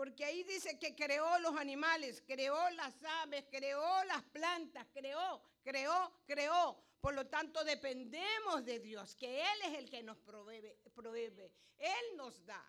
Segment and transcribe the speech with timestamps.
[0.00, 6.10] Porque ahí dice que creó los animales, creó las aves, creó las plantas, creó, creó,
[6.24, 6.82] creó.
[7.02, 11.52] Por lo tanto, dependemos de Dios, que Él es el que nos provee, provee.
[11.76, 12.64] Él nos da.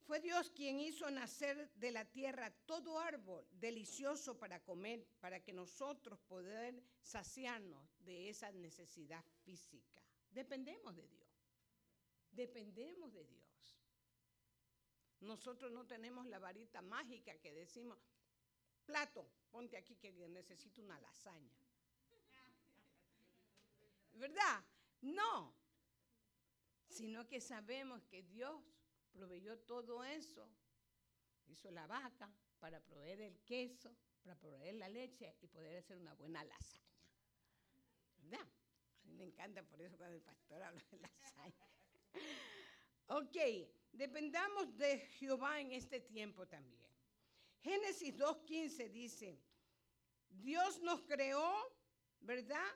[0.00, 5.52] Fue Dios quien hizo nacer de la tierra todo árbol delicioso para comer, para que
[5.52, 10.02] nosotros poder saciarnos de esa necesidad física.
[10.32, 11.29] Dependemos de Dios.
[12.32, 13.40] Dependemos de Dios.
[15.20, 17.98] Nosotros no tenemos la varita mágica que decimos,
[18.86, 21.60] plato, ponte aquí que necesito una lasaña.
[24.14, 24.64] ¿Verdad?
[25.02, 25.54] No.
[26.88, 28.62] Sino que sabemos que Dios
[29.12, 30.48] proveyó todo eso,
[31.46, 36.14] hizo la vaca para proveer el queso, para proveer la leche y poder hacer una
[36.14, 36.80] buena lasaña.
[38.18, 38.48] ¿Verdad?
[39.04, 41.66] A mí me encanta por eso cuando el pastor habla de lasaña.
[43.06, 43.36] ok,
[43.92, 46.80] dependamos de Jehová en este tiempo también.
[47.62, 49.38] Génesis 2.15 dice,
[50.30, 51.52] Dios nos creó,
[52.20, 52.70] ¿verdad?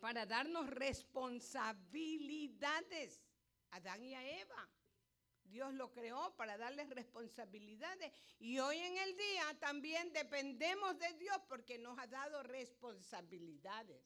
[0.00, 3.20] Para darnos responsabilidades,
[3.70, 4.68] Adán y a Eva.
[5.44, 8.12] Dios lo creó para darles responsabilidades.
[8.38, 14.02] Y hoy en el día también dependemos de Dios porque nos ha dado responsabilidades.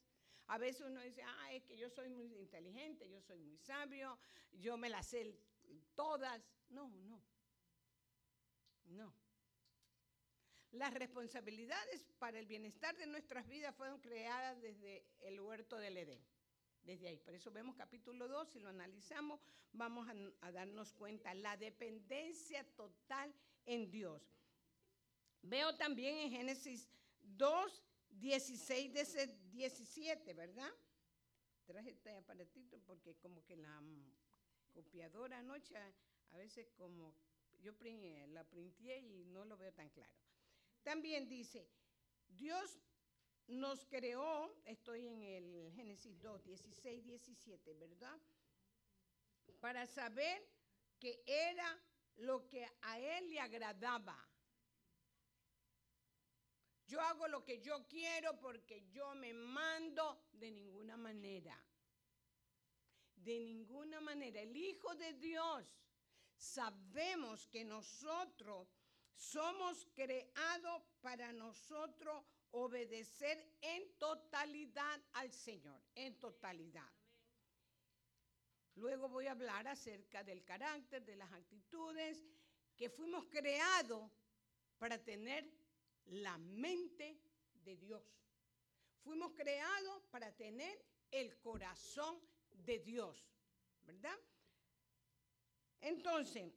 [0.49, 4.19] A veces uno dice, ah, es que yo soy muy inteligente, yo soy muy sabio,
[4.53, 5.39] yo me las sé
[5.95, 6.43] todas.
[6.69, 7.23] No, no.
[8.85, 9.13] No.
[10.73, 16.25] Las responsabilidades para el bienestar de nuestras vidas fueron creadas desde el huerto del Edén
[16.87, 17.19] desde ahí.
[17.19, 19.41] Por eso vemos capítulo 2, si lo analizamos,
[19.73, 20.09] vamos
[20.41, 23.35] a, darnos cuenta la dependencia total
[23.67, 24.23] en Dios.
[25.43, 26.89] Veo también en Génesis
[27.23, 27.83] 2,
[28.19, 28.93] 16,
[29.51, 30.73] 17, ¿verdad?
[31.67, 33.83] Traje este aparatito porque como que la
[34.73, 35.77] copiadora anoche,
[36.31, 37.15] a veces como
[37.61, 37.73] yo
[38.29, 40.13] la printé y no lo veo tan claro.
[40.83, 41.69] También dice,
[42.29, 42.79] Dios
[43.49, 48.21] nos creó, estoy en el Génesis 2, 16, 17, ¿verdad?
[49.61, 50.47] Para saber
[50.99, 51.81] que era
[52.17, 54.17] lo que a él le agradaba.
[56.87, 61.57] Yo hago lo que yo quiero porque yo me mando de ninguna manera.
[63.17, 64.41] De ninguna manera.
[64.41, 65.65] El Hijo de Dios,
[66.37, 68.69] sabemos que nosotros
[69.15, 76.89] somos creados para nosotros obedecer en totalidad al Señor, en totalidad.
[78.77, 82.23] Luego voy a hablar acerca del carácter, de las actitudes,
[82.77, 84.11] que fuimos creados
[84.79, 85.51] para tener
[86.07, 87.21] la mente
[87.65, 88.03] de Dios.
[89.03, 93.25] Fuimos creados para tener el corazón de Dios,
[93.85, 94.19] ¿verdad?
[95.81, 96.53] Entonces,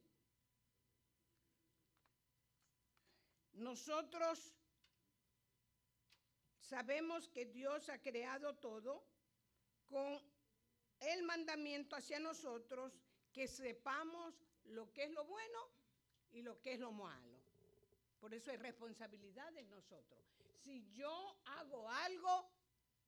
[3.53, 4.55] nosotros
[6.69, 9.03] Sabemos que Dios ha creado todo
[9.87, 10.21] con
[10.99, 12.93] el mandamiento hacia nosotros
[13.33, 14.35] que sepamos
[14.65, 15.59] lo que es lo bueno
[16.29, 17.38] y lo que es lo malo.
[18.19, 20.23] Por eso hay responsabilidad de nosotros.
[20.63, 22.51] Si yo hago algo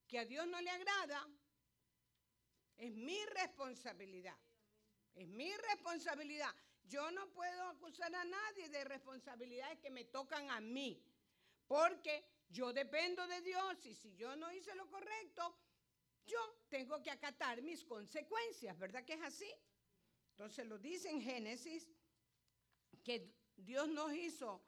[0.07, 1.27] que a Dios no le agrada,
[2.77, 4.37] es mi responsabilidad.
[5.13, 6.53] Es mi responsabilidad.
[6.83, 11.03] Yo no puedo acusar a nadie de responsabilidades que me tocan a mí,
[11.67, 15.57] porque yo dependo de Dios y si yo no hice lo correcto,
[16.25, 16.39] yo
[16.69, 19.51] tengo que acatar mis consecuencias, ¿verdad que es así?
[20.31, 21.87] Entonces lo dice en Génesis
[23.03, 24.61] que Dios nos hizo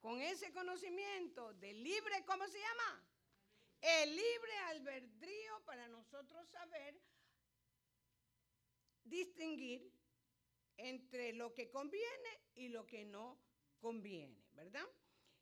[0.00, 3.04] con ese conocimiento de libre, ¿cómo se llama?
[3.80, 7.00] El libre albedrío para nosotros saber
[9.04, 9.92] distinguir
[10.76, 13.40] entre lo que conviene y lo que no
[13.80, 14.86] conviene, ¿verdad?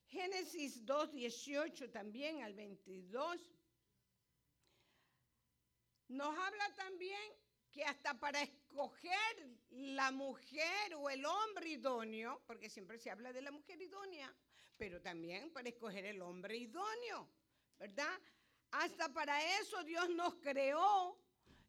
[0.07, 3.51] Génesis 2, 18 también al 22,
[6.09, 7.33] nos habla también
[7.73, 13.43] que hasta para escoger la mujer o el hombre idóneo, porque siempre se habla de
[13.43, 14.35] la mujer idónea,
[14.77, 17.29] pero también para escoger el hombre idóneo,
[17.79, 18.21] ¿verdad?
[18.71, 21.19] Hasta para eso Dios nos creó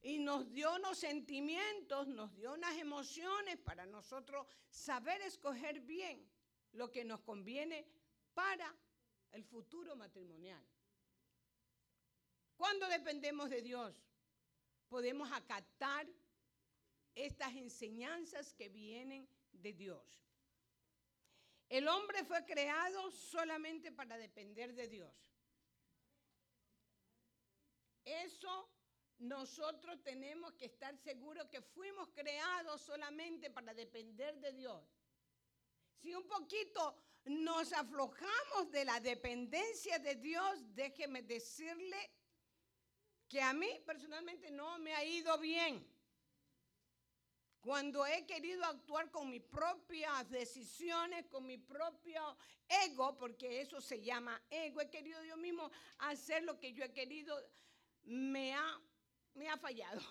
[0.02, 6.30] y nos dio unos sentimientos, nos dio unas emociones para nosotros saber escoger bien
[6.74, 7.86] lo que nos conviene
[8.34, 8.76] para
[9.32, 10.64] el futuro matrimonial.
[12.56, 13.96] Cuando dependemos de Dios,
[14.88, 16.08] podemos acatar
[17.14, 20.27] estas enseñanzas que vienen de Dios.
[21.70, 25.14] El hombre fue creado solamente para depender de Dios.
[28.06, 28.70] Eso
[29.20, 34.82] nosotros tenemos que estar seguros que fuimos creados solamente para depender de Dios.
[36.02, 41.98] Si un poquito nos aflojamos de la dependencia de Dios, déjeme decirle
[43.28, 45.86] que a mí personalmente no me ha ido bien.
[47.68, 52.38] Cuando he querido actuar con mis propias decisiones, con mi propio
[52.86, 56.94] ego, porque eso se llama ego, he querido yo mismo hacer lo que yo he
[56.94, 57.38] querido,
[58.06, 58.82] me ha,
[59.34, 60.02] me ha fallado.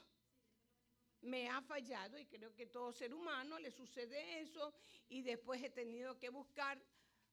[1.22, 4.74] Me ha fallado y creo que todo ser humano le sucede eso
[5.08, 6.78] y después he tenido que buscar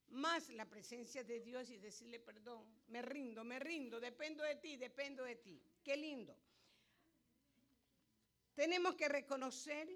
[0.08, 4.78] más la presencia de Dios y decirle perdón, me rindo, me rindo, dependo de ti,
[4.78, 5.62] dependo de ti.
[5.82, 6.34] Qué lindo.
[8.54, 9.88] Tenemos que reconocer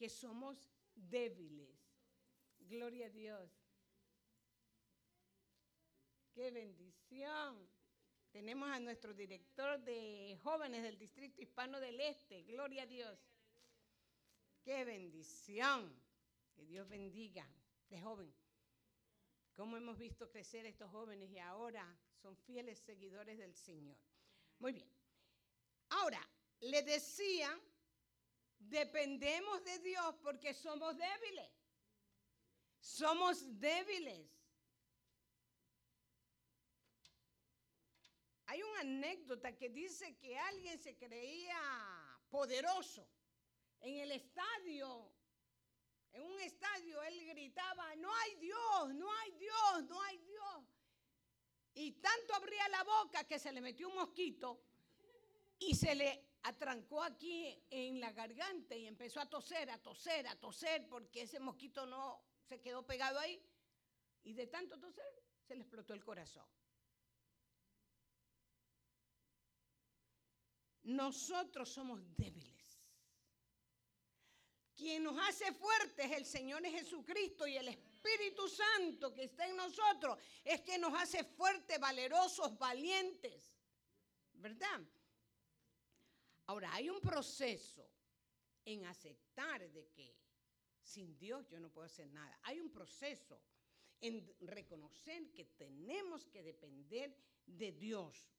[0.00, 0.56] que somos
[0.94, 1.68] débiles.
[2.58, 3.50] Gloria a Dios.
[6.32, 7.68] Qué bendición.
[8.32, 12.44] Tenemos a nuestro director de jóvenes del Distrito Hispano del Este.
[12.44, 13.18] Gloria a Dios.
[14.62, 15.94] Qué bendición.
[16.54, 17.46] Que Dios bendiga
[17.90, 18.32] de joven.
[19.52, 21.84] Cómo hemos visto crecer estos jóvenes y ahora
[22.22, 23.98] son fieles seguidores del Señor.
[24.60, 24.88] Muy bien.
[25.90, 26.26] Ahora,
[26.60, 27.60] le decía,
[28.60, 31.50] dependemos de Dios porque somos débiles.
[32.80, 34.28] Somos débiles.
[38.46, 41.60] Hay una anécdota que dice que alguien se creía
[42.30, 43.08] poderoso.
[43.80, 45.10] En el estadio,
[46.12, 50.64] en un estadio, él gritaba, no hay Dios, no hay Dios, no hay Dios.
[51.74, 54.60] Y tanto abría la boca que se le metió un mosquito
[55.58, 60.36] y se le atrancó aquí en la garganta y empezó a toser, a toser, a
[60.36, 63.42] toser, porque ese mosquito no se quedó pegado ahí.
[64.22, 66.46] Y de tanto toser, se le explotó el corazón.
[70.82, 72.60] Nosotros somos débiles.
[74.74, 79.56] Quien nos hace fuertes es el Señor Jesucristo y el Espíritu Santo que está en
[79.56, 83.58] nosotros es que nos hace fuertes, valerosos, valientes.
[84.32, 84.80] ¿Verdad?
[86.50, 87.88] Ahora, hay un proceso
[88.64, 90.16] en aceptar de que
[90.82, 92.40] sin Dios yo no puedo hacer nada.
[92.42, 93.40] Hay un proceso
[94.00, 97.16] en reconocer que tenemos que depender
[97.46, 98.34] de Dios.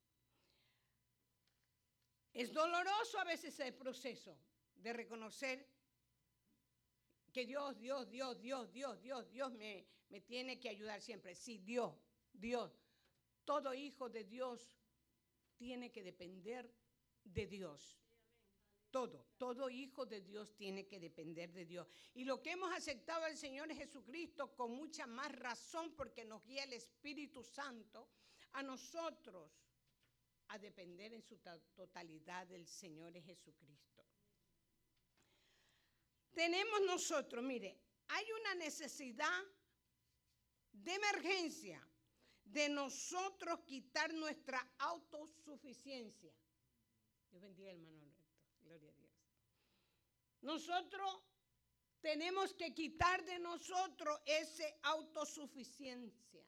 [2.34, 4.38] Es doloroso a veces el proceso
[4.75, 5.66] de reconocer
[7.31, 11.34] que Dios, Dios, Dios, Dios, Dios, Dios, Dios me, me tiene que ayudar siempre.
[11.34, 11.96] Sí, Dios,
[12.34, 12.78] Dios.
[13.46, 14.78] Todo hijo de Dios
[15.56, 16.81] tiene que depender
[17.23, 17.97] de Dios.
[18.89, 21.88] Todo, todo hijo de Dios tiene que depender de Dios.
[22.13, 26.65] Y lo que hemos aceptado al Señor Jesucristo con mucha más razón porque nos guía
[26.65, 28.09] el Espíritu Santo
[28.51, 29.50] a nosotros
[30.50, 31.38] a depender en su
[31.73, 34.06] totalidad del Señor Jesucristo.
[36.33, 37.79] Tenemos nosotros, mire,
[38.09, 39.44] hay una necesidad
[40.73, 41.85] de emergencia
[42.44, 46.33] de nosotros quitar nuestra autosuficiencia.
[47.31, 48.13] Dios bendiga, hermano.
[48.62, 49.12] Gloria a Dios.
[50.42, 51.22] Nosotros
[52.01, 56.44] tenemos que quitar de nosotros esa autosuficiencia.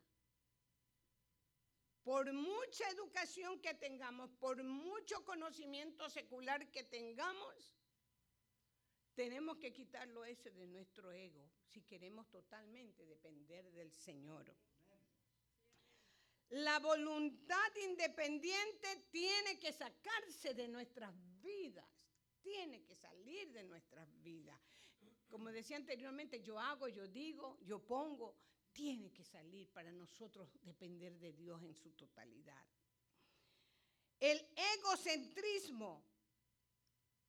[2.04, 7.74] Por mucha educación que tengamos, por mucho conocimiento secular que tengamos,
[9.16, 14.54] tenemos que quitarlo ese de nuestro ego si queremos totalmente depender del Señor.
[16.50, 21.88] La voluntad independiente tiene que sacarse de nuestras vidas
[22.44, 24.60] tiene que salir de nuestras vidas.
[25.30, 28.36] Como decía anteriormente, yo hago, yo digo, yo pongo,
[28.72, 32.64] tiene que salir para nosotros depender de Dios en su totalidad.
[34.20, 34.46] El
[34.78, 36.06] egocentrismo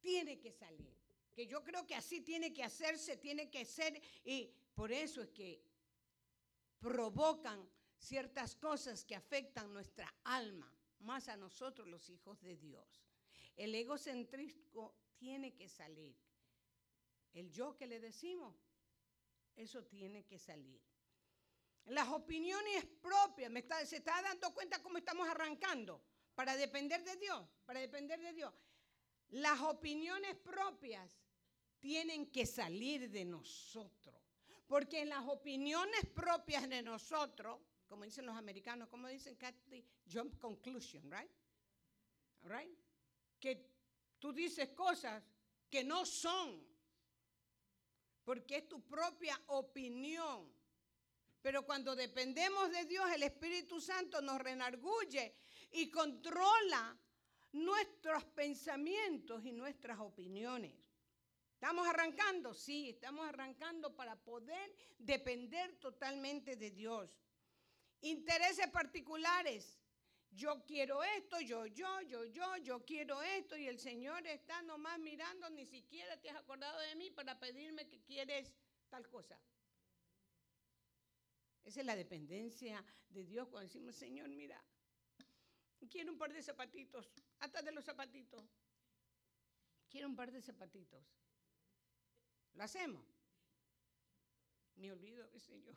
[0.00, 0.94] tiene que salir,
[1.32, 5.30] que yo creo que así tiene que hacerse, tiene que ser, y por eso es
[5.30, 5.62] que
[6.78, 7.66] provocan
[7.98, 13.04] ciertas cosas que afectan nuestra alma, más a nosotros los hijos de Dios.
[13.56, 16.16] El egocentrismo tiene que salir.
[17.32, 18.56] El yo que le decimos,
[19.56, 20.80] eso tiene que salir.
[21.86, 26.02] Las opiniones propias, me está, se está dando cuenta cómo estamos arrancando
[26.34, 28.54] para depender de Dios, para depender de Dios.
[29.30, 31.20] Las opiniones propias
[31.78, 34.16] tienen que salir de nosotros,
[34.66, 37.60] porque en las opiniones propias de nosotros,
[37.94, 41.30] como dicen los americanos, como dicen Kathy, jump conclusion, right?
[42.42, 42.76] right?
[43.38, 43.70] Que
[44.18, 45.22] Tú dices cosas
[45.70, 46.66] que no son,
[48.24, 50.52] porque es tu propia opinión.
[51.40, 55.36] Pero cuando dependemos de Dios, el Espíritu Santo nos renarguye
[55.70, 56.98] y controla
[57.52, 60.74] nuestros pensamientos y nuestras opiniones.
[61.52, 62.54] ¿Estamos arrancando?
[62.54, 67.23] Sí, estamos arrancando para poder depender totalmente de Dios.
[68.04, 69.78] Intereses particulares.
[70.30, 74.98] Yo quiero esto, yo, yo, yo, yo, yo quiero esto y el Señor está nomás
[74.98, 78.52] mirando, ni siquiera te has acordado de mí para pedirme que quieres
[78.90, 79.40] tal cosa.
[81.64, 84.62] Esa es la dependencia de Dios cuando decimos, Señor, mira,
[85.88, 88.44] quiero un par de zapatitos, hasta de los zapatitos.
[89.88, 91.06] Quiero un par de zapatitos.
[92.52, 93.06] Lo hacemos.
[94.74, 95.72] Me olvido, qué yo.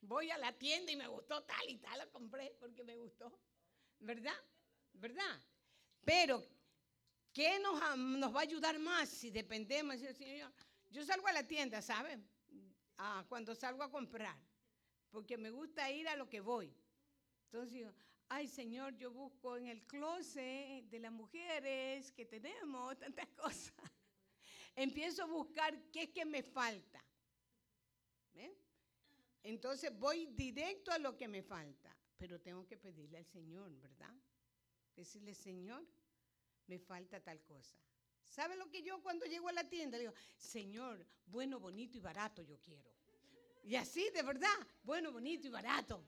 [0.00, 3.38] Voy a la tienda y me gustó tal y tal, lo compré porque me gustó.
[3.98, 4.36] ¿Verdad?
[4.92, 5.40] ¿Verdad?
[6.04, 6.46] Pero,
[7.32, 9.96] ¿qué nos, nos va a ayudar más si dependemos?
[9.98, 10.52] Señor,
[10.90, 12.28] yo salgo a la tienda, ¿saben?
[12.98, 14.36] Ah, cuando salgo a comprar,
[15.10, 16.72] porque me gusta ir a lo que voy.
[17.46, 17.92] Entonces digo,
[18.28, 23.74] ay Señor, yo busco en el closet de las mujeres que tenemos tantas cosas
[24.76, 27.02] empiezo a buscar qué es que me falta.
[29.46, 34.12] Entonces voy directo a lo que me falta, pero tengo que pedirle al Señor, ¿verdad?
[34.96, 35.86] Decirle, Señor,
[36.66, 37.76] me falta tal cosa.
[38.24, 40.12] ¿Sabe lo que yo cuando llego a la tienda digo?
[40.36, 42.90] Señor, bueno, bonito y barato yo quiero.
[43.62, 46.04] Y así, de verdad, bueno, bonito y barato.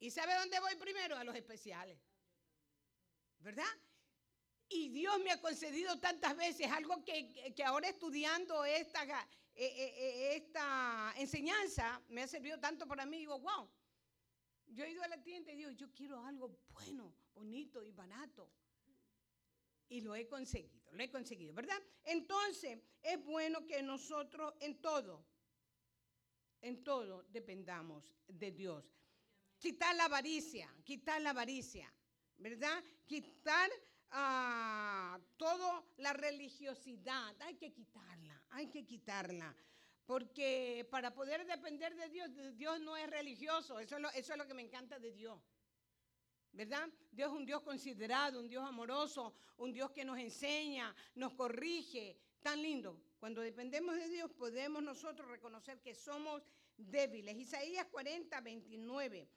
[0.00, 1.14] ¿Y sabe dónde voy primero?
[1.16, 1.98] A los especiales.
[3.40, 3.72] ¿Verdad?
[4.70, 9.06] Y Dios me ha concedido tantas veces algo que, ahora estudiando esta,
[9.54, 13.18] eh, eh, eh, esta enseñanza me ha servido tanto para mí.
[13.18, 13.68] Digo, wow,
[14.66, 18.50] yo he ido a la tienda y digo, yo quiero algo bueno, bonito y barato.
[19.88, 21.80] Y lo he conseguido, lo he conseguido, ¿verdad?
[22.04, 25.26] Entonces, es bueno que nosotros en todo,
[26.62, 28.84] en todo dependamos de Dios.
[29.58, 31.92] Quitar la avaricia, quitar la avaricia,
[32.38, 32.82] ¿verdad?
[33.04, 33.70] Quitar
[34.10, 37.34] a toda la religiosidad.
[37.42, 39.54] Hay que quitarla, hay que quitarla.
[40.06, 43.78] Porque para poder depender de Dios, Dios no es religioso.
[43.78, 45.40] Eso es lo, que me encanta de Dios.
[46.52, 46.88] ¿Verdad?
[47.10, 52.18] Dios es un Dios considerado, un Dios amoroso, un Dios que nos enseña, nos corrige.
[52.42, 53.00] Tan lindo.
[53.20, 56.42] Cuando dependemos de Dios podemos nosotros reconocer que somos
[56.76, 57.36] débiles.
[57.36, 59.28] Isaías 40, 29.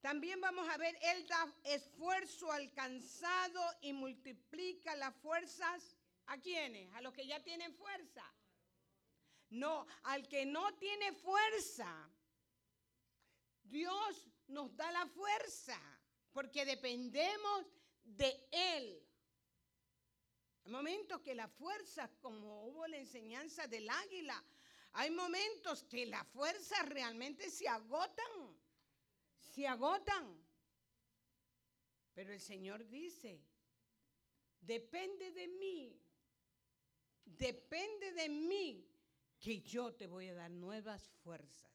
[0.00, 5.94] También vamos a ver, Él da esfuerzo alcanzado y multiplica las fuerzas.
[6.26, 6.92] ¿A quiénes?
[6.94, 8.22] A los que ya tienen fuerza.
[9.50, 12.10] No, al que no tiene fuerza.
[13.62, 15.78] Dios nos da la fuerza
[16.32, 17.66] porque dependemos
[18.04, 19.04] de Él.
[20.64, 24.44] Hay momentos que la fuerza, como hubo la enseñanza del águila,
[24.92, 28.58] hay momentos que la fuerza realmente se agotan
[29.58, 30.46] se agotan.
[32.14, 33.40] Pero el Señor dice,
[34.60, 36.00] depende de mí,
[37.24, 38.87] depende de mí
[39.38, 41.70] que yo te voy a dar nuevas fuerzas.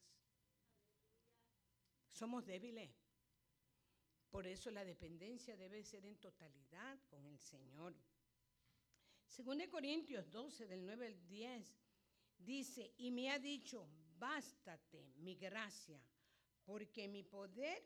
[2.11, 2.91] Somos débiles.
[4.29, 7.95] Por eso la dependencia debe ser en totalidad con el Señor.
[9.27, 11.75] Según Corintios 12, del 9 al 10,
[12.37, 15.99] dice, y me ha dicho, bástate mi gracia
[16.65, 17.83] porque mi poder,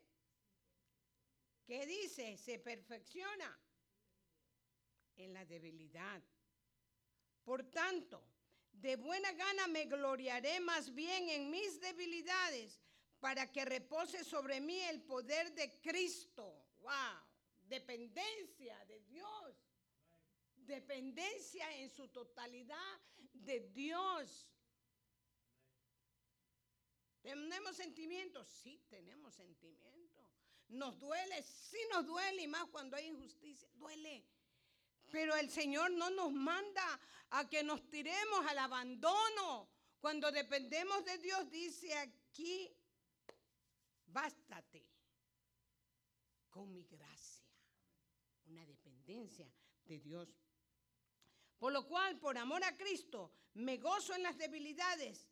[1.66, 2.38] ¿qué dice?
[2.38, 3.58] Se perfecciona
[5.16, 6.22] en la debilidad.
[7.44, 8.24] Por tanto,
[8.82, 12.80] de buena gana me gloriaré más bien en mis debilidades
[13.20, 16.66] para que repose sobre mí el poder de Cristo.
[16.82, 16.94] ¡Wow!
[17.64, 19.56] Dependencia de Dios.
[20.56, 23.00] Dependencia en su totalidad
[23.34, 24.48] de Dios.
[27.22, 28.48] ¿Tenemos sentimientos?
[28.48, 30.26] Sí, tenemos sentimientos.
[30.70, 31.42] ¿Nos duele?
[31.42, 33.70] Sí nos duele y más cuando hay injusticia.
[33.76, 34.24] Duele.
[35.12, 37.00] Pero el Señor no nos manda
[37.32, 39.70] a que nos tiremos al abandono.
[40.00, 42.70] Cuando dependemos de Dios, dice aquí,
[44.06, 44.86] bástate
[46.50, 47.46] con mi gracia.
[48.46, 49.52] Una dependencia
[49.84, 50.30] de Dios.
[51.58, 55.28] Por lo cual, por amor a Cristo, me gozo en las debilidades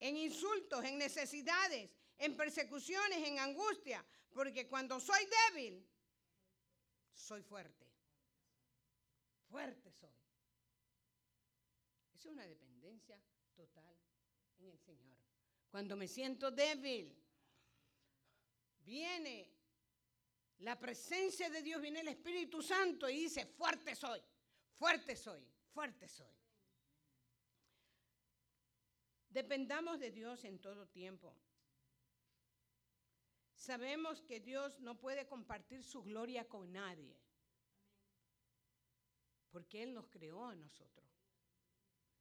[0.00, 5.86] en insultos, en necesidades, en persecuciones, en angustia, porque cuando soy débil,
[7.14, 7.79] soy fuerte.
[9.50, 10.14] Fuerte soy.
[12.14, 13.20] Es una dependencia
[13.56, 13.96] total
[14.58, 15.18] en el Señor.
[15.70, 17.16] Cuando me siento débil,
[18.84, 19.50] viene
[20.58, 24.22] la presencia de Dios, viene el Espíritu Santo y dice, fuerte soy,
[24.74, 26.36] fuerte soy, fuerte soy.
[29.28, 31.36] Dependamos de Dios en todo tiempo.
[33.54, 37.19] sabemos que Dios no puede compartir su gloria con nadie.
[39.50, 41.08] Porque Él nos creó a nosotros.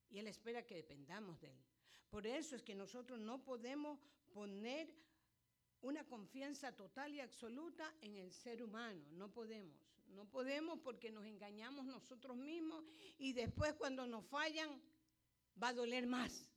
[0.10, 1.64] Y Él espera que dependamos de Él.
[2.10, 4.00] Por eso es que nosotros no podemos
[4.34, 4.94] poner
[5.82, 9.06] una confianza total y absoluta en el ser humano.
[9.12, 9.80] No podemos.
[10.08, 12.84] No podemos porque nos engañamos nosotros mismos
[13.20, 14.82] y después cuando nos fallan
[15.62, 16.50] va a doler más.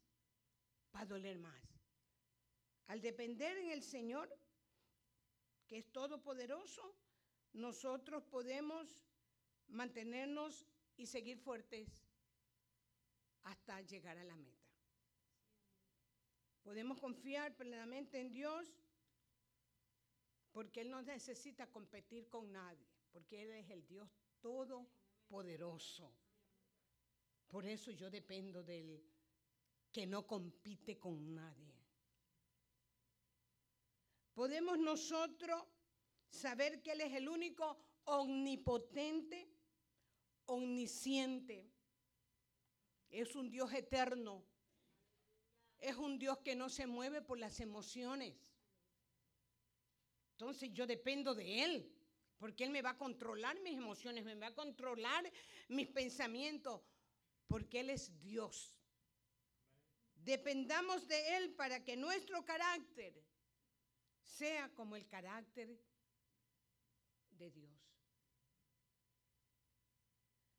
[0.95, 1.61] Va a doler más.
[2.87, 4.35] Al depender en el Señor,
[5.67, 6.95] que es todopoderoso,
[7.53, 8.99] nosotros podemos
[9.73, 12.07] mantenernos y seguir fuertes
[13.43, 14.63] hasta llegar a la meta.
[16.63, 18.69] Podemos confiar plenamente en Dios
[20.53, 24.09] porque Él no necesita competir con nadie, porque Él es el Dios
[24.41, 26.15] todopoderoso.
[27.49, 29.13] Por eso yo dependo de Él,
[29.91, 31.75] que no compite con nadie.
[34.35, 35.63] Podemos nosotros
[36.29, 39.52] saber que Él es el único omnipotente,
[40.47, 41.71] omnisciente.
[43.11, 44.45] Es un Dios eterno.
[45.79, 48.35] Es un Dios que no se mueve por las emociones.
[50.33, 51.93] Entonces yo dependo de Él,
[52.39, 55.31] porque Él me va a controlar mis emociones, me va a controlar
[55.69, 56.81] mis pensamientos,
[57.47, 58.77] porque Él es Dios.
[60.15, 63.15] Dependamos de Él para que nuestro carácter
[64.25, 65.79] sea como el carácter
[67.31, 67.72] de Dios.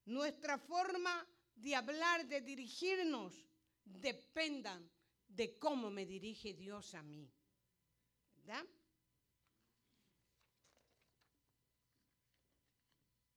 [0.06, 3.48] Nuestra forma de hablar, de dirigirnos,
[3.84, 4.90] dependan
[5.28, 7.32] de cómo me dirige Dios a mí.
[8.36, 8.66] ¿Verdad?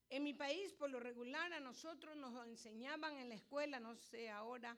[0.08, 4.30] En mi país, por lo regular, a nosotros nos enseñaban en la escuela, no sé
[4.30, 4.76] ahora,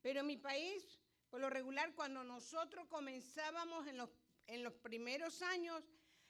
[0.00, 4.10] pero en mi país, por lo regular, cuando nosotros comenzábamos en los,
[4.46, 5.84] en los primeros años,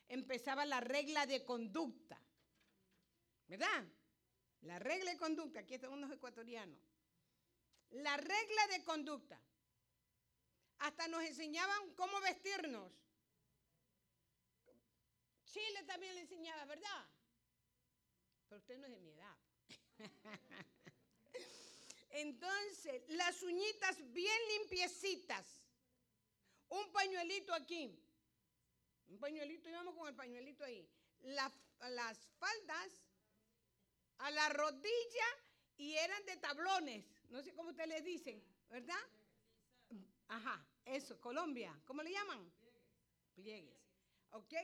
[0.09, 2.21] empezaba la regla de conducta.
[3.47, 3.87] ¿Verdad?
[4.63, 6.79] La regla de conducta, aquí están unos ecuatorianos.
[7.91, 9.41] La regla de conducta.
[10.79, 12.93] Hasta nos enseñaban cómo vestirnos.
[15.45, 17.09] Chile también le enseñaba, ¿verdad?
[18.49, 19.37] Pero usted no es de mi edad.
[22.11, 25.63] Entonces, las uñitas bien limpiecitas.
[26.69, 27.99] Un pañuelito aquí.
[29.09, 30.89] Un pañuelito, íbamos con el pañuelito ahí.
[31.21, 31.53] las
[32.39, 33.10] faldas
[34.21, 35.27] a la rodilla
[35.77, 37.05] y eran de tablones.
[37.29, 39.01] No sé cómo ustedes les dicen, ¿verdad?
[40.29, 41.79] Ajá, eso, Colombia.
[41.87, 42.53] ¿Cómo le llaman?
[43.35, 43.81] Pliegues.
[44.31, 44.55] ¿Ok?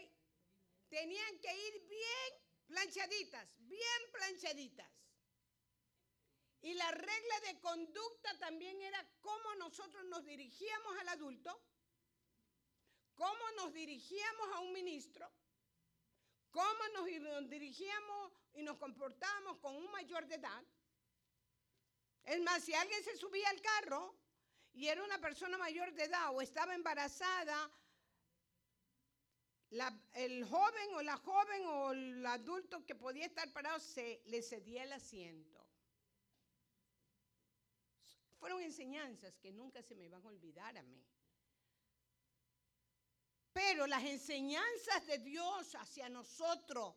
[0.88, 4.90] Tenían que ir bien planchaditas, bien planchaditas.
[6.62, 11.60] Y la regla de conducta también era cómo nosotros nos dirigíamos al adulto,
[13.14, 15.30] cómo nos dirigíamos a un ministro,
[16.56, 20.64] cómo nos dirigíamos y nos comportábamos con un mayor de edad.
[22.24, 24.16] Es más, si alguien se subía al carro
[24.72, 27.70] y era una persona mayor de edad o estaba embarazada,
[30.14, 34.84] el joven o la joven o el adulto que podía estar parado se le cedía
[34.84, 35.62] el asiento.
[38.38, 41.04] Fueron enseñanzas que nunca se me van a olvidar a mí.
[43.56, 46.94] Pero las enseñanzas de Dios hacia nosotros,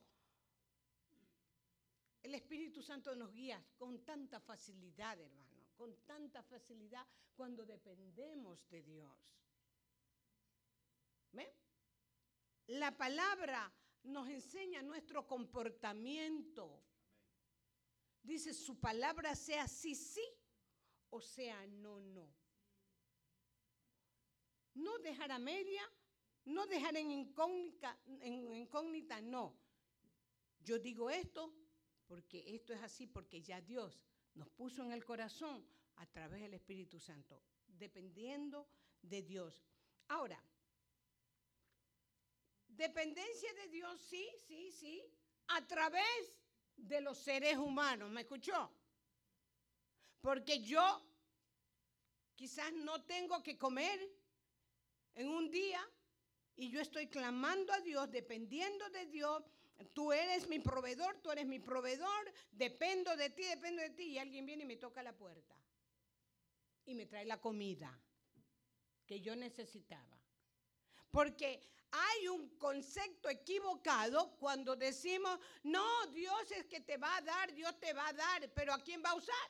[2.22, 8.84] el Espíritu Santo nos guía con tanta facilidad, hermano, con tanta facilidad cuando dependemos de
[8.84, 9.40] Dios.
[12.68, 13.72] La palabra
[14.04, 16.84] nos enseña nuestro comportamiento.
[18.22, 20.28] Dice, su palabra sea sí, sí
[21.10, 22.30] o sea no, no.
[24.74, 25.82] No dejar a media,
[26.50, 29.58] no dejar en incógnita, incógnita, no.
[30.60, 31.54] Yo digo esto
[32.06, 36.54] porque esto es así, porque ya Dios nos puso en el corazón a través del
[36.54, 38.68] Espíritu Santo, dependiendo
[39.02, 39.64] de Dios.
[40.08, 40.44] Ahora,
[42.80, 45.04] Dependencia de Dios, sí, sí, sí,
[45.48, 46.40] a través
[46.78, 48.10] de los seres humanos.
[48.10, 48.72] ¿Me escuchó?
[50.22, 51.06] Porque yo
[52.36, 54.00] quizás no tengo que comer
[55.14, 55.86] en un día
[56.60, 59.42] y yo estoy clamando a Dios, dependiendo de Dios.
[59.94, 64.04] Tú eres mi proveedor, tú eres mi proveedor, dependo de ti, dependo de ti.
[64.10, 65.56] Y alguien viene y me toca la puerta
[66.86, 67.98] y me trae la comida
[69.06, 70.20] que yo necesitaba.
[71.10, 77.54] Porque hay un concepto equivocado cuando decimos, no, Dios es que te va a dar,
[77.54, 79.50] Dios te va a dar, pero ¿a quién va a usar?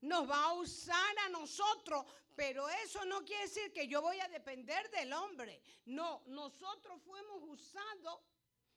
[0.00, 2.04] nos va a usar a nosotros,
[2.40, 5.60] pero eso no quiere decir que yo voy a depender del hombre.
[5.84, 8.18] No, nosotros fuimos usados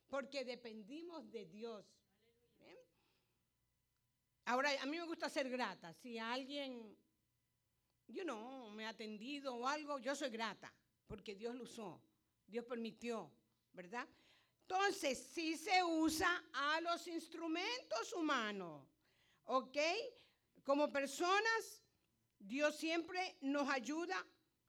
[0.06, 1.86] porque dependimos de Dios.
[4.44, 5.94] Ahora, a mí me gusta ser grata.
[5.94, 6.94] Si alguien,
[8.06, 10.70] yo no, me ha atendido o algo, yo soy grata,
[11.06, 12.02] porque Dios lo usó,
[12.46, 13.32] Dios permitió,
[13.72, 14.06] ¿verdad?
[14.60, 18.86] Entonces, sí se usa a los instrumentos humanos,
[19.46, 19.78] ¿ok?
[20.62, 21.83] Como personas,
[22.44, 24.24] Dios siempre nos ayuda.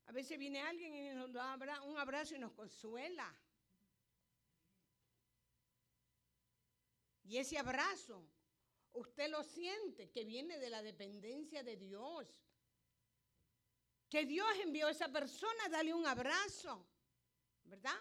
[0.06, 3.36] A veces viene alguien y nos da un abrazo y nos consuela.
[7.24, 8.26] Y ese abrazo,
[8.94, 12.28] usted lo siente que viene de la dependencia de Dios.
[14.10, 16.88] Que Dios envió a esa persona a darle un abrazo,
[17.64, 18.00] ¿verdad?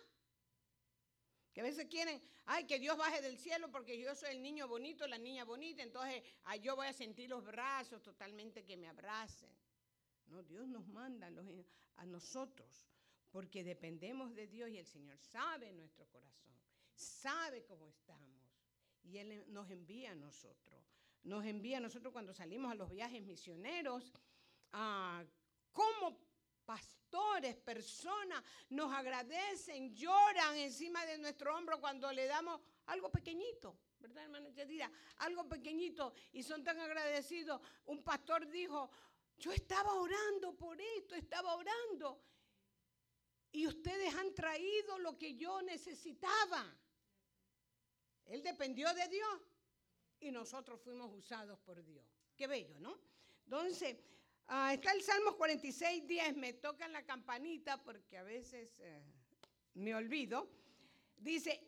[1.53, 4.69] Que a veces quieren, ay, que Dios baje del cielo porque yo soy el niño
[4.69, 8.89] bonito, la niña bonita, entonces ay, yo voy a sentir los brazos totalmente que me
[8.89, 9.64] abracen.
[10.43, 11.31] Dios nos manda
[11.97, 12.89] a nosotros
[13.31, 16.55] porque dependemos de Dios y el Señor sabe nuestro corazón,
[16.95, 18.35] sabe cómo estamos
[19.03, 20.83] y Él nos envía a nosotros.
[21.25, 24.13] Nos envía a nosotros cuando salimos a los viajes misioneros,
[24.73, 25.25] a
[25.73, 26.19] como
[26.65, 34.25] pastores, personas, nos agradecen, lloran encima de nuestro hombro cuando le damos algo pequeñito, ¿verdad,
[34.25, 34.91] hermana Yadira?
[35.19, 37.61] Algo pequeñito y son tan agradecidos.
[37.87, 38.91] Un pastor dijo,
[39.39, 42.23] yo estaba orando por esto, estaba orando
[43.53, 46.77] y ustedes han traído lo que yo necesitaba.
[48.27, 49.41] Él dependió de Dios
[50.21, 52.07] y nosotros fuimos usados por Dios.
[52.37, 52.99] Qué bello, ¿no?
[53.45, 53.97] Entonces,
[54.49, 59.03] Ah, está el Salmo 46, 10, me tocan la campanita porque a veces eh,
[59.75, 60.51] me olvido.
[61.17, 61.61] Dice,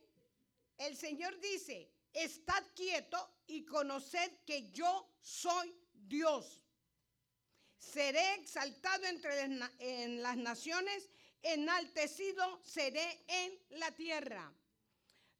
[0.77, 6.63] el Señor dice, estad quieto y conoced que yo soy Dios.
[7.93, 11.09] Seré exaltado entre en las naciones,
[11.41, 14.53] enaltecido seré en la tierra.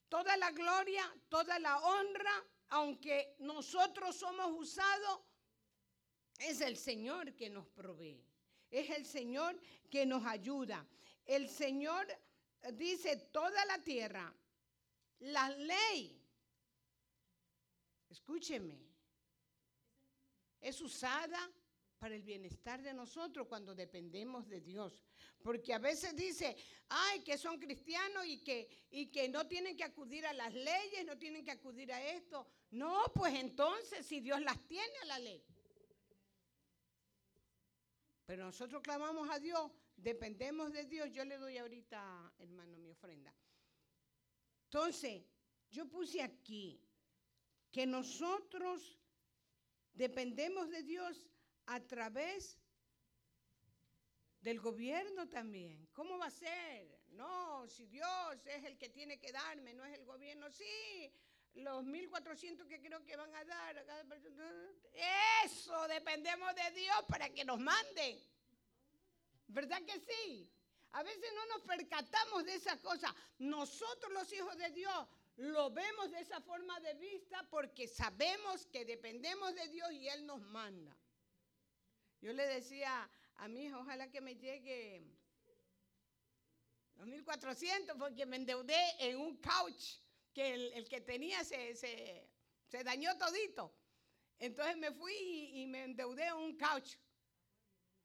[0.09, 5.21] Toda la gloria, toda la honra, aunque nosotros somos usados
[6.39, 8.23] es el Señor que nos provee.
[8.71, 10.87] Es el Señor que nos ayuda.
[11.25, 12.07] El Señor
[12.75, 14.33] dice toda la tierra,
[15.19, 16.23] la ley,
[18.09, 18.79] escúcheme,
[20.61, 21.51] es usada
[22.07, 25.03] para el bienestar de nosotros cuando dependemos de Dios.
[25.43, 26.57] Porque a veces dice,
[26.89, 31.05] ay, que son cristianos y que, y que no tienen que acudir a las leyes,
[31.05, 32.47] no tienen que acudir a esto.
[32.71, 35.45] No, pues entonces si Dios las tiene a la ley.
[38.25, 41.11] Pero nosotros clamamos a Dios, dependemos de Dios.
[41.11, 43.35] Yo le doy ahorita, hermano, mi ofrenda.
[44.67, 45.25] Entonces,
[45.73, 46.81] yo puse aquí
[47.73, 48.97] que nosotros
[49.93, 51.27] dependemos de Dios
[51.67, 52.59] a través
[54.41, 55.89] del gobierno también.
[55.93, 57.01] ¿Cómo va a ser?
[57.09, 60.51] No, si Dios es el que tiene que darme, no es el gobierno.
[60.51, 61.13] Sí,
[61.55, 64.71] los 1.400 que creo que van a dar a cada persona.
[65.45, 68.21] Eso, dependemos de Dios para que nos manden.
[69.49, 70.51] ¿Verdad que sí?
[70.93, 73.13] A veces no nos percatamos de esas cosas.
[73.39, 78.85] Nosotros los hijos de Dios lo vemos de esa forma de vista porque sabemos que
[78.85, 80.97] dependemos de Dios y Él nos manda.
[82.21, 85.03] Yo le decía a mi hijo, ojalá que me llegue
[86.97, 90.01] los 1.400 porque me endeudé en un couch
[90.33, 93.75] que el, que tenía se, se, dañó todito.
[94.39, 96.97] Entonces me fui y, me endeudé en un couch.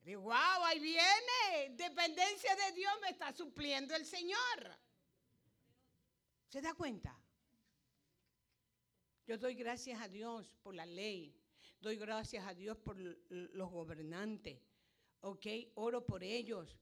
[0.02, 1.76] Digo, wow, ahí viene.
[1.76, 4.80] Dependencia de Dios me está supliendo el Señor.
[6.48, 7.18] ¿Se da cuenta?
[9.26, 11.41] Yo doy gracias a Dios por la ley.
[11.82, 14.60] Doy gracias a Dios por los gobernantes.
[15.22, 15.48] ¿Ok?
[15.76, 16.78] Oro por ellos.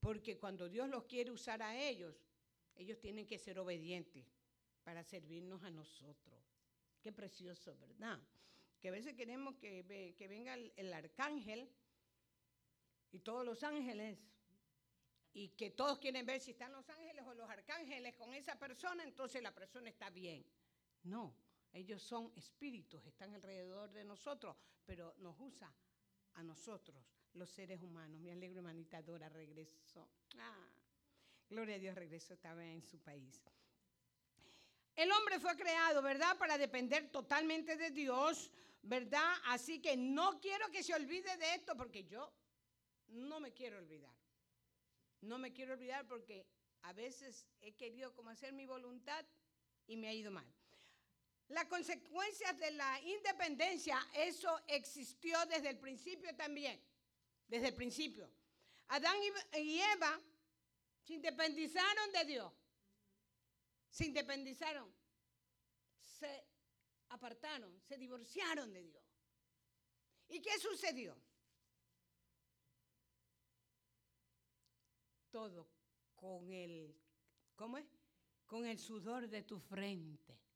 [0.00, 2.16] Porque cuando Dios los quiere usar a ellos,
[2.74, 4.24] ellos tienen que ser obedientes
[4.84, 6.42] para servirnos a nosotros.
[7.02, 8.18] Qué precioso, ¿verdad?
[8.80, 9.82] Que a veces queremos que,
[10.28, 11.68] venga el, arcángel
[13.10, 14.18] y todos los ángeles
[15.34, 19.04] y que todos quieren ver si están los ángeles o los arcángeles con esa persona,
[19.04, 20.44] entonces la persona está bien.
[21.02, 21.34] No,
[21.72, 25.72] ellos son espíritus, están alrededor de nosotros, pero nos usa
[26.34, 27.04] a nosotros,
[27.34, 28.20] los seres humanos.
[28.20, 30.08] Me alegro, hermanita Dora, regresó.
[30.38, 30.68] Ah,
[31.48, 33.42] gloria a Dios, regresó, estaba en su país.
[34.94, 36.36] El hombre fue creado, ¿verdad?
[36.38, 38.50] Para depender totalmente de Dios,
[38.82, 39.32] ¿verdad?
[39.44, 42.32] Así que no quiero que se olvide de esto porque yo
[43.08, 44.14] no me quiero olvidar.
[45.20, 46.46] No me quiero olvidar porque
[46.82, 49.24] a veces he querido como hacer mi voluntad
[49.86, 50.46] y me ha ido mal.
[51.48, 56.78] Las consecuencias de la independencia, eso existió desde el principio también,
[57.46, 58.30] desde el principio.
[58.88, 59.16] Adán
[59.54, 60.20] y Eva
[61.02, 62.52] se independizaron de Dios,
[63.88, 64.94] se independizaron,
[66.02, 66.44] se
[67.08, 69.04] apartaron, se divorciaron de Dios.
[70.28, 71.16] ¿Y qué sucedió?
[75.30, 75.66] Todo
[76.14, 76.94] con el,
[77.56, 77.86] ¿cómo es?
[78.46, 80.47] Con el sudor de tu frente.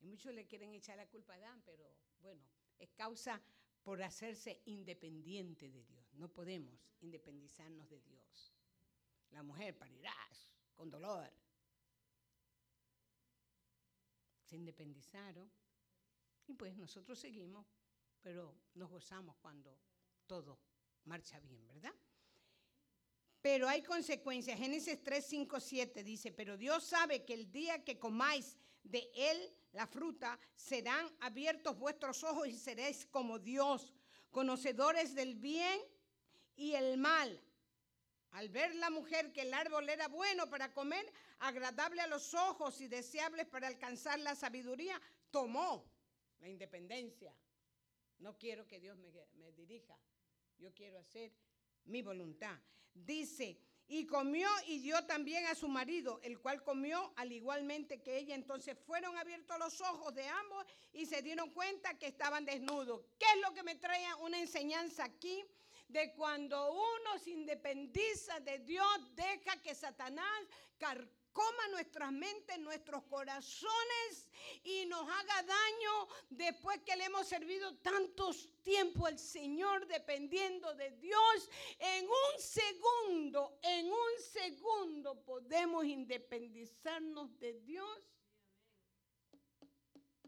[0.00, 2.42] Y muchos le quieren echar la culpa a Adán, pero bueno,
[2.78, 3.42] es causa
[3.82, 6.12] por hacerse independiente de Dios.
[6.14, 8.52] No podemos independizarnos de Dios.
[9.30, 11.32] La mujer parirás con dolor.
[14.42, 15.50] Se independizaron
[16.46, 17.66] y pues nosotros seguimos,
[18.20, 19.78] pero nos gozamos cuando
[20.26, 20.58] todo
[21.04, 21.94] marcha bien, ¿verdad?
[23.40, 24.58] Pero hay consecuencias.
[24.58, 28.56] Génesis 3, 5, 7 dice, pero Dios sabe que el día que comáis
[28.90, 33.92] de él la fruta, serán abiertos vuestros ojos y seréis como Dios,
[34.30, 35.80] conocedores del bien
[36.56, 37.42] y el mal.
[38.32, 42.80] Al ver la mujer que el árbol era bueno para comer, agradable a los ojos
[42.80, 45.84] y deseable para alcanzar la sabiduría, tomó
[46.40, 47.34] la independencia.
[48.18, 49.98] No quiero que Dios me, me dirija,
[50.58, 51.32] yo quiero hacer
[51.84, 52.58] mi voluntad.
[52.94, 58.18] Dice, y comió y dio también a su marido, el cual comió al igualmente que
[58.18, 58.34] ella.
[58.34, 63.02] Entonces fueron abiertos los ojos de ambos y se dieron cuenta que estaban desnudos.
[63.18, 65.44] ¿Qué es lo que me trae una enseñanza aquí?
[65.88, 70.42] De cuando uno se independiza de Dios, deja que Satanás
[71.36, 74.26] coma nuestras mentes, nuestros corazones
[74.64, 80.92] y nos haga daño después que le hemos servido tantos tiempo al Señor dependiendo de
[80.92, 81.50] Dios.
[81.78, 88.00] En un segundo, en un segundo podemos independizarnos de Dios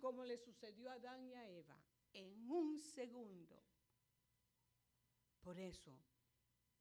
[0.02, 1.82] como le sucedió a Adán y a Eva.
[2.12, 3.56] En un segundo.
[5.40, 5.98] Por eso,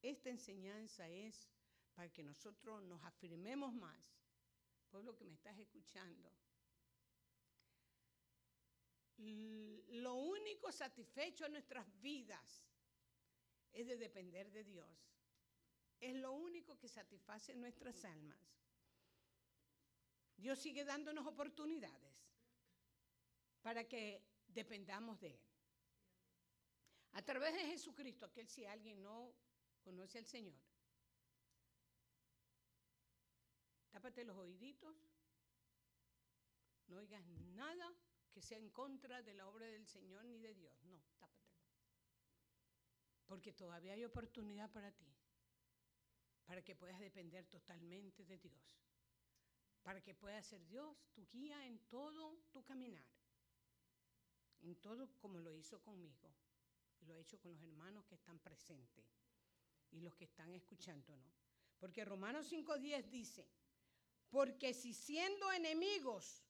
[0.02, 1.50] esta enseñanza es
[1.96, 4.17] para que nosotros nos afirmemos más
[4.88, 6.32] pueblo que me estás escuchando,
[9.18, 12.68] lo único satisfecho en nuestras vidas
[13.74, 14.90] es de depender de Dios.
[16.00, 18.40] Es lo único que satisface nuestras almas.
[20.38, 22.28] Dios sigue dándonos oportunidades
[23.62, 25.42] para que dependamos de Él.
[27.14, 29.34] A través de Jesucristo, aquel si alguien no
[29.82, 30.60] conoce al Señor,
[33.98, 34.96] tápate los oíditos,
[36.86, 37.92] no oigas nada
[38.32, 40.72] que sea en contra de la obra del Señor ni de Dios.
[40.84, 41.66] No, tápatelo.
[43.26, 45.12] Porque todavía hay oportunidad para ti,
[46.46, 48.80] para que puedas depender totalmente de Dios,
[49.82, 53.10] para que puedas ser Dios tu guía en todo tu caminar,
[54.62, 56.32] en todo como lo hizo conmigo,
[57.00, 59.08] y lo ha hecho con los hermanos que están presentes
[59.90, 61.48] y los que están escuchándonos.
[61.80, 63.48] Porque Romanos 5.10 dice,
[64.30, 66.44] porque si siendo enemigos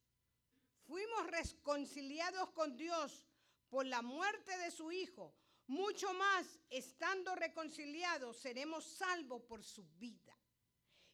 [0.85, 3.25] fuimos reconciliados con Dios
[3.69, 5.33] por la muerte de su Hijo,
[5.67, 10.37] mucho más estando reconciliados seremos salvos por su vida.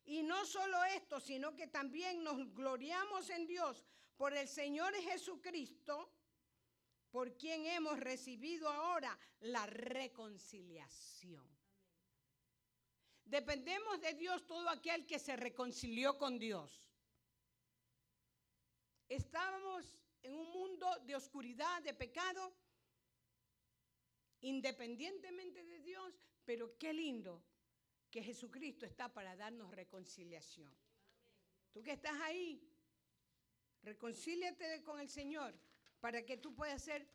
[0.06, 3.86] Y no solo esto, sino que también nos gloriamos en Dios
[4.18, 6.12] por el Señor Jesucristo,
[7.10, 11.53] por quien hemos recibido ahora la reconciliación.
[13.26, 16.84] Dependemos de Dios todo aquel que se reconcilió con Dios.
[19.10, 22.54] Estábamos en un mundo de oscuridad, de pecado,
[24.42, 26.14] independientemente de Dios,
[26.46, 27.44] pero qué lindo
[28.10, 30.72] que Jesucristo está para darnos reconciliación.
[31.72, 32.62] Tú que estás ahí,
[33.82, 35.54] reconcíliate con el Señor
[36.00, 37.08] para que tú puedas ser,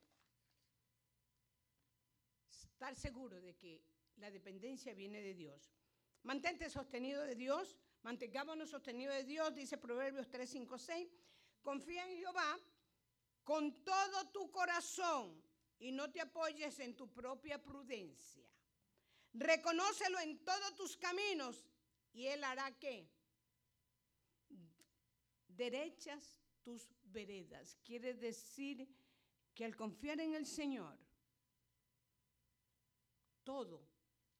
[2.51, 3.83] estar seguro de que
[4.17, 5.78] la dependencia viene de Dios.
[6.29, 11.09] Mantente sostenido de Dios, mantengámonos sostenidos de Dios, dice Proverbios 3, 5, 6.
[11.63, 12.61] Confía en Jehová
[13.45, 15.43] con todo tu corazón
[15.79, 18.47] y no te apoyes en tu propia prudencia.
[19.33, 21.65] Reconócelo en todos tus caminos
[22.13, 23.09] y Él hará que
[25.47, 27.79] derechas tus veredas.
[27.83, 28.87] Quiere decir
[29.55, 30.99] que al confiar en el Señor,
[33.45, 33.88] todo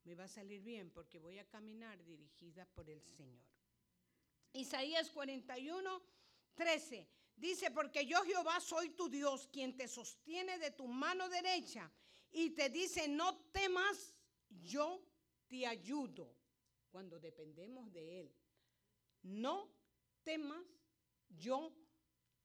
[0.09, 3.45] me va a salir bien porque voy a caminar dirigida por el Señor.
[4.55, 6.03] Isaías 41,
[6.55, 11.93] 13 dice, porque yo Jehová soy tu Dios, quien te sostiene de tu mano derecha
[12.31, 14.17] y te dice, no temas,
[14.49, 15.05] yo
[15.47, 16.35] te ayudo
[16.91, 18.35] cuando dependemos de Él.
[19.25, 19.71] No
[20.23, 20.65] temas,
[21.29, 21.77] yo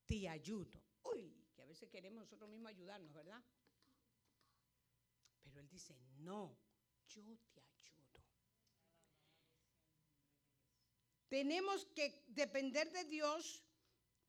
[0.06, 0.82] te ayudo.
[1.04, 3.42] Uy, que a veces queremos nosotros mismos ayudarnos, ¿verdad?
[5.44, 6.58] Pero Él dice, no,
[7.08, 8.24] yo te ayudo.
[11.34, 13.64] Tenemos que depender de Dios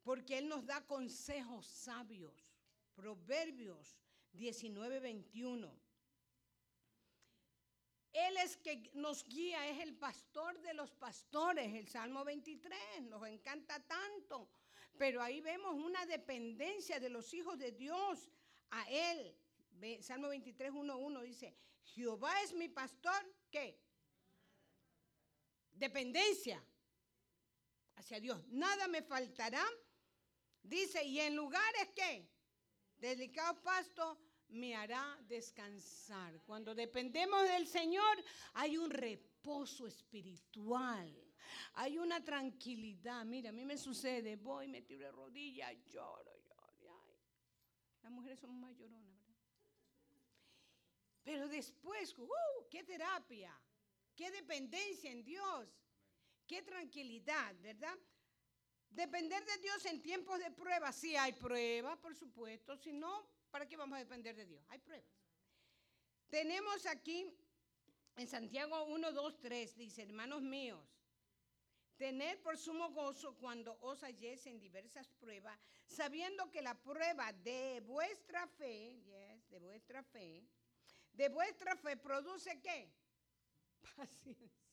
[0.05, 2.33] porque Él nos da consejos sabios.
[2.95, 3.99] Proverbios
[4.33, 5.81] 19, 21.
[8.11, 13.29] Él es que nos guía, es el pastor de los pastores, el Salmo 23, nos
[13.29, 14.49] encanta tanto.
[14.97, 18.31] Pero ahí vemos una dependencia de los hijos de Dios
[18.71, 19.37] a Él.
[20.01, 23.79] Salmo 23, 1, dice, Jehová es mi pastor, ¿qué?
[25.75, 26.65] Dependencia
[27.97, 28.43] hacia Dios.
[28.49, 29.65] Nada me faltará.
[30.63, 32.29] Dice, y en lugares que,
[32.97, 36.41] delicado pasto, me hará descansar.
[36.43, 41.13] Cuando dependemos del Señor, hay un reposo espiritual.
[41.75, 43.25] Hay una tranquilidad.
[43.25, 46.33] Mira, a mí me sucede, voy, me tiro de rodillas, lloro,
[46.81, 47.19] lloro.
[48.03, 49.35] Las mujeres son más lloronas, ¿verdad?
[51.23, 52.69] Pero después, ¡uh!
[52.71, 53.59] ¡Qué terapia!
[54.15, 55.69] ¡Qué dependencia en Dios!
[56.47, 57.97] ¡Qué tranquilidad, ¿verdad?
[58.91, 60.93] Depender de Dios en tiempos de prueba.
[60.93, 62.77] Sí hay pruebas, por supuesto.
[62.77, 64.65] Si no, ¿para qué vamos a depender de Dios?
[64.69, 65.11] Hay pruebas.
[66.29, 67.33] Tenemos aquí
[68.17, 70.81] en Santiago 1, 2, 3, dice, hermanos míos,
[71.97, 77.81] Tener por sumo gozo cuando os halléis en diversas pruebas, sabiendo que la prueba de
[77.87, 80.45] vuestra fe, yes, de vuestra fe,
[81.13, 82.93] de vuestra fe produce qué?
[83.97, 84.64] Paciencia.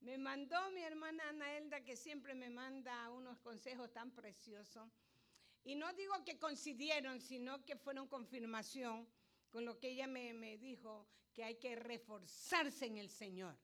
[0.00, 4.88] Me mandó mi hermana Ana Elda, que siempre me manda unos consejos tan preciosos.
[5.62, 9.06] Y no digo que coincidieron, sino que fueron confirmación
[9.50, 13.56] con lo que ella me, me dijo, que hay que reforzarse en el Señor.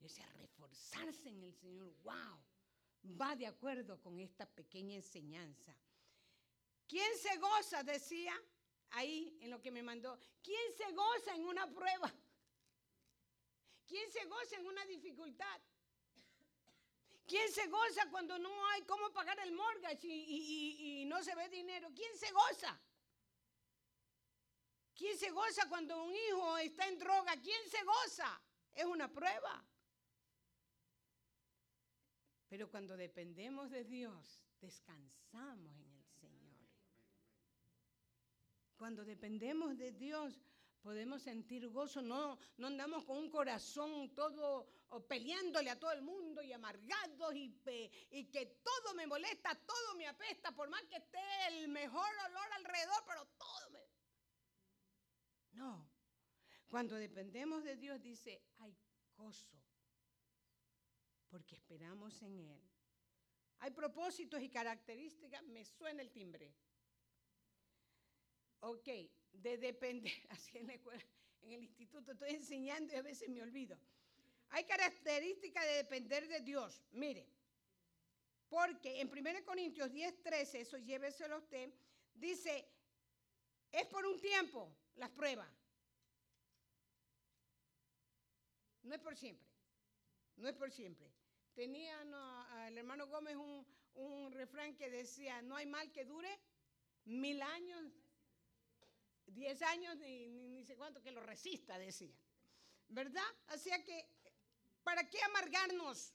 [0.00, 2.38] Yo reforzarse en el Señor, wow,
[3.20, 5.74] va de acuerdo con esta pequeña enseñanza.
[6.86, 7.82] ¿Quién se goza?
[7.82, 8.34] Decía
[8.90, 10.18] ahí en lo que me mandó.
[10.42, 12.12] ¿Quién se goza en una prueba?
[13.94, 15.60] ¿Quién se goza en una dificultad?
[17.28, 21.92] ¿Quién se goza cuando no hay cómo pagar el mortgage y, no se ve dinero?
[21.94, 22.76] ¿Quién se goza?
[24.96, 27.36] ¿Quién se goza cuando un hijo está en droga?
[27.40, 28.42] ¿Quién se goza?
[28.74, 29.64] Es una prueba.
[32.48, 36.68] Pero cuando dependemos de Dios, descansamos en el Señor.
[38.76, 40.40] Cuando dependemos de Dios,
[40.84, 44.68] podemos sentir gozo, no, no andamos con un corazón todo
[45.08, 47.58] peleándole a todo el mundo y amargados y,
[48.10, 51.18] y, que todo me molesta, todo me apesta, por más que esté
[51.48, 53.80] el mejor olor alrededor, pero todo me...
[55.52, 55.90] No,
[56.68, 58.76] cuando dependemos de Dios dice, hay
[59.16, 59.56] gozo,
[61.30, 62.62] porque esperamos en Él.
[63.60, 66.54] Hay propósitos y características, me suena el timbre.
[68.60, 68.88] Ok,
[69.34, 73.78] de depender, así en, en el instituto estoy enseñando y a veces me olvido.
[74.50, 76.82] Hay características de depender de Dios.
[76.92, 77.26] Mire,
[78.48, 81.72] porque en 1 Corintios 10, 13, eso lléveselo a usted,
[82.14, 82.68] dice,
[83.72, 85.50] es por un tiempo las pruebas.
[88.84, 89.48] No es por siempre.
[90.36, 91.10] No es por siempre.
[91.54, 92.00] Tenía
[92.68, 93.36] el hermano Gómez
[93.94, 96.38] un, refrán que decía, no hay mal que dure
[97.04, 97.92] mil años,
[99.26, 102.14] diez años, ni, ni, sé cuánto, que lo resista, decía.
[102.88, 103.26] ¿Verdad?
[103.48, 104.08] Así que,
[104.82, 106.12] ¿para qué amargarnos?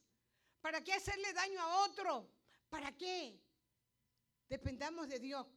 [0.61, 2.29] ¿Para qué hacerle daño a otro?
[2.69, 3.39] ¿Para qué?
[4.47, 5.47] Dependamos de Dios.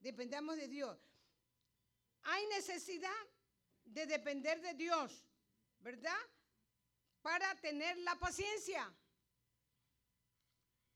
[0.00, 0.98] Dependamos de Dios.
[2.22, 3.10] Hay necesidad
[3.84, 5.24] de depender de Dios,
[5.80, 6.18] ¿verdad?
[7.22, 8.90] para tener la paciencia.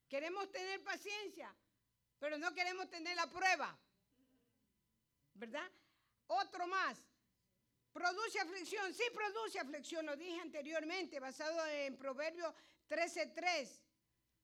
[0.09, 1.55] Queremos tener paciencia,
[2.19, 3.79] pero no queremos tener la prueba.
[5.35, 5.71] ¿Verdad?
[6.27, 6.99] Otro más.
[7.93, 8.93] Produce aflicción.
[8.95, 10.07] Sí, produce aflicción.
[10.07, 12.55] Lo dije anteriormente, basado en Proverbios
[12.89, 13.83] 13:3.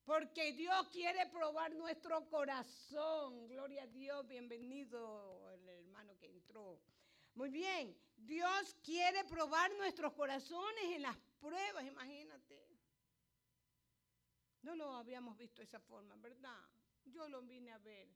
[0.05, 3.47] Porque Dios quiere probar nuestro corazón.
[3.49, 4.27] Gloria a Dios.
[4.27, 6.81] Bienvenido el hermano que entró.
[7.35, 7.97] Muy bien.
[8.17, 12.69] Dios quiere probar nuestros corazones en las pruebas, imagínate.
[14.63, 16.61] No lo habíamos visto de esa forma, ¿verdad?
[17.05, 18.09] Yo lo vine a ver.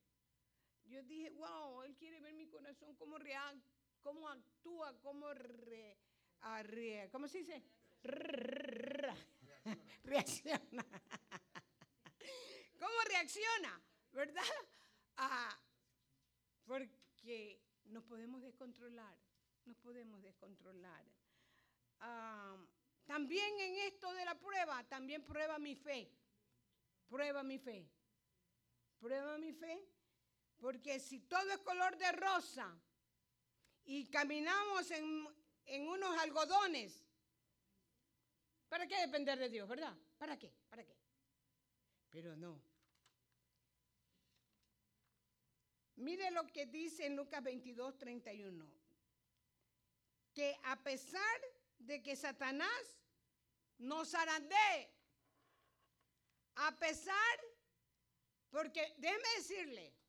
[0.92, 3.62] Yo dije, wow, Él quiere ver mi corazón, cómo, real,
[4.02, 5.98] cómo actúa, cómo re,
[7.10, 7.62] ¿cómo se dice?
[10.04, 10.84] reacciona.
[12.78, 13.80] ¿Cómo reacciona?
[14.12, 14.42] ¿Verdad?
[15.16, 15.58] Ah,
[16.66, 19.16] porque nos podemos descontrolar,
[19.64, 21.06] nos podemos descontrolar.
[23.06, 26.12] También en esto de la prueba, también prueba mi fe.
[27.08, 27.88] Prueba mi fe.
[29.00, 29.91] Prueba mi fe.
[30.62, 32.72] Porque si todo es color de rosa
[33.84, 35.26] y caminamos en,
[35.66, 37.04] en unos algodones,
[38.68, 39.92] ¿para qué depender de Dios, verdad?
[40.18, 40.54] ¿Para qué?
[40.70, 40.96] ¿Para qué?
[42.10, 42.62] Pero no.
[45.96, 48.64] Mire lo que dice en Lucas 22, 31.
[50.32, 51.40] Que a pesar
[51.80, 53.00] de que Satanás
[53.78, 54.94] nos arandee,
[56.54, 57.40] a pesar,
[58.48, 60.02] porque déjeme decirle,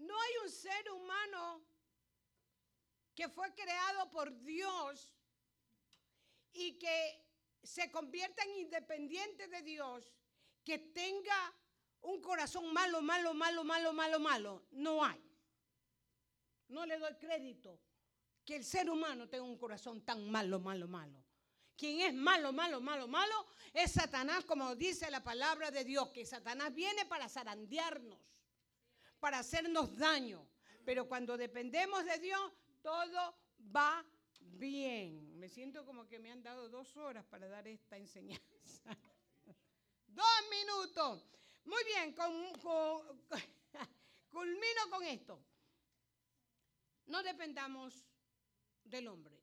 [0.00, 1.62] no hay un ser humano
[3.14, 5.14] que fue creado por Dios
[6.52, 7.26] y que
[7.62, 10.12] se convierta en independiente de Dios,
[10.64, 11.54] que tenga
[12.02, 14.66] un corazón malo, malo, malo, malo, malo, malo.
[14.70, 15.22] No hay.
[16.68, 17.78] No le doy crédito
[18.44, 21.22] que el ser humano tenga un corazón tan malo, malo, malo.
[21.76, 26.26] Quien es malo, malo, malo, malo es Satanás, como dice la palabra de Dios, que
[26.26, 28.18] Satanás viene para zarandearnos,
[29.20, 30.44] para hacernos daño.
[30.84, 32.52] Pero cuando dependemos de Dios,
[32.82, 33.36] todo
[33.74, 34.04] va
[34.40, 35.38] bien.
[35.38, 38.42] Me siento como que me han dado dos horas para dar esta enseñanza.
[40.08, 41.24] dos minutos.
[41.64, 42.12] Muy bien,
[44.30, 45.40] culmino con esto.
[47.06, 48.04] No dependamos
[48.84, 49.40] del hombre.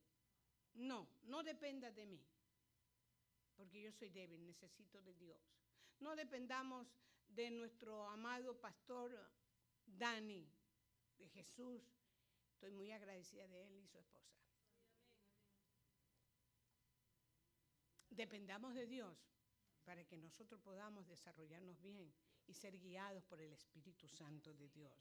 [0.74, 2.24] No, no dependa de mí,
[3.56, 5.42] porque yo soy débil, necesito de Dios.
[6.00, 6.88] No dependamos
[7.30, 9.12] de nuestro amado pastor
[9.88, 10.48] Dani,
[11.18, 11.82] de Jesús.
[12.54, 14.38] Estoy muy agradecida de él y su esposa.
[18.10, 19.16] Dependamos de Dios
[19.86, 22.12] para que nosotros podamos desarrollarnos bien
[22.48, 24.94] y ser guiados por el Espíritu Santo de Dios.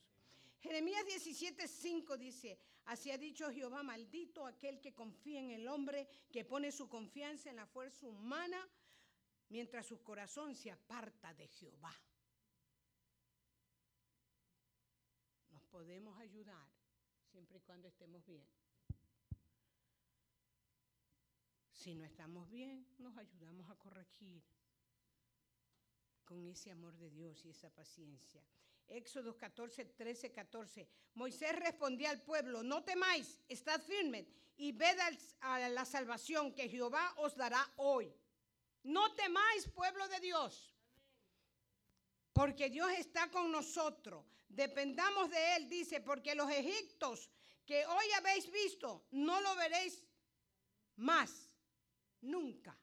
[0.61, 6.45] Jeremías 17:5 dice, así ha dicho Jehová, maldito aquel que confía en el hombre, que
[6.45, 8.69] pone su confianza en la fuerza humana,
[9.49, 11.95] mientras su corazón se aparta de Jehová.
[15.77, 16.67] Podemos ayudar
[17.31, 18.49] siempre y cuando estemos bien.
[21.71, 24.43] Si no estamos bien, nos ayudamos a corregir
[26.25, 28.43] con ese amor de Dios y esa paciencia.
[28.89, 30.89] Éxodo 14, 13, 14.
[31.13, 34.97] Moisés respondía al pueblo, no temáis, estad firmes y ved
[35.41, 38.11] a la salvación que Jehová os dará hoy.
[38.83, 40.75] No temáis, pueblo de Dios,
[42.33, 44.25] porque Dios está con nosotros.
[44.57, 47.31] Dependamos de Él, dice, porque los egiptos
[47.67, 50.03] que hoy habéis visto, no lo veréis
[50.97, 51.51] más,
[52.23, 52.75] nunca.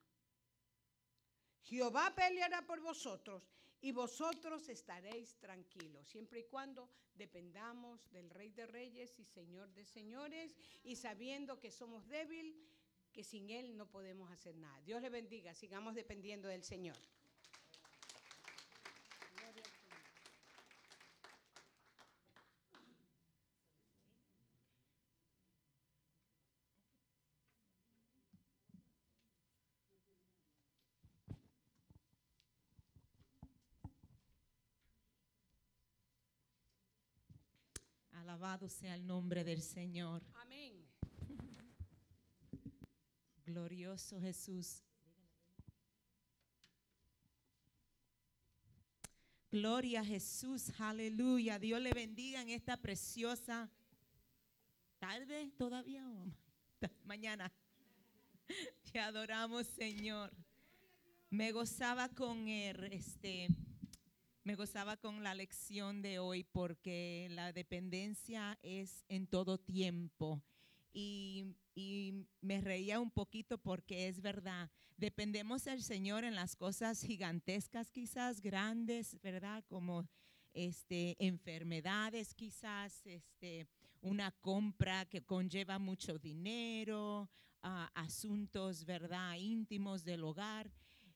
[1.63, 3.49] Jehová peleará por vosotros
[3.81, 9.83] y vosotros estaréis tranquilos, siempre y cuando dependamos del Rey de Reyes y Señor de
[9.83, 12.55] Señores y sabiendo que somos débiles,
[13.11, 14.79] que sin Él no podemos hacer nada.
[14.81, 16.97] Dios le bendiga, sigamos dependiendo del Señor.
[38.43, 40.21] Alabado sea el nombre del Señor.
[40.33, 40.73] Amén.
[43.45, 44.83] Glorioso Jesús.
[49.49, 51.57] Gloria a Jesús, aleluya.
[51.57, 53.71] Dios le bendiga en esta preciosa
[54.99, 56.29] tarde todavía o
[57.05, 57.49] mañana.
[58.91, 60.33] Te adoramos, Señor.
[61.29, 63.47] Me gozaba con el, este,
[64.43, 70.41] me gozaba con la lección de hoy porque la dependencia es en todo tiempo.
[70.93, 71.55] Y,
[72.41, 78.41] me reía un poquito porque es verdad, dependemos del Señor en las cosas gigantescas quizás,
[78.41, 79.63] grandes, ¿verdad?
[79.67, 80.07] Como
[80.53, 83.65] este, enfermedades quizás, este,
[84.01, 87.27] una compra que conlleva mucho dinero,
[87.63, 89.35] ah, asuntos, ¿verdad?
[89.37, 90.71] Íntimos del hogar,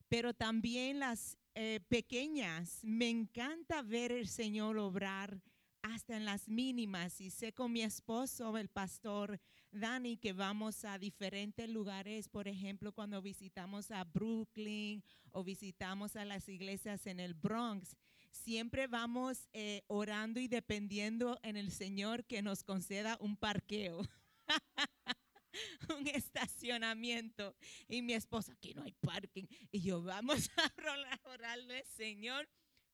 [0.10, 2.82] pero también las eh, pequeñas.
[2.84, 5.42] Me encanta ver el Señor obrar
[5.82, 7.20] hasta en las mínimas.
[7.20, 9.40] Y sé con mi esposo, el pastor
[9.72, 16.26] Dani, que vamos a diferentes lugares, por ejemplo, cuando visitamos a Brooklyn o visitamos a
[16.26, 17.98] las iglesias en el Bronx,
[18.30, 24.04] siempre vamos eh, orando y dependiendo en el Señor que nos conceda un parqueo.
[25.98, 27.56] un estacionamiento.
[27.88, 29.46] Y mi esposa, aquí no hay parking.
[29.72, 32.48] Y yo, vamos a orarle, Señor,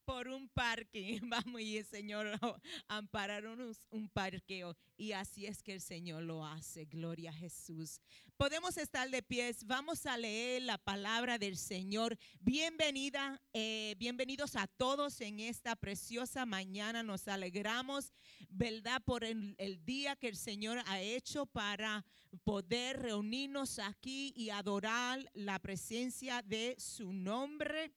[0.06, 1.20] por un parque.
[1.24, 2.40] Vamos y el Señor
[2.88, 4.76] ampararon un parqueo.
[4.98, 6.86] Y así es que el Señor lo hace.
[6.86, 8.00] Gloria a Jesús.
[8.38, 9.66] Podemos estar de pies.
[9.66, 12.18] Vamos a leer la palabra del Señor.
[12.40, 17.04] Bienvenida, eh, bienvenidos a todos en esta preciosa mañana.
[17.04, 18.14] Nos alegramos,
[18.50, 19.02] ¿verdad?
[19.04, 22.06] Por el día que el Señor ha hecho para
[22.44, 27.92] poder reunirnos aquí y adorar la presencia de su nombre.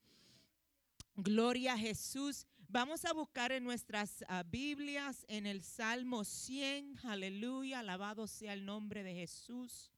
[1.17, 2.47] Gloria a Jesús.
[2.69, 6.99] Vamos a buscar en nuestras uh, Biblias en el Salmo 100.
[7.05, 7.79] Aleluya.
[7.79, 9.91] Alabado sea el nombre de Jesús.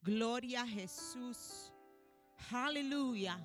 [0.00, 1.72] Gloria a Jesús.
[2.52, 3.36] Aleluya.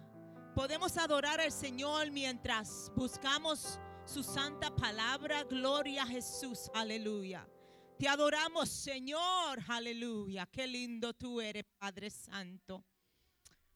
[0.54, 5.44] Podemos adorar al Señor mientras buscamos su santa palabra.
[5.46, 6.70] Gloria a Jesús.
[6.76, 7.50] Aleluya.
[7.98, 9.60] Te adoramos, Señor.
[9.68, 10.46] Aleluya.
[10.46, 12.86] Qué lindo tú eres, Padre Santo.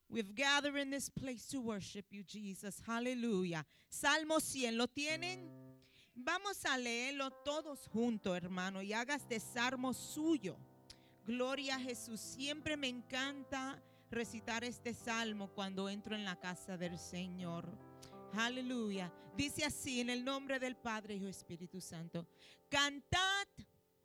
[0.09, 2.81] We've gathered in this place to worship you, Jesus.
[2.87, 3.65] Aleluya.
[3.89, 5.49] Salmo 100, ¿lo tienen?
[6.15, 10.57] Vamos a leerlo todos juntos, hermano, y hagas de salmo suyo.
[11.25, 12.21] Gloria a Jesús.
[12.21, 17.67] Siempre me encanta recitar este salmo cuando entro en la casa del Señor.
[18.33, 19.11] Aleluya.
[19.35, 22.25] Dice así en el nombre del Padre y Espíritu Santo.
[22.69, 23.47] Cantad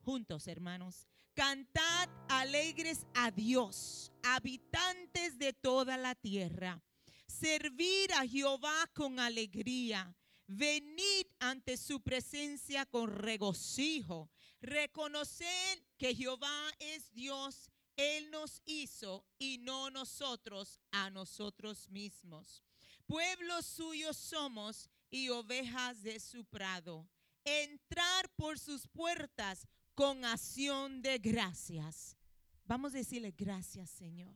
[0.01, 1.09] juntos, hermanos.
[1.35, 6.83] Cantad alegres a Dios, habitantes de toda la tierra.
[7.27, 10.15] Servir a Jehová con alegría.
[10.47, 14.31] Venid ante su presencia con regocijo.
[14.61, 17.71] Reconoced que Jehová es Dios.
[17.97, 22.63] Él nos hizo y no nosotros a nosotros mismos.
[23.07, 27.09] Pueblos suyos somos y ovejas de su prado.
[27.45, 32.17] Entrar por sus puertas con acción de gracias.
[32.65, 34.35] Vamos a decirle gracias, Señor.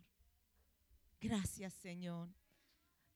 [1.20, 2.28] Gracias, Señor.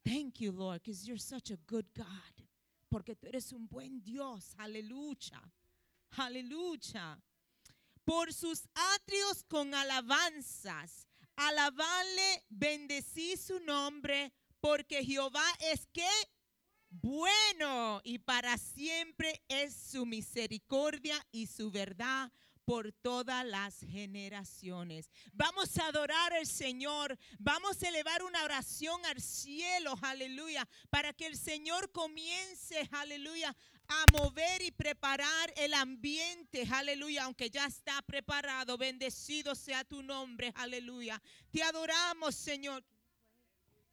[0.02, 2.46] Thank you, Lord, because you're such a good God.
[2.88, 4.54] Porque tú eres un buen Dios.
[4.58, 5.40] Aleluya.
[6.16, 7.22] Aleluya.
[8.04, 11.06] Por sus atrios con alabanzas.
[11.36, 16.08] Alabarle, bendecí su nombre, porque Jehová es que
[16.90, 22.30] bueno y para siempre es su misericordia y su verdad
[22.64, 25.10] por todas las generaciones.
[25.32, 31.26] Vamos a adorar al Señor, vamos a elevar una oración al cielo, aleluya, para que
[31.26, 33.56] el Señor comience, aleluya,
[33.88, 40.52] a mover y preparar el ambiente, aleluya, aunque ya está preparado, bendecido sea tu nombre,
[40.54, 41.20] aleluya.
[41.50, 42.84] Te adoramos, Señor.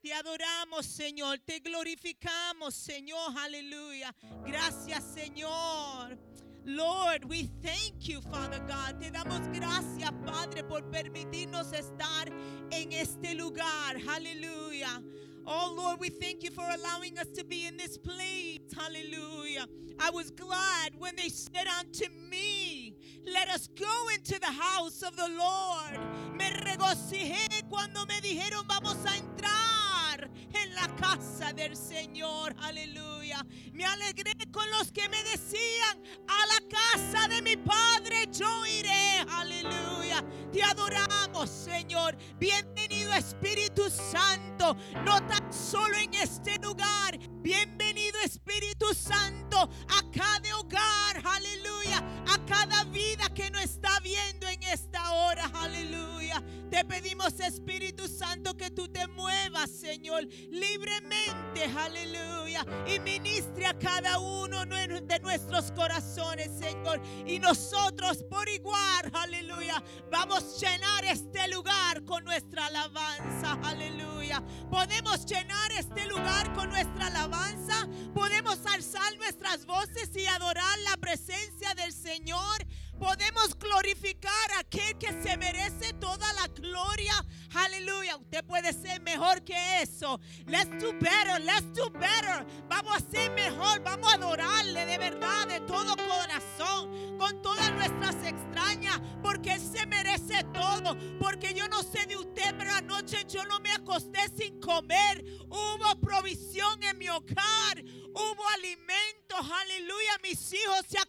[0.08, 1.38] Te adoramos, Señor.
[1.40, 3.38] Te glorificamos, Señor.
[3.38, 4.16] Aleluya.
[4.46, 6.18] Gracias, Señor.
[6.64, 9.02] Lord, we thank you, Father God.
[9.02, 12.30] Te damos gracias, Padre, por permitirnos estar
[12.72, 13.98] en este lugar.
[14.08, 15.04] Aleluya.
[15.46, 18.62] Oh Lord, we thank you for allowing us to be in this place.
[18.78, 19.66] Hallelujah.
[20.00, 22.96] I was glad when they said unto me,
[23.26, 26.00] Let us go into the house of the Lord.
[26.34, 29.87] Me regocijé cuando me dijeron, Vamos a entrar
[30.26, 32.56] en la casa del Señor.
[32.60, 33.46] Aleluya.
[33.74, 39.26] Me alegré con los que me decían, A la casa de mi Padre yo iré.
[39.30, 40.24] Aleluya.
[40.52, 42.18] Te adoramos, Señor.
[42.40, 44.76] Bienvenido, Espíritu Santo.
[45.04, 47.18] No tan solo en este lugar.
[47.42, 51.22] Bienvenido, Espíritu Santo, a cada hogar.
[51.24, 51.98] Aleluya.
[52.28, 55.46] A cada vida que no está viendo en esta hora.
[55.54, 56.44] Aleluya.
[56.70, 61.64] Te pedimos, Espíritu Santo, que tú te muevas, Señor, libremente.
[61.78, 62.66] Aleluya.
[62.86, 67.02] Y ministre a cada uno de nuestros corazones, Señor.
[67.26, 73.58] Y nosotros por igual, aleluya, vamos a llenar este lugar con nuestra alabanza.
[73.64, 74.44] Aleluya.
[74.70, 77.88] Podemos llenar este lugar con nuestra alabanza.
[78.14, 82.66] Podemos alzar nuestras voces y adorar la presencia del Señor.
[83.00, 87.14] Podemos glorificar a aquel que se merece toda la gloria.
[87.54, 88.18] Aleluya.
[88.18, 90.20] Usted puede ser mejor que eso.
[90.46, 91.40] Let's do better.
[91.42, 92.46] Let's do better.
[92.68, 93.82] Vamos a ser mejor.
[93.82, 99.86] Vamos a adorarle de verdad, de todo corazón, con todas nuestras extrañas, porque Él se
[99.86, 100.98] merece todo.
[101.20, 105.24] Porque yo no sé de usted, pero anoche yo no me acosté sin comer.
[105.50, 107.84] Hubo provisión en mi hogar.
[108.14, 109.40] Hubo alimentos.
[109.40, 110.18] Aleluya.
[110.24, 111.07] Mis hijos se acostaron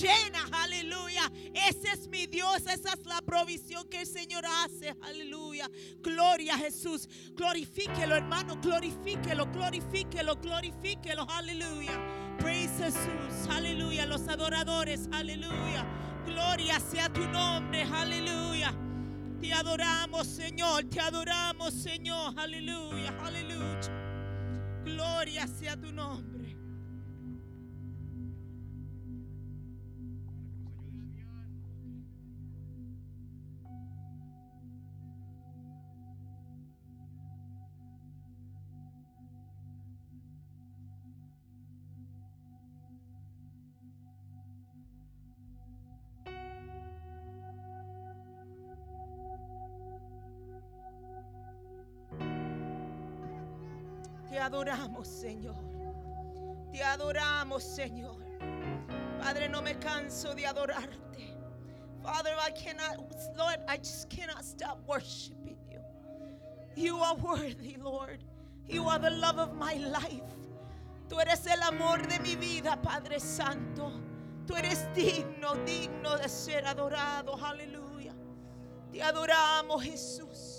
[0.00, 1.30] llena, aleluya.
[1.54, 5.70] Ese es mi Dios, esa es la provisión que el Señor hace, aleluya.
[6.00, 11.98] Gloria a Jesús, glorifíquelo hermano, glorifíquelo, glorifíquelo, glorifíquelo, aleluya.
[12.38, 14.06] Praise Jesús, aleluya.
[14.06, 15.86] Los adoradores, aleluya.
[16.26, 18.74] Gloria sea tu nombre, aleluya.
[19.40, 24.82] Te adoramos, Señor, te adoramos, Señor, aleluya, aleluya.
[24.84, 26.35] Gloria sea tu nombre.
[54.46, 55.56] Adoramos, Señor.
[56.72, 58.16] Te adoramos, Señor.
[59.20, 61.34] Padre, no me canso de adorarte.
[62.02, 62.98] Father, I cannot,
[63.36, 65.80] Lord, I just cannot stop worshiping you.
[66.76, 68.22] You are worthy, Lord.
[68.68, 70.22] You are the love of my life.
[71.08, 73.92] Tú eres el amor de mi vida, Padre Santo.
[74.46, 77.34] Tú eres digno, digno de ser adorado.
[77.34, 78.14] Aleluya.
[78.92, 80.55] Te adoramos, Jesús.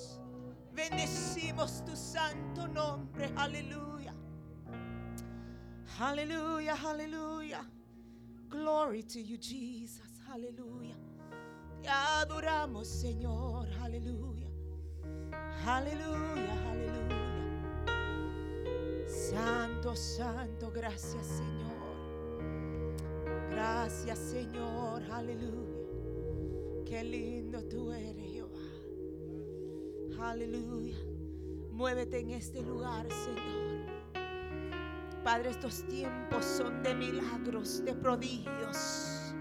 [0.78, 3.32] Bendecimos tu santo nombre.
[3.36, 4.13] Aleluya.
[5.99, 7.65] Aleluya, aleluya.
[8.47, 10.21] Glory to you, Jesus.
[10.32, 10.95] Aleluya.
[11.82, 13.67] Te adoramos, Señor.
[13.82, 14.51] Aleluya.
[15.65, 17.88] Aleluya, aleluya.
[19.07, 21.73] Santo, santo, gracias, Señor.
[23.49, 25.01] Gracias, Señor.
[25.11, 26.86] Aleluya.
[26.86, 28.26] Qué lindo tú eres.
[30.22, 30.97] Aleluya.
[31.72, 33.86] Muévete en este lugar, Señor.
[35.24, 39.34] Padre, estos tiempos son de milagros, de prodigios.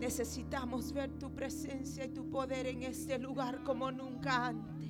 [0.00, 4.88] Necesitamos ver tu presencia y tu poder en este lugar como nunca antes.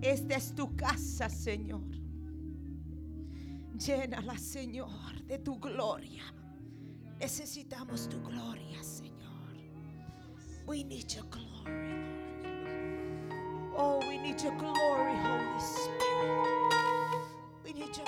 [0.00, 1.82] Esta es tu casa, Señor.
[3.76, 6.22] Llénala, Señor, de tu gloria.
[7.18, 9.14] Necesitamos tu gloria, Señor.
[10.66, 12.13] We need your glory.
[13.76, 17.22] Oh, we need your glory, Holy Spirit.
[17.64, 18.06] We need your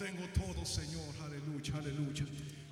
[0.00, 1.14] tengo todo, Señor.
[1.22, 2.24] Aleluya, aleluya.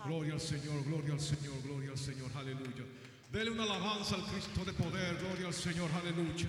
[0.07, 2.31] Gloria al Señor, gloria al Señor, gloria al Señor.
[2.35, 2.85] Aleluya.
[3.31, 5.19] Dele una alabanza al Cristo de poder.
[5.19, 6.49] Gloria al Señor, aleluya.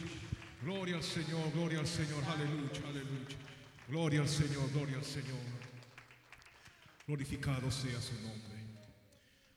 [0.61, 2.23] Gloria al Señor, gloria al Señor.
[2.23, 3.37] Aleluya, aleluya.
[3.89, 5.39] Gloria al Señor, gloria al Señor.
[7.05, 8.59] Glorificado sea su nombre.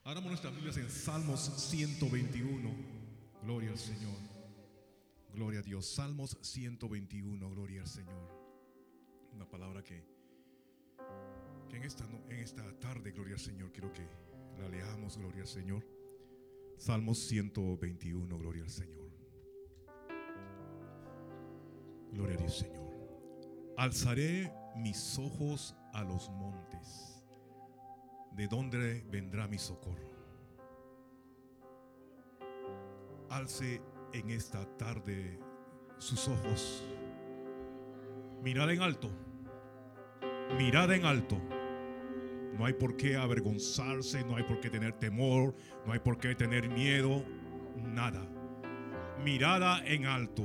[0.03, 2.69] Abramos nuestras Biblias en Salmos 121.
[3.45, 4.19] Gloria al Señor.
[5.33, 5.87] Gloria a Dios.
[5.87, 7.49] Salmos 121.
[7.51, 8.43] Gloria al Señor.
[9.33, 10.12] Una palabra que
[11.73, 14.07] que en esta, en esta tarde, gloria al Señor, quiero que
[14.59, 15.83] la leamos, gloria al Señor.
[16.77, 19.11] Salmos 121, gloria al Señor.
[22.13, 22.93] Gloria a Dios, Señor.
[23.79, 27.25] Alzaré mis ojos a los montes.
[28.33, 30.11] ¿De dónde vendrá mi socorro?
[33.31, 33.81] Alce
[34.13, 35.39] en esta tarde
[35.97, 36.85] sus ojos.
[38.43, 39.11] Mirad en alto
[40.57, 41.41] mirada en alto.
[42.59, 45.55] No hay por qué avergonzarse, no hay por qué tener temor,
[45.87, 47.25] no hay por qué tener miedo,
[47.77, 48.27] nada.
[49.25, 50.45] Mirada en alto,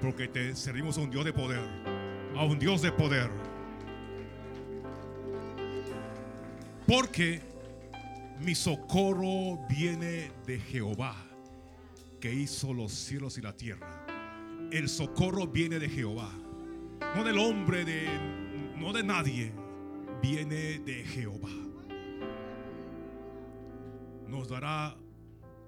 [0.00, 1.68] porque te servimos a un Dios de poder,
[2.34, 3.30] a un Dios de poder.
[6.86, 7.40] Porque
[8.40, 11.14] mi socorro viene de Jehová,
[12.20, 14.06] que hizo los cielos y la tierra.
[14.70, 16.30] El socorro viene de Jehová,
[17.14, 18.06] no del hombre, de,
[18.76, 19.52] no de nadie,
[20.24, 21.50] viene de Jehová.
[24.26, 24.96] Nos dará,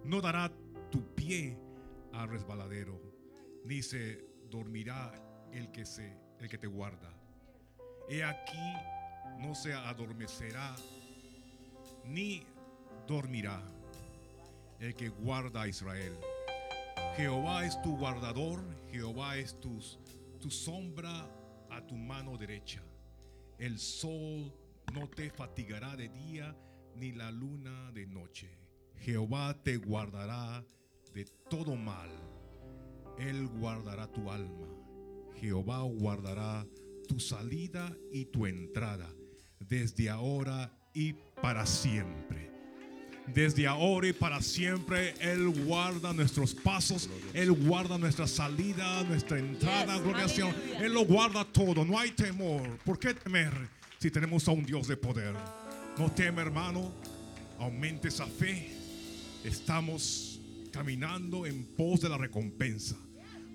[0.03, 0.51] no dará
[0.91, 1.59] tu pie
[2.15, 2.99] al resbaladero,
[3.67, 5.13] ni se dormirá
[5.53, 7.13] el que se, el que te guarda.
[8.09, 8.73] He aquí
[9.41, 10.75] no se adormecerá
[12.07, 12.43] ni
[13.07, 13.61] dormirá
[14.81, 16.15] el que guarda a Israel.
[17.17, 19.99] Jehová es tu guardador, Jehová es tus-
[20.41, 21.29] tu sombra
[21.69, 22.81] a tu mano derecha.
[23.59, 24.53] El sol
[24.93, 26.57] no te fatigará de día,
[26.95, 28.51] ni la luna de noche.
[28.99, 30.65] Jehová te guardará
[31.15, 32.11] de todo mal.
[33.19, 34.69] Él guardará tu alma.
[35.35, 36.67] Jehová guardará
[37.09, 39.09] tu salida y tu entrada,
[39.61, 42.56] desde ahora y para siempre.
[43.27, 49.99] Desde ahora y para siempre Él guarda nuestros pasos, Él guarda nuestra salida, nuestra entrada,
[49.99, 50.55] gloria al Señor.
[50.81, 52.79] Él lo guarda todo, no hay temor.
[52.85, 53.53] ¿Por qué temer
[53.99, 55.35] si tenemos a un Dios de poder?
[55.99, 56.93] No teme, hermano,
[57.59, 58.71] aumente esa fe.
[59.45, 62.97] Estamos caminando en pos de la recompensa.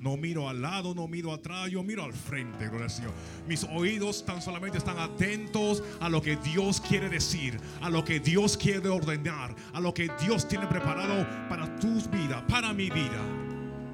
[0.01, 3.13] No miro al lado, no miro atrás, yo miro al frente, gloria al Señor.
[3.47, 8.19] Mis oídos tan solamente están atentos a lo que Dios quiere decir, a lo que
[8.19, 13.21] Dios quiere ordenar, a lo que Dios tiene preparado para tus vidas, para mi vida.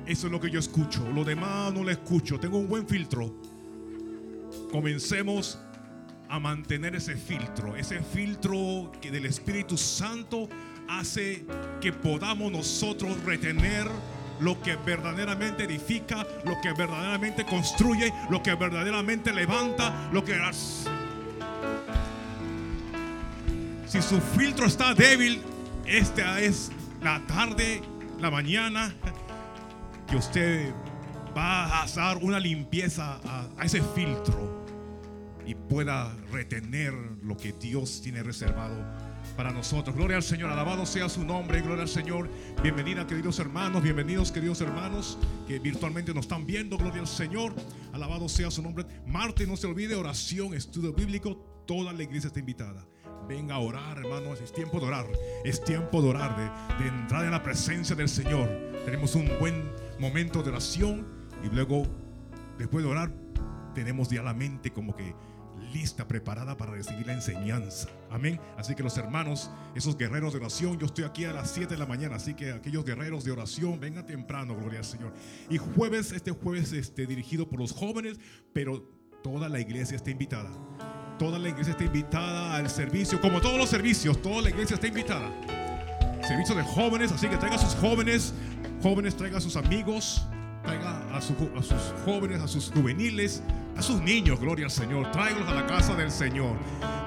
[0.05, 1.05] Eso es lo que yo escucho.
[1.11, 2.39] Lo demás no lo escucho.
[2.39, 3.35] Tengo un buen filtro.
[4.71, 5.59] Comencemos
[6.29, 10.47] a mantener ese filtro, ese filtro que del Espíritu Santo
[10.87, 11.45] hace
[11.81, 13.89] que podamos nosotros retener
[14.39, 20.37] lo que verdaderamente edifica, lo que verdaderamente construye, lo que verdaderamente levanta, lo que
[23.87, 25.41] si su filtro está débil,
[25.85, 26.71] esta es
[27.01, 27.81] la tarde,
[28.19, 28.93] la mañana
[30.07, 30.73] que usted
[31.35, 34.65] va a hacer una limpieza a, a ese filtro
[35.45, 38.75] y pueda retener lo que Dios tiene reservado
[39.37, 39.95] para nosotros.
[39.95, 42.27] Gloria al Señor, alabado sea su nombre, gloria al Señor.
[42.63, 45.17] Bienvenida, queridos hermanos, bienvenidos, queridos hermanos
[45.47, 46.75] que virtualmente nos están viendo.
[46.75, 47.53] Gloria al Señor,
[47.93, 48.83] alabado sea su nombre.
[49.05, 52.87] Martes, no se olvide, oración, estudio bíblico, toda la iglesia está invitada.
[53.29, 55.05] Venga a orar, hermanos, es tiempo de orar,
[55.45, 58.49] es tiempo de orar, de, de entrar en la presencia del Señor.
[58.85, 61.05] Tenemos un buen momento de oración
[61.43, 61.83] y luego,
[62.57, 63.11] después de orar,
[63.75, 65.13] tenemos ya la mente como que
[65.77, 67.87] lista, preparada para recibir la enseñanza.
[68.09, 68.39] Amén.
[68.57, 71.77] Así que los hermanos, esos guerreros de oración, yo estoy aquí a las 7 de
[71.77, 75.13] la mañana, así que aquellos guerreros de oración, vengan temprano, gloria al Señor.
[75.49, 78.19] Y jueves, este jueves, este, dirigido por los jóvenes,
[78.53, 78.81] pero
[79.23, 80.49] toda la iglesia está invitada.
[81.19, 84.87] Toda la iglesia está invitada al servicio, como todos los servicios, toda la iglesia está
[84.87, 85.31] invitada.
[86.27, 88.33] Servicio de jóvenes, así que traiga a sus jóvenes,
[88.81, 90.27] jóvenes traiga a sus amigos,
[90.67, 93.41] traiga a, su- a sus jóvenes, a sus juveniles,
[93.77, 95.11] a sus niños, gloria al Señor.
[95.11, 96.55] Tráigalos a la casa del Señor.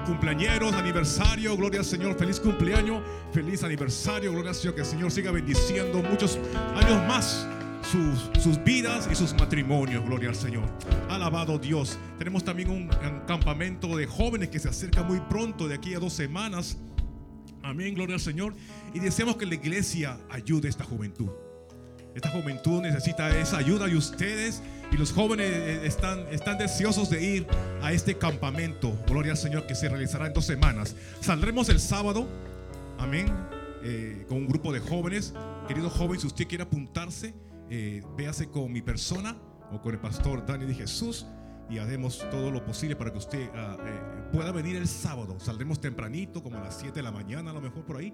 [0.05, 2.17] Cumpleañeros, aniversario, gloria al Señor.
[2.17, 4.75] Feliz cumpleaños, feliz aniversario, gloria al Señor.
[4.75, 6.39] Que el Señor siga bendiciendo muchos
[6.75, 7.45] años más
[7.91, 10.63] sus, sus vidas y sus matrimonios, gloria al Señor.
[11.09, 11.99] Alabado Dios.
[12.17, 15.99] Tenemos también un, un campamento de jóvenes que se acerca muy pronto, de aquí a
[15.99, 16.77] dos semanas.
[17.63, 18.55] Amén, gloria al Señor.
[18.93, 21.29] Y deseamos que la iglesia ayude a esta juventud.
[22.15, 27.23] Esta juventud necesita esa ayuda y ustedes y los jóvenes eh, están, están deseosos de
[27.23, 27.47] ir
[27.81, 28.93] a este campamento.
[29.07, 30.95] Gloria al Señor que se realizará en dos semanas.
[31.21, 32.27] Saldremos el sábado,
[32.97, 33.33] amén,
[33.83, 35.33] eh, con un grupo de jóvenes.
[35.67, 37.33] Querido joven, si usted quiere apuntarse,
[37.69, 39.37] eh, véase con mi persona
[39.71, 41.25] o con el pastor Dani de Jesús
[41.69, 43.77] y haremos todo lo posible para que usted ah,
[44.33, 45.39] pueda venir el sábado.
[45.39, 48.13] Saldremos tempranito, como a las 7 de la mañana, a lo mejor por ahí.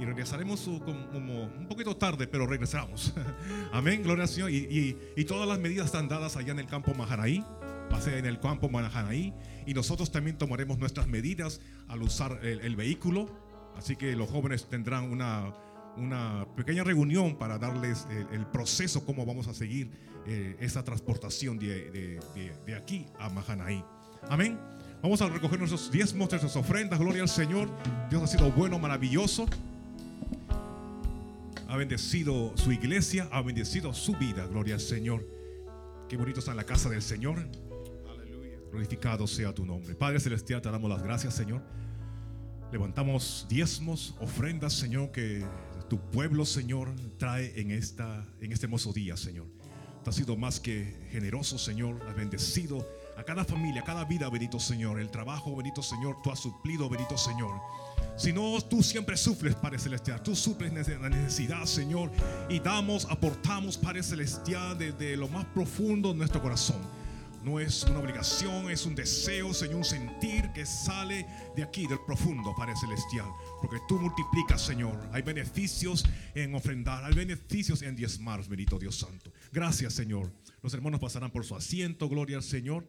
[0.00, 3.12] Y regresaremos como un poquito tarde, pero regresamos.
[3.72, 4.50] Amén, gloria al Señor.
[4.50, 7.44] Y, y- y todas las medidas están dadas allá en el campo Mahanaí.
[7.92, 9.32] Va a ser en el campo Mahanaí.
[9.66, 13.28] Y nosotros también tomaremos nuestras medidas al usar el, el vehículo.
[13.76, 15.52] Así que los jóvenes tendrán una,
[15.96, 19.90] una pequeña reunión para darles el, el proceso, cómo vamos a seguir
[20.26, 23.84] eh, esa transportación de, de- de- de aquí a Mahanaí.
[24.28, 24.58] Amén.
[25.02, 26.98] Vamos a recoger nuestros diezmos, nuestras ofrendas.
[26.98, 27.68] Gloria al Señor.
[28.10, 29.46] Dios ha sido bueno, maravilloso.
[31.72, 34.46] Ha bendecido su iglesia, ha bendecido su vida.
[34.46, 35.26] Gloria al Señor.
[36.06, 37.48] Qué bonito está en la casa del Señor.
[38.10, 38.58] Aleluya.
[38.70, 39.94] Glorificado sea tu nombre.
[39.94, 41.62] Padre Celestial, te damos las gracias, Señor.
[42.70, 45.46] Levantamos diezmos, ofrendas, Señor, que
[45.88, 49.46] tu pueblo, Señor, trae en, esta, en este hermoso día, Señor.
[50.04, 52.02] Tú has sido más que generoso, Señor.
[52.06, 55.00] Has bendecido a cada familia, a cada vida, bendito Señor.
[55.00, 57.60] El trabajo, bendito Señor, tú has suplido, bendito Señor.
[58.16, 60.22] Si no, tú siempre suples, Padre Celestial.
[60.22, 62.10] Tú suples la necesidad, Señor.
[62.48, 66.80] Y damos, aportamos, Padre Celestial, desde lo más profundo de nuestro corazón.
[67.42, 71.98] No es una obligación, es un deseo, Señor, un sentir que sale de aquí, del
[72.06, 73.26] profundo, Padre Celestial.
[73.60, 74.96] Porque tú multiplicas, Señor.
[75.12, 76.04] Hay beneficios
[76.34, 79.32] en ofrendar, hay beneficios en diezmar, bendito Dios Santo.
[79.50, 80.32] Gracias, Señor.
[80.62, 82.86] Los hermanos pasarán por su asiento, gloria al Señor.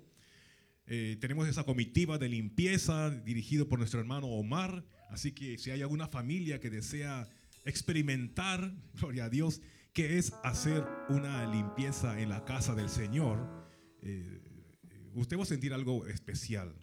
[0.85, 4.85] Eh, tenemos esa comitiva de limpieza dirigido por nuestro hermano Omar.
[5.09, 7.29] Así que si hay alguna familia que desea
[7.65, 9.61] experimentar, gloria a Dios,
[9.93, 13.67] que es hacer una limpieza en la casa del Señor,
[14.01, 14.41] eh,
[15.13, 16.73] usted va a sentir algo especial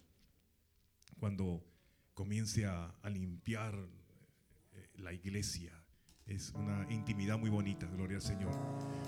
[1.18, 1.66] cuando
[2.14, 3.74] comience a, limpiar
[4.72, 5.72] eh, la iglesia.
[6.30, 8.52] Es una intimidad muy bonita, gloria al Señor.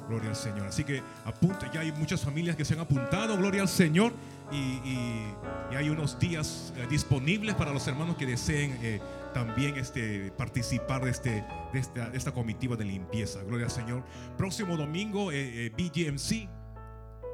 [0.09, 0.67] Gloria al Señor.
[0.67, 4.13] Así que apunte, ya hay muchas familias que se han apuntado, gloria al Señor.
[4.51, 5.35] Y, y-
[5.71, 9.01] y hay unos días eh, disponibles para los hermanos que deseen eh,
[9.33, 13.41] también este, participar de, este, de, esta, de esta comitiva de limpieza.
[13.45, 14.03] Gloria al Señor.
[14.37, 16.49] Próximo domingo, eh, eh, BGMC.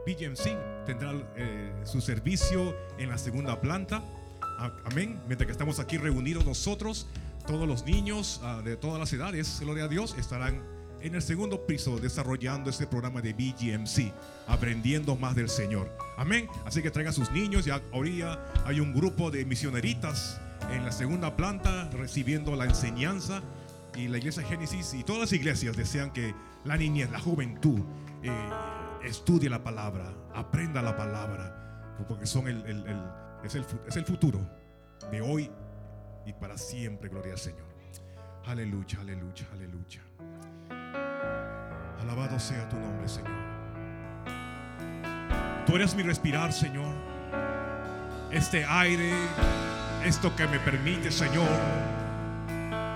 [0.06, 4.02] BGMC tendrá eh, su servicio en la segunda planta.
[4.84, 5.18] Amén.
[5.26, 7.06] Mientras que estamos aquí reunidos nosotros,
[7.48, 10.62] todos los niños ah, de todas las edades, gloria a Dios, estarán
[11.00, 14.12] en el segundo piso desarrollando este programa de BGMC,
[14.46, 15.90] aprendiendo más del Señor.
[16.18, 16.46] Amén.
[16.66, 17.64] Así que traigan a sus niños.
[17.64, 20.38] Ya ahorita hay un grupo de misioneritas
[20.70, 23.42] en la segunda planta recibiendo la enseñanza.
[23.96, 26.34] Y la iglesia Génesis y todas las iglesias desean que
[26.64, 27.80] la niñez, la juventud,
[28.22, 28.30] eh,
[29.04, 32.62] estudie la palabra, aprenda la palabra, porque son el,
[33.42, 34.38] es, el, es el futuro
[35.10, 35.50] de hoy
[36.28, 37.66] y para siempre, gloria al Señor.
[38.46, 40.00] Aleluya, aleluya, aleluya.
[42.00, 43.32] Alabado sea tu nombre, Señor.
[45.66, 46.92] Tú eres mi respirar, Señor.
[48.30, 49.10] Este aire,
[50.04, 51.48] esto que me permite, Señor,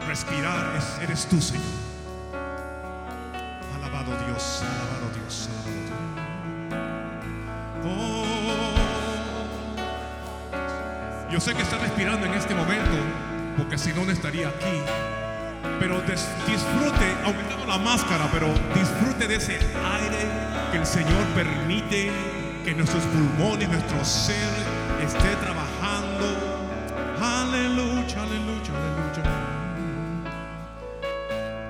[0.06, 1.64] respirar, es- eres tú, Señor.
[3.76, 5.70] Alabado Dios, alabado Dios, alabado
[7.80, 7.98] Dios.
[7.98, 8.21] Oh.
[11.32, 12.90] Yo sé que está respirando en este momento,
[13.56, 14.82] porque si no, no estaría aquí.
[15.80, 20.28] Pero des- disfrute, aumentando la máscara, pero disfrute de ese aire
[20.70, 22.10] que el Señor permite
[22.64, 24.50] que nuestros pulmones, nuestro ser
[25.02, 26.26] esté trabajando.
[27.20, 29.22] Aleluya, aleluya, aleluya.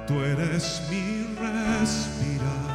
[0.07, 2.72] Tú eres mi respirar.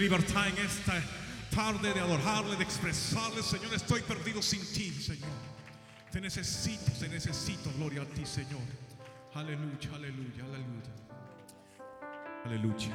[0.00, 1.02] Libertad en esta
[1.54, 5.28] tarde de adorarle, de expresarle, Señor, estoy perdido sin ti, Señor.
[6.10, 8.62] Te necesito, te necesito, gloria a ti, Señor.
[9.34, 10.90] Aleluya, aleluya, aleluya.
[12.46, 12.88] Aleluya.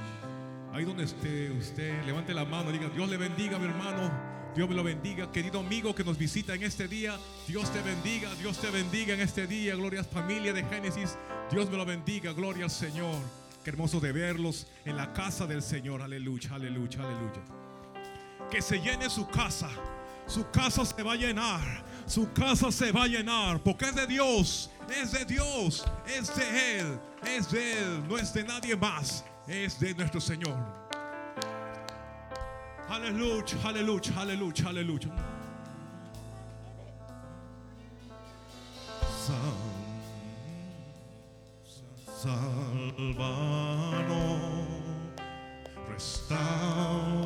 [0.73, 4.35] Ahí donde esté usted, levante la mano, diga, Dios le bendiga, mi hermano.
[4.55, 7.17] Dios me lo bendiga, querido amigo que nos visita en este día.
[7.47, 9.75] Dios te bendiga, Dios te bendiga en este día.
[9.75, 11.17] Gloria a familia de Génesis.
[11.51, 13.44] Dios me lo bendiga, gloria al Señor.
[13.65, 15.99] Qué hermoso de verlos en la casa del Señor.
[15.99, 17.41] Aleluya, aleluya, aleluya.
[18.51, 19.71] Que se llene su casa.
[20.27, 21.83] Su casa se va a llenar.
[22.05, 23.59] Su casa se va a llenar.
[23.63, 24.69] Porque es de Dios.
[24.87, 25.83] Es de Dios.
[26.05, 26.99] Es de Él.
[27.25, 28.07] Es de Él.
[28.07, 29.25] No es de nadie más.
[29.47, 30.55] Es de nuestro Señor.
[32.87, 35.09] Aleluya, aleluya, aleluya, aleluya.
[42.25, 43.19] Salvanos,
[45.87, 47.24] restauranos,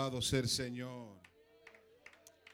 [0.00, 1.20] Alabado sea el Señor.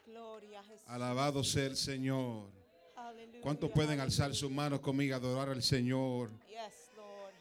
[0.05, 0.83] gloria a Jesús.
[0.85, 2.51] Alabado sea el Señor.
[2.97, 3.39] Aleluya.
[3.39, 7.33] ¿Cuántos pueden alzar sus manos conmigo adorar al Señor Yes, Lord.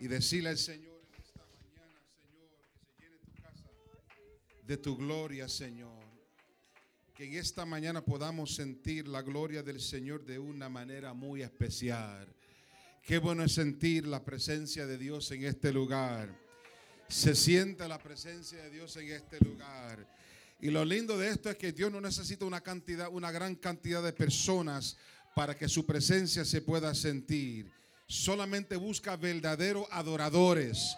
[0.00, 3.68] Y decirle al Señor en esta mañana, Señor, que se llene tu casa
[4.66, 6.02] de tu gloria, Señor?
[7.14, 12.34] Que en esta mañana podamos sentir la gloria del Señor de una manera muy especial.
[13.02, 16.43] Qué bueno es sentir la presencia de Dios en este lugar.
[17.08, 20.06] Se siente la presencia de Dios en este lugar.
[20.60, 24.02] Y lo lindo de esto es que Dios no necesita una cantidad, una gran cantidad
[24.02, 24.96] de personas
[25.34, 27.70] para que su presencia se pueda sentir.
[28.06, 30.96] Solamente busca verdaderos adoradores.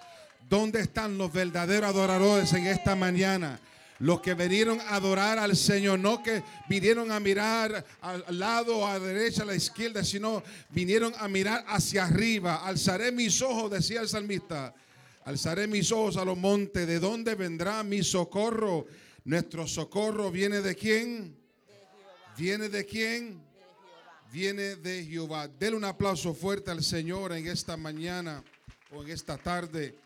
[0.48, 3.58] ¿Dónde están los verdaderos adoradores en esta mañana?
[3.98, 8.98] Los que vinieron a adorar al Señor, no que vinieron a mirar al lado, a
[8.98, 12.66] la derecha, a la izquierda, sino vinieron a mirar hacia arriba.
[12.66, 14.74] Alzaré mis ojos, decía el salmista.
[15.26, 16.86] Alzaré mis ojos a los montes.
[16.86, 18.86] ¿De dónde vendrá mi socorro?
[19.24, 21.36] Nuestro socorro viene de quién?
[22.38, 23.44] ¿Viene de quién?
[24.32, 25.48] Viene de Jehová.
[25.48, 28.44] Dele un aplauso fuerte al Señor en esta mañana
[28.92, 29.98] o en esta tarde.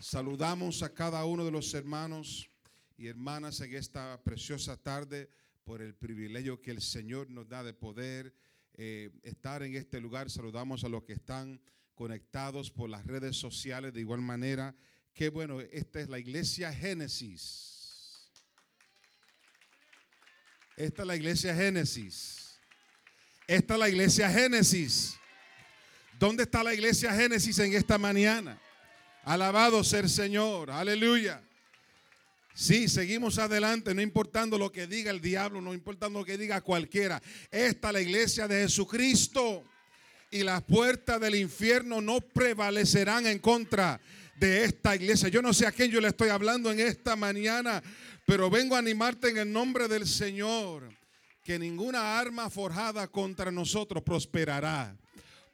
[0.00, 2.50] Saludamos a cada uno de los hermanos
[2.98, 5.28] y hermanas en esta preciosa tarde
[5.62, 8.34] por el privilegio que el Señor nos da de poder
[8.76, 10.30] eh, estar en este lugar.
[10.30, 11.60] Saludamos a los que están
[11.94, 14.74] conectados por las redes sociales de igual manera.
[15.12, 18.30] Qué bueno, esta es la iglesia Génesis.
[20.76, 22.58] Esta es la iglesia Génesis.
[23.46, 25.16] Esta es la iglesia Génesis.
[26.18, 28.60] ¿Dónde está la iglesia Génesis en esta mañana?
[29.22, 30.70] Alabado sea el Señor.
[30.70, 31.42] Aleluya.
[32.54, 36.60] Sí, seguimos adelante, no importando lo que diga el diablo, no importando lo que diga
[36.60, 37.20] cualquiera.
[37.50, 39.64] Esta es la iglesia de Jesucristo.
[40.34, 44.00] Y las puertas del infierno no prevalecerán en contra
[44.34, 45.28] de esta iglesia.
[45.28, 47.80] Yo no sé a quién yo le estoy hablando en esta mañana,
[48.26, 50.88] pero vengo a animarte en el nombre del Señor.
[51.44, 54.96] Que ninguna arma forjada contra nosotros prosperará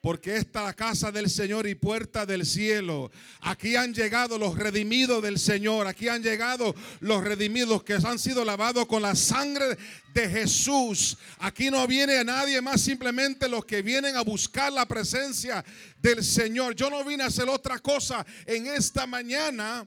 [0.00, 3.10] porque esta es la casa del Señor y puerta del cielo.
[3.40, 5.86] Aquí han llegado los redimidos del Señor.
[5.86, 9.76] Aquí han llegado los redimidos que han sido lavados con la sangre
[10.14, 11.18] de Jesús.
[11.38, 15.62] Aquí no viene nadie más, simplemente los que vienen a buscar la presencia
[16.00, 16.74] del Señor.
[16.74, 19.86] Yo no vine a hacer otra cosa en esta mañana,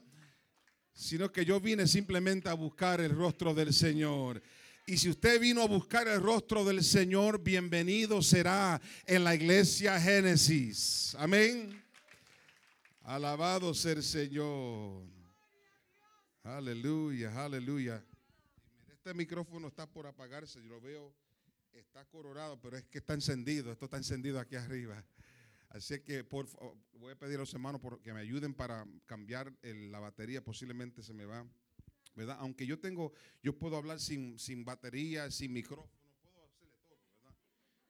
[0.92, 4.40] sino que yo vine simplemente a buscar el rostro del Señor.
[4.86, 9.98] Y si usted vino a buscar el rostro del Señor, bienvenido será en la iglesia
[9.98, 11.16] Génesis.
[11.18, 11.82] Amén.
[13.02, 15.06] Alabado sea el Señor.
[16.42, 18.04] Aleluya, aleluya.
[18.92, 21.14] Este micrófono está por apagarse, yo lo veo
[21.72, 23.72] está colorado, pero es que está encendido.
[23.72, 25.04] Esto está encendido aquí arriba.
[25.70, 26.46] Así que por,
[26.92, 30.44] voy a pedir a los hermanos que me ayuden para cambiar la batería.
[30.44, 31.46] Posiblemente se me va,
[32.14, 32.36] ¿verdad?
[32.40, 33.12] Aunque yo tengo,
[33.42, 35.90] yo puedo hablar sin, sin batería, sin micrófono,
[36.32, 37.34] puedo hacerle todo, ¿verdad?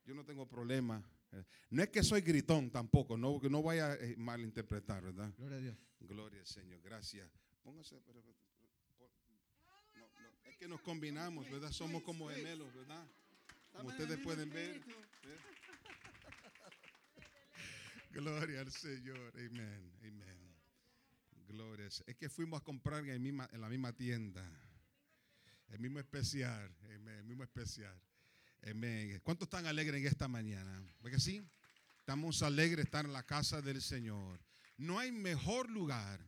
[0.07, 1.03] Yo no tengo problema.
[1.71, 5.33] No es que soy gritón tampoco, no, que no vaya a eh, malinterpretar, ¿verdad?
[5.37, 5.77] Gloria a Dios.
[6.01, 7.29] Gloria al Señor, gracias.
[7.65, 8.35] Póngase, pero- pero-
[8.97, 9.11] por-
[9.99, 11.73] no, no, es que nos combinamos, ¿verdad?
[11.73, 13.05] Somos como gemelos, ¿verdad?
[13.73, 14.77] Como ustedes pueden ver.
[14.77, 14.83] ¿eh?
[18.11, 20.34] Gloria al Señor, amén, amén.
[22.06, 24.44] Es que fuimos a comprar en, la misma tienda,
[25.68, 27.97] el mismo especial, el mismo especial.
[29.22, 30.81] ¿Cuántos están alegres en esta mañana?
[31.01, 31.47] ¿Verdad que sí?
[32.01, 34.40] Estamos alegres de estar en la casa del Señor.
[34.76, 36.20] No hay mejor lugar.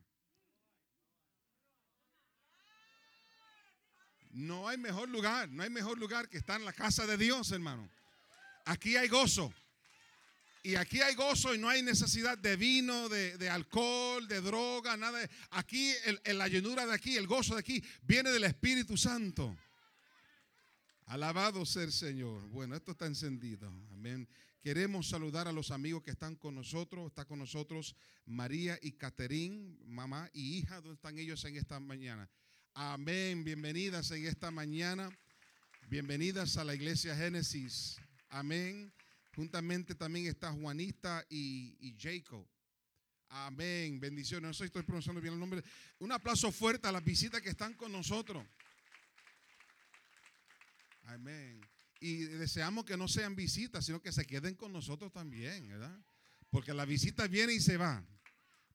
[4.31, 7.51] No hay mejor lugar, no hay mejor lugar que estar en la casa de Dios,
[7.53, 7.89] hermano.
[8.67, 9.53] Aquí hay gozo.
[10.63, 15.29] Y aquí hay gozo y no hay necesidad de vino, de, alcohol, de droga, nada.
[15.51, 15.93] Aquí,
[16.25, 19.57] en la llenura de aquí, el gozo de aquí, viene del Espíritu Santo.
[21.07, 22.49] Alabado sea el Señor.
[22.49, 23.69] Bueno, esto está encendido.
[23.93, 24.29] Amén.
[24.61, 27.07] Queremos saludar a los amigos que están con nosotros.
[27.07, 30.81] Está con nosotros María y Caterín, mamá y hija.
[30.81, 32.29] ¿Dónde están ellos en esta mañana?
[32.75, 33.45] Amén.
[33.45, 35.17] Bienvenidas en esta mañana.
[35.89, 37.97] Bienvenidas a la iglesia Génesis.
[38.29, 38.93] Amén.
[39.37, 42.49] Juntamente también está Juanita y, y Jacob.
[43.29, 44.01] Amén.
[44.01, 44.49] Bendiciones.
[44.49, 45.63] No sé si estoy pronunciando bien el nombre.
[45.99, 48.47] Un aplauso fuerte a las visitas que están con nosotros.
[51.05, 51.61] Amén.
[52.01, 56.01] Y deseamos que no sean visitas, sino que se queden con nosotros también, ¿verdad?
[56.49, 58.03] Porque la visita viene y se va.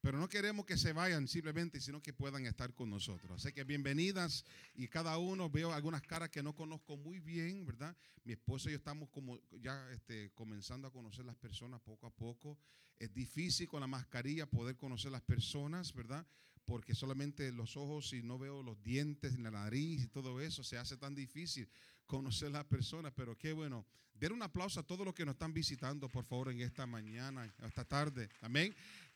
[0.01, 3.31] Pero no queremos que se vayan simplemente, sino que puedan estar con nosotros.
[3.45, 7.95] Así que bienvenidas y cada uno veo algunas caras que no conozco muy bien, ¿verdad?
[8.23, 12.09] Mi esposo y yo estamos como ya este, comenzando a conocer las personas poco a
[12.09, 12.57] poco.
[12.97, 16.25] Es difícil con la mascarilla poder conocer las personas, ¿verdad?
[16.65, 20.63] Porque solamente los ojos y no veo los dientes, ni la nariz y todo eso,
[20.63, 21.69] se hace tan difícil
[22.07, 23.13] conocer las personas.
[23.15, 23.85] Pero qué bueno.
[24.21, 27.51] Den un aplauso a todos los que nos están visitando, por favor, en esta mañana,
[27.63, 28.29] esta tarde.
[28.41, 28.71] Amén.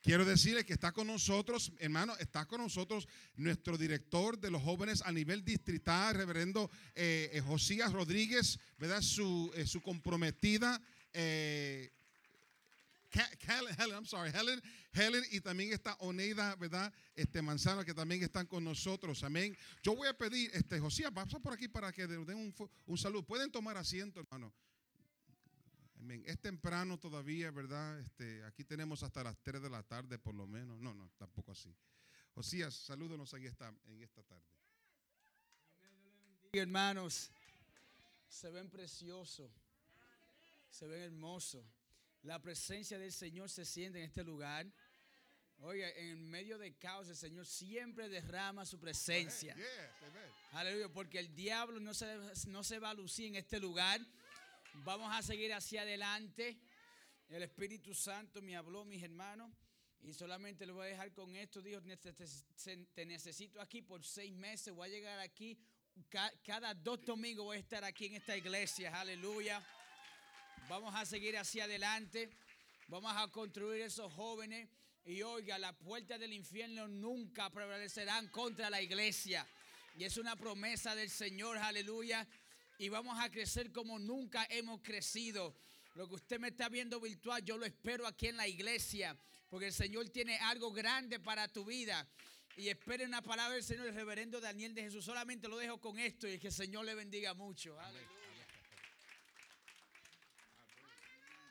[0.05, 3.07] Quiero decirles que está con nosotros, hermano, está con nosotros
[3.37, 9.01] nuestro director de los jóvenes a nivel distrital, reverendo eh, eh, Josías Rodríguez, ¿verdad?
[9.01, 10.79] Su, eh, su comprometida.
[11.11, 11.55] Helen,
[13.95, 14.61] I'm sorry, Helen,
[14.93, 16.93] Helen y también está Oneida, ¿verdad?
[17.15, 19.57] Este Manzano que también están con nosotros, amén.
[19.81, 22.53] Yo voy a pedir, este Josías, pasa por aquí para que den un,
[22.85, 23.23] un saludo.
[23.23, 24.53] Pueden tomar asiento, hermano.
[26.05, 26.23] Amén.
[26.27, 27.99] Es temprano todavía, ¿verdad?
[27.99, 30.79] Este, aquí tenemos hasta las 3 de la tarde por lo menos.
[30.79, 31.75] No, no, tampoco así.
[32.35, 34.45] Josías, salúdanos en esta, en esta tarde.
[36.53, 37.31] Hermanos,
[38.27, 39.49] se ven preciosos,
[40.69, 41.65] se ven hermosos.
[42.21, 44.71] La presencia del Señor se siente en este lugar.
[45.57, 49.55] Oiga, en medio de caos, el Señor siempre derrama su presencia.
[49.55, 49.65] Yes.
[50.51, 52.15] Aleluya, porque el diablo no se,
[52.45, 53.99] no se va a lucir en este lugar.
[54.83, 56.59] Vamos a seguir hacia adelante.
[57.29, 59.51] El Espíritu Santo me habló, mis hermanos,
[60.01, 61.61] y solamente le voy a dejar con esto.
[61.61, 62.45] Dijo, "Neces-
[62.93, 64.73] te necesito aquí por seis meses.
[64.73, 65.57] Voy a llegar aquí.
[66.09, 68.99] ca- Cada dos domingos voy a estar aquí en esta iglesia.
[68.99, 69.63] Aleluya.
[70.67, 72.29] Vamos a seguir hacia adelante.
[72.89, 74.67] Vamos a construir esos jóvenes.
[75.05, 79.47] Y oiga, las puertas del infierno nunca prevalecerán contra la iglesia.
[79.97, 82.27] Y es una promesa del Señor, aleluya.
[82.77, 85.55] Y vamos a crecer como nunca hemos crecido.
[85.95, 89.17] Lo que usted me está viendo virtual, yo lo espero aquí en la iglesia.
[89.49, 92.07] Porque el Señor tiene algo grande para tu vida.
[92.57, 95.05] Y espere una palabra del Señor, el reverendo Daniel de Jesús.
[95.05, 97.79] Solamente lo dejo con esto y que el Señor le bendiga mucho.
[97.79, 98.09] Aleluya.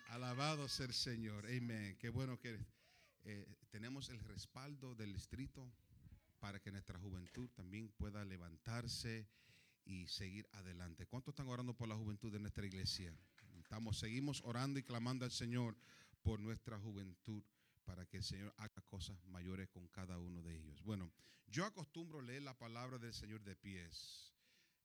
[0.09, 1.47] Alabado sea el Señor.
[1.47, 1.97] Amén.
[1.99, 2.59] Qué bueno que
[3.25, 5.71] eh, tenemos el respaldo del distrito
[6.39, 9.27] para que nuestra juventud también pueda levantarse
[9.85, 11.07] y seguir adelante.
[11.07, 13.15] ¿Cuántos están orando por la juventud de nuestra iglesia?
[13.59, 15.77] Estamos, seguimos orando y clamando al Señor
[16.23, 17.43] por nuestra juventud
[17.85, 20.83] para que el Señor haga cosas mayores con cada uno de ellos.
[20.83, 21.13] Bueno,
[21.47, 24.33] yo acostumbro leer la palabra del Señor de pies.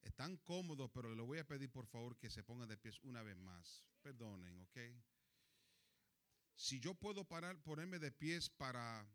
[0.01, 3.21] Están cómodos, pero le voy a pedir por favor que se pongan de pies una
[3.21, 3.85] vez más.
[4.01, 4.77] Perdonen, ¿ok?
[6.55, 9.07] Si yo puedo parar, ponerme de pies para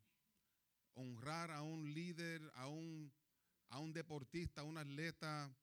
[0.94, 3.12] honrar a un líder, a un,
[3.68, 5.54] a un deportista, a un atleta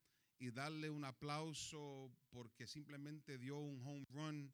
[0.42, 4.54] y darle un aplauso porque simplemente dio un home run,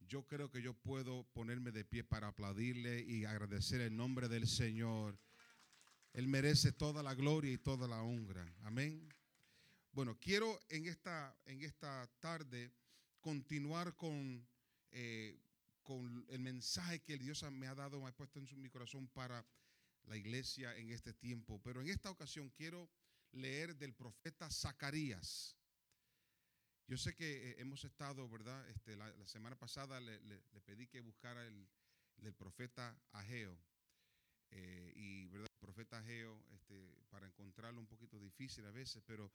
[0.00, 4.46] yo creo que yo puedo ponerme de pie para aplaudirle y agradecer el nombre del
[4.46, 5.18] Señor.
[6.12, 8.46] Él merece toda la gloria y toda la honra.
[8.62, 9.08] Amén.
[9.92, 12.70] Bueno, quiero en esta, en esta tarde
[13.22, 14.46] continuar con,
[14.90, 15.40] eh,
[15.82, 19.46] con el mensaje que Dios me ha dado, me ha puesto en mi corazón para
[20.04, 21.58] la iglesia en este tiempo.
[21.64, 22.90] Pero en esta ocasión quiero
[23.32, 25.56] leer del profeta Zacarías.
[26.86, 28.68] Yo sé que eh, hemos estado, ¿verdad?
[28.68, 31.68] Este, la, semana pasada le pedí que buscara el
[32.16, 33.58] del profeta Ageo.
[34.50, 35.48] Eh, y, ¿verdad?
[35.50, 39.32] El profeta Ageo, este, para encontrarlo un poquito difícil a veces, pero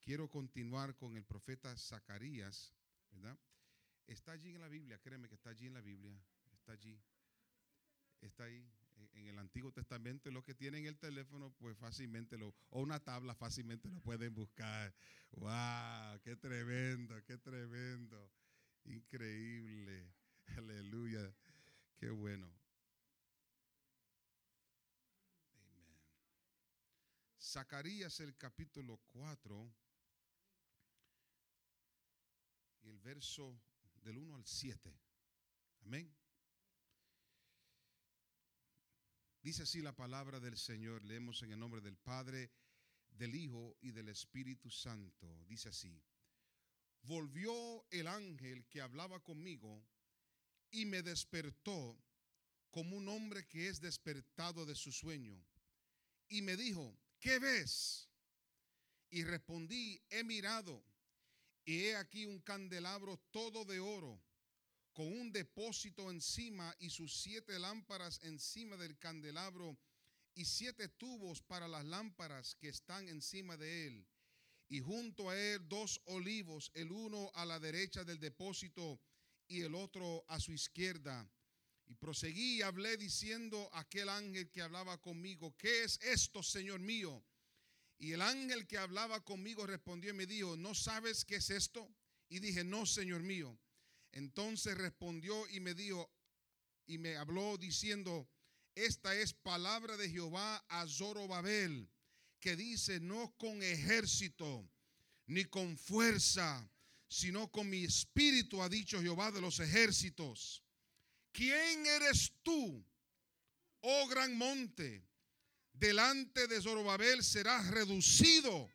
[0.00, 2.72] quiero continuar con el profeta Zacarías,
[3.10, 3.38] ¿verdad?
[4.06, 6.16] Está allí en la Biblia, créeme que está allí en la Biblia,
[6.52, 7.00] está allí,
[8.20, 8.68] está ahí.
[9.00, 13.00] En- En el Antiguo Testamento, los que tienen el teléfono, pues fácilmente lo, o una
[13.00, 14.94] tabla, fácilmente lo pueden buscar.
[15.32, 16.20] ¡Wow!
[16.22, 17.14] ¡Qué tremendo!
[17.24, 18.30] ¡Qué tremendo!
[18.84, 20.12] Increíble.
[20.56, 21.32] Aleluya.
[21.96, 22.46] Qué bueno.
[25.54, 25.98] Amén.
[27.40, 29.72] Zacarías el capítulo 4
[32.82, 33.60] y el verso
[34.02, 34.92] del 1 al 7.
[35.82, 36.10] Amén.
[39.42, 41.04] Dice así la palabra del Señor.
[41.04, 42.50] Leemos en el nombre del Padre,
[43.10, 45.44] del Hijo y del Espíritu Santo.
[45.46, 46.02] Dice así.
[47.02, 49.82] Volvió el ángel que hablaba conmigo
[50.70, 51.98] y me despertó
[52.70, 55.42] como un hombre que es despertado de su sueño.
[56.28, 58.08] Y me dijo, ¿qué ves?
[59.08, 60.84] Y respondí, he mirado,
[61.64, 64.22] y he aquí un candelabro todo de oro,
[64.92, 69.78] con un depósito encima y sus siete lámparas encima del candelabro,
[70.34, 74.06] y siete tubos para las lámparas que están encima de él.
[74.68, 79.00] Y junto a él dos olivos, el uno a la derecha del depósito
[79.48, 81.28] y el otro a su izquierda.
[81.86, 86.78] Y proseguí y hablé diciendo a aquel ángel que hablaba conmigo, ¿qué es esto, Señor
[86.78, 87.24] mío?
[87.98, 91.92] Y el ángel que hablaba conmigo respondió y me dijo, ¿no sabes qué es esto?
[92.28, 93.58] Y dije, no, Señor mío.
[94.12, 96.10] Entonces respondió y me dijo,
[96.86, 98.28] y me habló diciendo,
[98.74, 101.88] esta es palabra de Jehová a Zorobabel,
[102.40, 104.68] que dice, no con ejército,
[105.26, 106.68] ni con fuerza,
[107.08, 110.62] sino con mi espíritu, ha dicho Jehová de los ejércitos.
[111.32, 112.84] ¿Quién eres tú,
[113.80, 115.04] oh gran monte?
[115.72, 118.70] Delante de Zorobabel serás reducido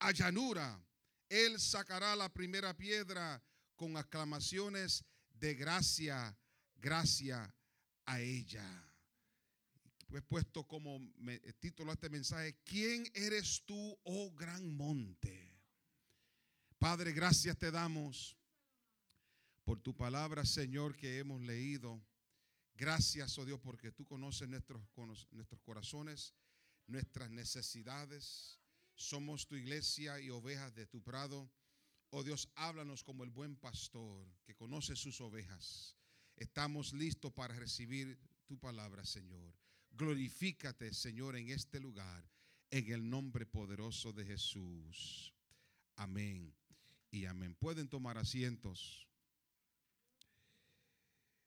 [0.00, 0.84] a llanura.
[1.28, 3.42] Él sacará la primera piedra
[3.82, 5.04] con aclamaciones
[5.40, 6.38] de gracia,
[6.76, 7.52] gracia
[8.04, 8.64] a ella.
[10.06, 11.00] Pues puesto como
[11.58, 15.52] título a este mensaje, ¿quién eres tú, oh gran monte?
[16.78, 18.36] Padre, gracias te damos
[19.64, 22.00] por tu palabra, Señor, que hemos leído.
[22.74, 24.80] Gracias, oh Dios, porque tú conoces nuestros,
[25.32, 26.34] nuestros corazones,
[26.86, 28.60] nuestras necesidades.
[28.94, 31.50] Somos tu iglesia y ovejas de tu prado.
[32.14, 35.96] Oh Dios, háblanos como el buen pastor que conoce sus ovejas.
[36.36, 39.54] Estamos listos para recibir tu palabra, Señor.
[39.92, 42.22] Glorifícate, Señor, en este lugar,
[42.70, 45.32] en el nombre poderoso de Jesús.
[45.96, 46.54] Amén
[47.10, 47.54] y amén.
[47.54, 49.08] Pueden tomar asientos.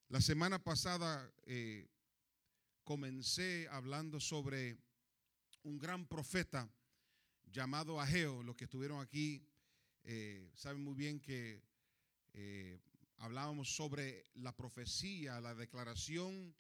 [0.10, 1.88] La semana pasada eh,
[2.84, 4.80] comencé hablando sobre
[5.62, 6.68] un gran profeta
[7.52, 8.42] llamado Ageo.
[8.42, 9.48] Los que estuvieron aquí
[10.08, 11.62] eh, saben muy bien que
[12.34, 12.80] eh,
[13.18, 16.56] hablábamos sobre la profecía, la declaración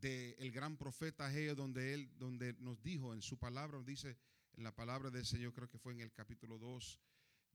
[0.00, 4.16] del gran profeta Ageo, donde él, donde nos dijo en su palabra, nos dice
[4.56, 6.98] en la palabra del Señor, creo que fue en el capítulo 2,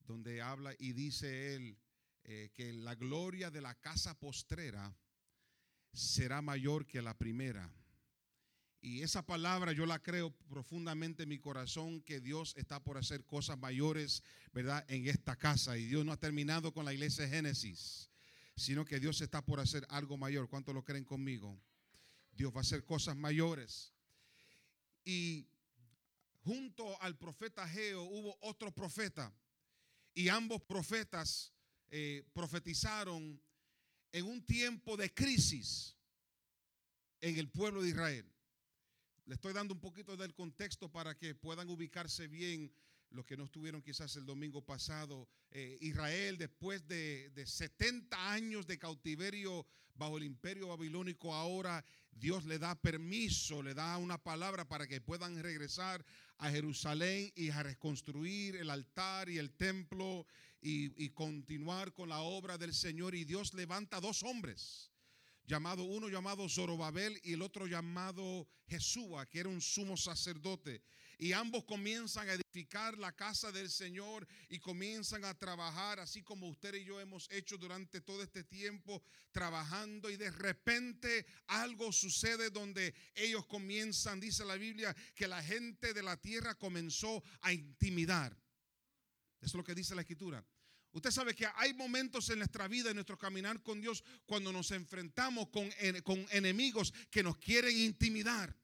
[0.01, 1.77] donde habla y dice él
[2.23, 4.95] eh, que la gloria de la casa postrera
[5.91, 7.71] será mayor que la primera.
[8.85, 13.25] Y esa palabra yo la creo profundamente en mi corazón que Dios está por hacer
[13.25, 14.21] cosas mayores,
[14.53, 14.85] ¿verdad?
[14.87, 15.75] En esta casa.
[15.75, 18.11] Y Dios no ha terminado con la iglesia de Génesis,
[18.55, 20.47] sino que Dios está por hacer algo mayor.
[20.47, 21.59] ¿Cuántos lo creen conmigo?
[22.31, 23.91] Dios va a hacer cosas mayores.
[25.03, 25.47] Y
[26.43, 29.33] junto al profeta Geo hubo otro profeta.
[30.13, 31.51] Y ambos profetas
[31.89, 33.41] eh, profetizaron
[34.11, 35.95] en un tiempo de crisis
[37.19, 38.34] en el pueblo de Israel.
[39.25, 42.71] Le estoy dando un poquito del contexto para que puedan ubicarse bien
[43.09, 45.27] los que no estuvieron quizás el domingo pasado.
[45.49, 49.65] Eh, Israel, después de, de 70 años de cautiverio
[49.95, 55.01] bajo el imperio babilónico, ahora Dios le da permiso, le da una palabra para que
[55.01, 56.05] puedan regresar
[56.37, 60.27] a Jerusalén y a reconstruir el altar y el templo
[60.61, 63.15] y, y continuar con la obra del Señor.
[63.15, 64.91] Y Dios levanta dos hombres
[65.45, 70.81] llamado uno llamado Zorobabel y el otro llamado Jesúa, que era un sumo sacerdote.
[71.17, 76.49] Y ambos comienzan a edificar la casa del Señor y comienzan a trabajar, así como
[76.49, 79.01] usted y yo hemos hecho durante todo este tiempo,
[79.31, 80.09] trabajando.
[80.09, 86.03] Y de repente algo sucede donde ellos comienzan, dice la Biblia, que la gente de
[86.03, 88.37] la tierra comenzó a intimidar.
[89.39, 90.43] Eso es lo que dice la escritura.
[90.95, 94.71] Usted sabe que hay momentos en nuestra vida, en nuestro caminar con Dios, cuando nos
[94.71, 95.69] enfrentamos con,
[96.05, 98.55] con enemigos que nos quieren intimidar.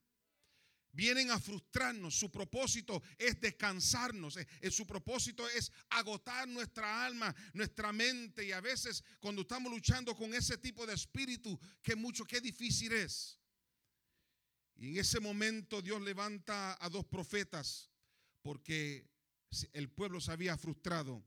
[0.94, 2.16] Vienen a frustrarnos.
[2.16, 4.38] Su propósito es descansarnos.
[4.38, 8.46] Eh, eh, Su propósito es agotar nuestra alma, nuestra mente.
[8.46, 12.94] Y a veces cuando estamos luchando con ese tipo de espíritu, que mucho, qué difícil
[12.94, 13.38] es.
[14.78, 17.92] Y en ese momento Dios levanta a dos profetas
[18.42, 19.06] porque
[19.74, 21.22] el pueblo se había frustrado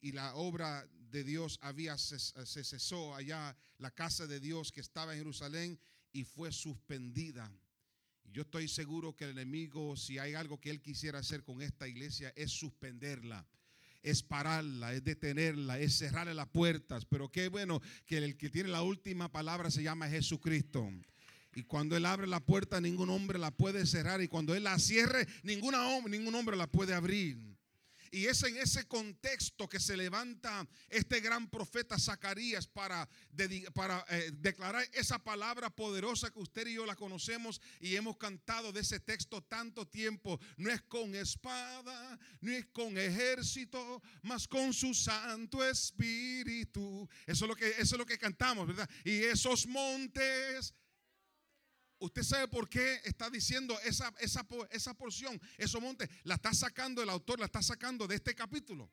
[0.00, 5.12] y la obra de Dios había se cesó allá, la casa de Dios que estaba
[5.12, 5.78] en Jerusalén
[6.12, 7.50] y fue suspendida.
[8.32, 11.88] Yo estoy seguro que el enemigo, si hay algo que él quisiera hacer con esta
[11.88, 13.46] iglesia, es suspenderla.
[14.02, 17.06] Es pararla, es detenerla, es cerrarle las puertas.
[17.06, 20.88] Pero qué bueno que el que tiene la última palabra se llama Jesucristo.
[21.54, 24.20] Y cuando Él abre la puerta, ningún hombre la puede cerrar.
[24.20, 27.55] Y cuando Él la cierre, ninguna, ningún hombre la puede abrir.
[28.10, 34.88] Y es en ese contexto que se levanta este gran profeta Zacarías para, eh, declarar
[34.92, 39.42] esa palabra poderosa que usted y yo la conocemos y hemos cantado de ese texto
[39.42, 40.40] tanto tiempo.
[40.56, 47.08] No es con espada, no es con ejército, mas con su Santo Espíritu.
[47.26, 48.88] Eso es lo que, eso es lo que cantamos, ¿verdad?
[49.04, 50.74] Y esos montes
[51.98, 57.02] Usted sabe por qué está diciendo esa, esa, esa porción, esos montes, la está sacando
[57.02, 58.90] el autor, la está sacando de este capítulo.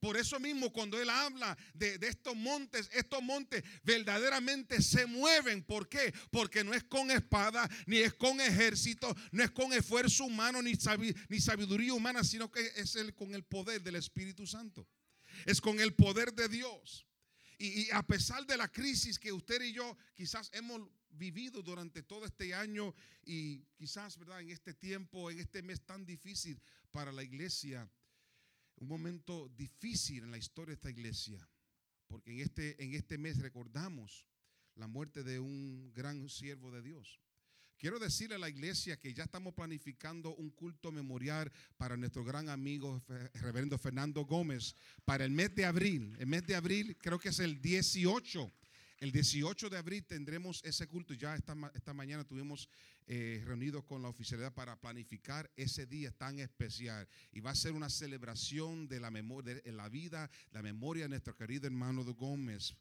[0.00, 5.62] Por eso mismo, cuando él habla de, estos montes, estos montes verdaderamente se mueven.
[5.62, 6.14] ¿Por qué?
[6.30, 10.74] Porque no es con espada, ni es con ejército, no es con esfuerzo humano, ni
[11.40, 14.88] sabiduría humana, sino que es el, con el poder del Espíritu Santo.
[15.44, 17.06] Es con el poder de Dios.
[17.58, 20.80] Y, y a pesar de la crisis que usted y yo quizás hemos
[21.10, 24.40] vivido durante todo este año y quizás, ¿verdad?
[24.40, 26.60] En este tiempo, en este mes tan difícil
[26.90, 27.88] para la iglesia,
[28.76, 31.48] un momento difícil en la historia de esta iglesia,
[32.06, 34.26] porque en este, en este mes recordamos
[34.74, 37.20] la muerte de un gran siervo de Dios.
[37.80, 42.50] Quiero decirle a la iglesia que ya estamos planificando un culto memorial para nuestro gran
[42.50, 44.76] amigo Reverendo Fernando Gómez
[45.06, 46.14] para el mes de abril.
[46.18, 48.52] El mes de abril creo que es el 18.
[49.00, 51.14] El 18 de abril tendremos ese culto.
[51.14, 52.68] Ya esta, esta mañana tuvimos
[53.12, 57.08] eh, reunidos con la oficialidad para planificar ese día tan especial.
[57.32, 61.08] Y va a ser una celebración de la memoria, de la vida, la memoria de
[61.08, 62.76] nuestro querido hermano de Gómez.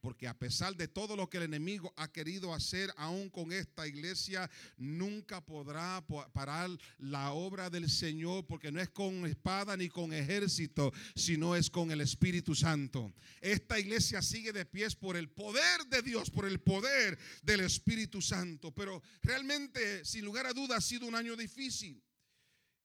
[0.00, 3.86] Porque a pesar de todo lo que el enemigo ha querido hacer, aún con esta
[3.86, 9.90] iglesia, nunca podrá po- parar la obra del Señor, porque no es con espada ni
[9.90, 13.12] con ejército, sino es con el Espíritu Santo.
[13.42, 18.22] Esta iglesia sigue de pies por el poder de Dios, por el poder del Espíritu
[18.22, 18.72] Santo.
[18.74, 19.73] Pero realmente,
[20.04, 22.02] sin lugar a dudas, ha sido un año difícil.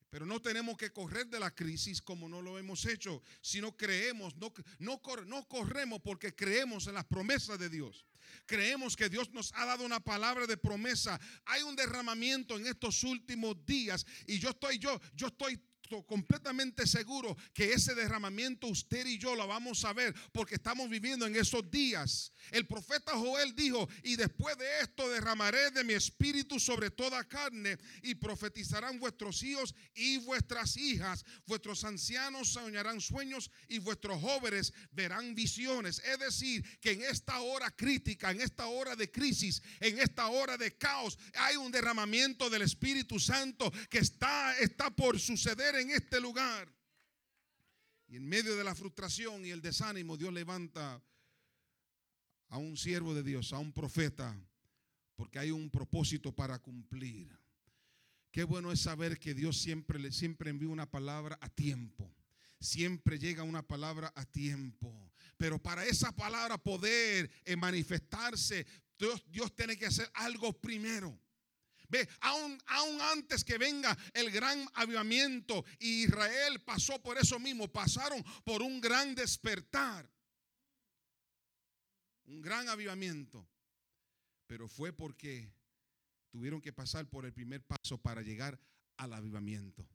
[0.10, 4.36] Pero no tenemos que correr de la crisis como no lo hemos hecho, sino creemos,
[4.38, 8.06] no, no, no corremos porque creemos en las promesas de Dios.
[8.48, 11.20] Creemos que Dios nos ha dado una palabra de promesa.
[11.46, 15.69] Hay un derramamiento en estos últimos días y yo estoy yo, yo estoy to-
[16.06, 21.26] completamente seguro que ese derramamiento usted y yo lo vamos a ver porque estamos viviendo
[21.26, 22.32] en esos días.
[22.52, 27.78] El profeta Joel dijo, y después de esto derramaré de mi espíritu sobre toda carne
[28.04, 31.26] y profetizarán vuestros hijos y vuestras hijas.
[31.46, 36.00] Vuestros ancianos soñarán sueños y vuestros jóvenes verán visiones.
[36.00, 40.58] Es decir, que en esta hora crítica, en esta hora de crisis, en esta hora
[40.58, 46.20] de caos, hay un derramamiento del Espíritu Santo que está, está por suceder en este
[46.20, 46.72] lugar.
[48.08, 51.02] Y en medio de la frustración y el desánimo, Dios levanta
[52.50, 54.36] a un siervo de Dios, a un profeta,
[55.16, 57.38] porque hay un propósito para cumplir.
[58.32, 62.16] Qué bueno es saber que Dios siempre, siempre envía una palabra a tiempo.
[62.60, 65.12] Siempre llega una palabra a tiempo.
[65.38, 68.66] Pero para esa palabra poder eh, manifestarse,
[68.98, 71.20] Dios, Dios tiene que hacer algo primero.
[71.90, 78.24] Ve, aún, aún antes que venga el gran avivamiento, Israel pasó por eso mismo, pasaron
[78.44, 80.08] por un gran despertar,
[82.26, 83.48] un gran avivamiento,
[84.46, 85.52] pero fue porque
[86.30, 88.60] tuvieron que pasar por el primer paso para llegar
[88.98, 89.88] al avivamiento.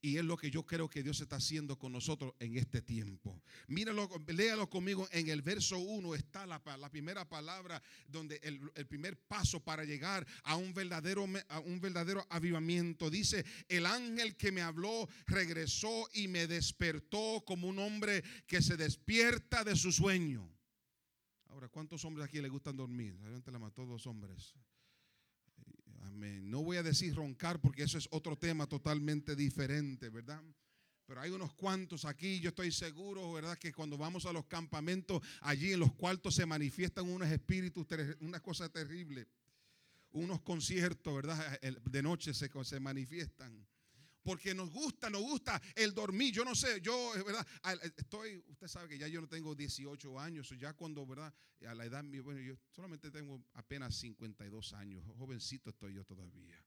[0.00, 3.42] Y es lo que yo creo que Dios está haciendo con nosotros en este tiempo.
[3.66, 5.08] Míralo, léalo conmigo.
[5.10, 9.84] En el verso 1 está la, la primera palabra donde el, el primer paso para
[9.84, 13.10] llegar a un verdadero, a un verdadero avivamiento.
[13.10, 18.76] Dice, el ángel que me habló regresó y me despertó como un hombre que se
[18.76, 20.48] despierta de su sueño.
[21.46, 23.18] Ahora, ¿cuántos hombres aquí le gustan dormir?
[23.20, 24.54] Levanten la mano, todos los hombres.
[26.18, 30.42] No voy a decir roncar porque eso es otro tema totalmente diferente, ¿verdad?
[31.06, 33.56] Pero hay unos cuantos aquí, yo estoy seguro, ¿verdad?
[33.56, 37.86] Que cuando vamos a los campamentos, allí en los cuartos se manifiestan unos espíritus,
[38.20, 39.26] una cosa terrible.
[40.10, 41.60] Unos conciertos, ¿verdad?
[41.60, 43.66] De noche se, se manifiestan.
[44.28, 46.34] Porque nos gusta, nos gusta el dormir.
[46.34, 47.46] Yo no sé, yo, ¿verdad?
[47.96, 51.32] Estoy, usted sabe que ya yo no tengo 18 años, ya cuando, ¿verdad?
[51.66, 56.62] A la edad, mía, bueno, yo solamente tengo apenas 52 años, jovencito estoy yo todavía.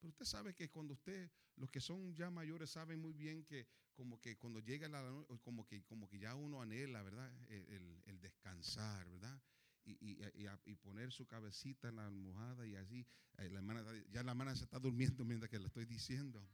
[0.00, 3.66] Pero usted sabe que cuando usted, los que son ya mayores saben muy bien que
[3.94, 7.32] como que cuando llega la no- como que, como que ya uno anhela, ¿verdad?
[7.48, 9.40] El, descansar, ¿verdad?
[9.86, 10.18] Y, y-
[10.66, 13.06] y poner su cabecita en la almohada y así,
[13.38, 16.46] eh, la hermana, ya la hermana se está durmiendo mientras que le estoy diciendo.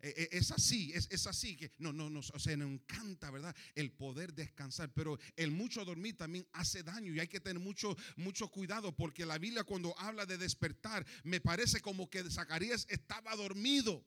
[0.00, 3.30] Eh, eh, Es así, es, es así que no, no, nos, o sea, nos encanta,
[3.30, 3.54] ¿verdad?
[3.74, 7.96] El poder descansar, pero el mucho dormir también hace daño y hay que tener mucho,
[8.16, 13.34] mucho cuidado porque la Biblia cuando habla de despertar, me parece como que Zacarías estaba
[13.36, 14.04] dormido.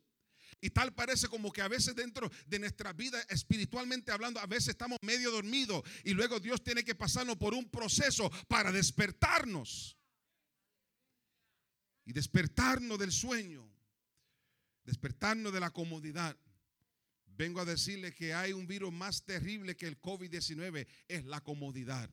[0.62, 4.70] Y tal parece como que a veces dentro de nuestra vida espiritualmente hablando, a veces
[4.70, 9.98] estamos medio dormidos y luego Dios tiene que pasarnos por un proceso para despertarnos.
[12.06, 13.70] Y despertarnos del sueño,
[14.88, 16.36] despertarnos de la comodidad.
[17.26, 22.10] Vengo a decirle que hay un virus más terrible que el COVID-19, es la comodidad.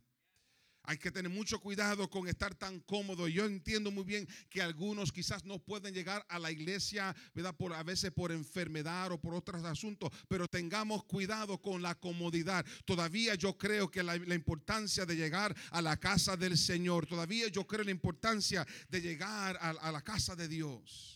[0.87, 3.27] Hay que tener mucho cuidado con estar tan cómodo.
[3.27, 8.11] Yo entiendo muy bien que algunos quizás no pueden llegar a la iglesia, a veces
[8.11, 12.67] por enfermedad o por otros asuntos, pero tengamos cuidado con la comodidad.
[12.85, 17.67] Todavía yo creo que la, importancia de llegar a la casa del Señor, todavía yo
[17.67, 21.14] creo la importancia de llegar a la casa de Dios.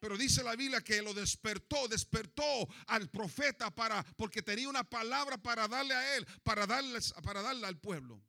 [0.00, 5.38] Pero dice la Biblia que lo despertó, despertó al profeta para porque tenía una palabra
[5.38, 8.22] para darle a él, para darles para darle al pueblo.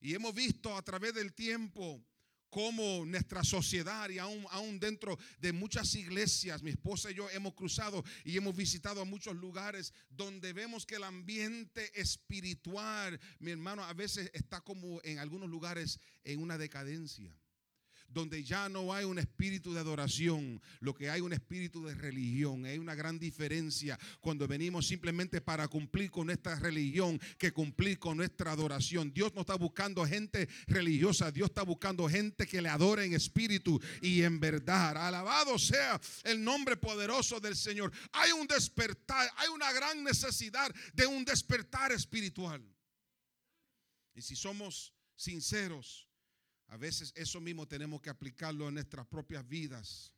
[0.00, 2.04] Y hemos visto a través del tiempo
[2.50, 7.54] cómo nuestra sociedad y aún, aún dentro de muchas iglesias, mi esposa y yo hemos
[7.54, 13.84] cruzado y hemos visitado a muchos lugares donde vemos que el ambiente espiritual, mi hermano,
[13.84, 17.36] a veces está como en algunos lugares en una decadencia
[18.08, 22.64] donde ya no hay un espíritu de adoración, lo que hay un espíritu de religión.
[22.64, 28.16] Hay una gran diferencia cuando venimos simplemente para cumplir con nuestra religión que cumplir con
[28.16, 29.12] nuestra adoración.
[29.12, 33.80] Dios no está buscando gente religiosa, Dios está buscando gente que le adore en espíritu
[34.00, 34.96] y en verdad.
[34.96, 37.92] Alabado sea el nombre poderoso del Señor.
[38.12, 42.62] Hay un despertar, hay una gran necesidad de un despertar espiritual.
[44.14, 46.05] Y si somos sinceros,
[46.68, 50.12] a veces eso mismo tenemos que aplicarlo en nuestras propias vidas.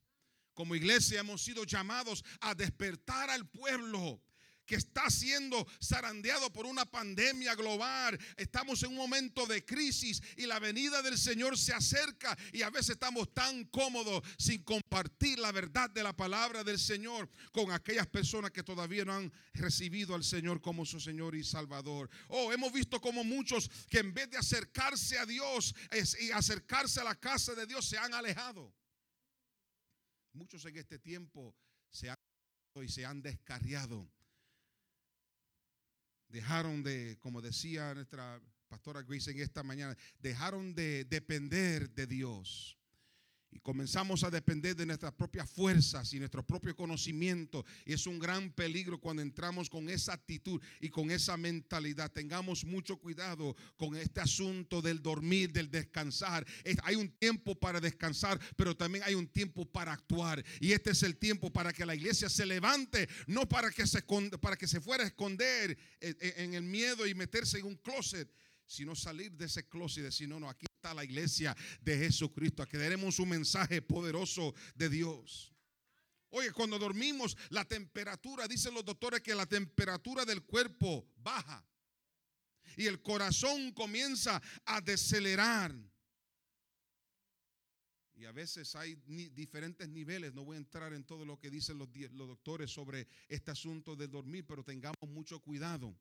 [0.54, 4.20] Como iglesia hemos sido llamados a despertar al pueblo
[4.68, 8.18] que está siendo zarandeado por una pandemia global.
[8.36, 12.68] Estamos en un momento de crisis y la venida del Señor se acerca y a
[12.68, 18.06] veces estamos tan cómodos sin compartir la verdad de la palabra del Señor con aquellas
[18.06, 22.10] personas que todavía no han recibido al Señor como su Señor y Salvador.
[22.28, 25.74] Oh, hemos visto como muchos que en vez de acercarse a Dios
[26.20, 28.74] y acercarse a la casa de Dios se han alejado.
[30.34, 31.56] Muchos en este tiempo
[31.90, 32.18] se han
[32.82, 34.08] y se han descarriado
[36.28, 42.77] dejaron de, como decía nuestra pastora Grace en esta mañana, dejaron de depender de Dios.
[43.50, 47.64] Y comenzamos a depender de nuestras propias fuerzas y nuestro propio conocimiento.
[47.86, 52.12] Y es un gran peligro cuando entramos con esa actitud y con esa mentalidad.
[52.12, 56.46] Tengamos mucho cuidado con este asunto del dormir, del descansar.
[56.62, 60.44] Es- Hay un tiempo para descansar, pero también hay un tiempo para actuar.
[60.60, 64.02] Y este es el tiempo para que la iglesia se levante, no para que se,
[64.42, 68.30] para que se fuera a esconder en, en el miedo y meterse en un closet
[68.70, 72.62] sino salir de ese closet y decir, no, no, aquí está la iglesia de Jesucristo,
[72.62, 75.52] aquí tenemos un mensaje poderoso de Dios.
[76.30, 81.66] Oye, cuando dormimos, la temperatura, dicen los doctores que la temperatura del cuerpo baja
[82.76, 85.74] y el corazón comienza a decelerar.
[88.14, 88.94] Y a veces hay
[89.32, 90.32] diferentes niveles.
[90.32, 93.96] No voy a entrar en todo lo que dicen los, los doctores sobre este asunto
[93.96, 95.96] del dormir, pero tengamos mucho cuidado.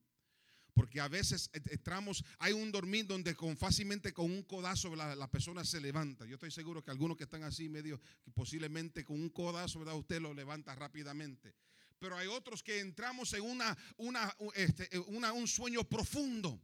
[0.78, 5.16] Porque a veces eh, entramos, hay un dormir donde con fácilmente con un codazo la,
[5.16, 6.24] la persona se levanta.
[6.24, 9.96] Yo estoy seguro que algunos que están así medio, que posiblemente con un codazo, ¿verdad?
[9.96, 11.52] Usted lo levanta rápidamente.
[11.98, 16.60] Pero hay otros que entramos en una, una, este, una- un sueño profundo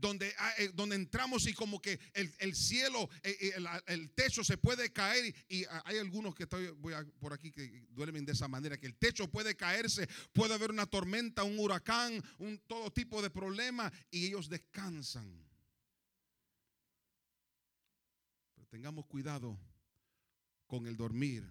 [0.00, 4.10] donde, ah, eh, donde entramos y como que el, el cielo, eh, eh, el, el
[4.14, 7.50] techo se puede caer y, y, ah, hay algunos que estoy voy a- por aquí
[7.50, 11.58] que duermen de esa manera, que el techo puede caerse, puede haber una tormenta, un
[11.58, 15.46] huracán, un todo tipo de problema y ellos descansan.
[18.54, 19.58] Pero tengamos cuidado
[20.66, 21.44] con el dormir.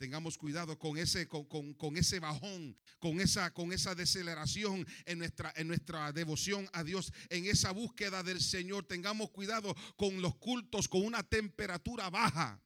[0.00, 5.18] Tengamos cuidado con ese, con, con- con ese bajón, con esa, con esa deceleración en
[5.18, 8.86] nuestra, en nuestra devoción a Dios, en esa búsqueda del Señor.
[8.86, 12.58] Tengamos cuidado con los cultos con una temperatura baja.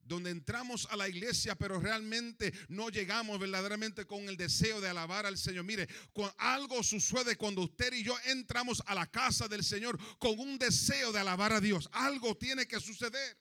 [0.00, 5.26] Donde entramos a la iglesia, pero realmente no llegamos verdaderamente con el deseo de alabar
[5.26, 5.64] al Señor.
[5.64, 10.38] Mire, cu- algo sucede cuando usted y yo entramos a la casa del Señor con
[10.38, 11.86] un deseo de alabar a Dios.
[11.92, 13.36] Algo tiene que suceder.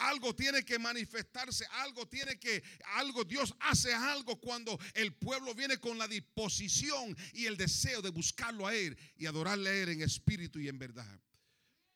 [0.00, 2.62] Algo tiene que manifestarse, algo tiene que,
[2.96, 8.10] algo, Dios hace algo cuando el pueblo viene con la disposición y el deseo de
[8.10, 11.20] buscarlo a Él y adorarle a Él en espíritu y en verdad.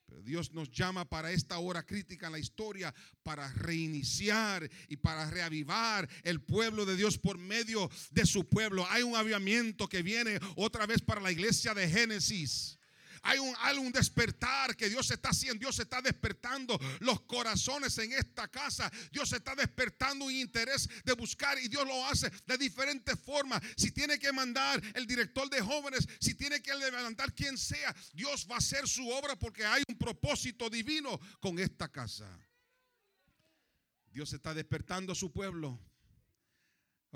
[0.05, 5.29] Pero Dios nos llama para esta hora crítica en la historia, para reiniciar y para
[5.29, 8.85] reavivar el pueblo de Dios por medio de su pueblo.
[8.91, 12.77] Hay un avivamiento que viene otra vez para la iglesia de Génesis.
[13.25, 15.59] Hay un, un despertar que Dios está haciendo.
[15.59, 18.91] Dios está despertando los corazones en esta casa.
[19.11, 23.61] Dios está despertando un interés de buscar y Dios lo hace de diferentes formas.
[23.75, 28.47] Si tiene que mandar el director de jóvenes, si tiene que levantar quien sea, Dios
[28.49, 32.29] va a hacer su obra porque hay un propósito divino con esta casa.
[34.11, 35.79] Dios está despertando a su pueblo.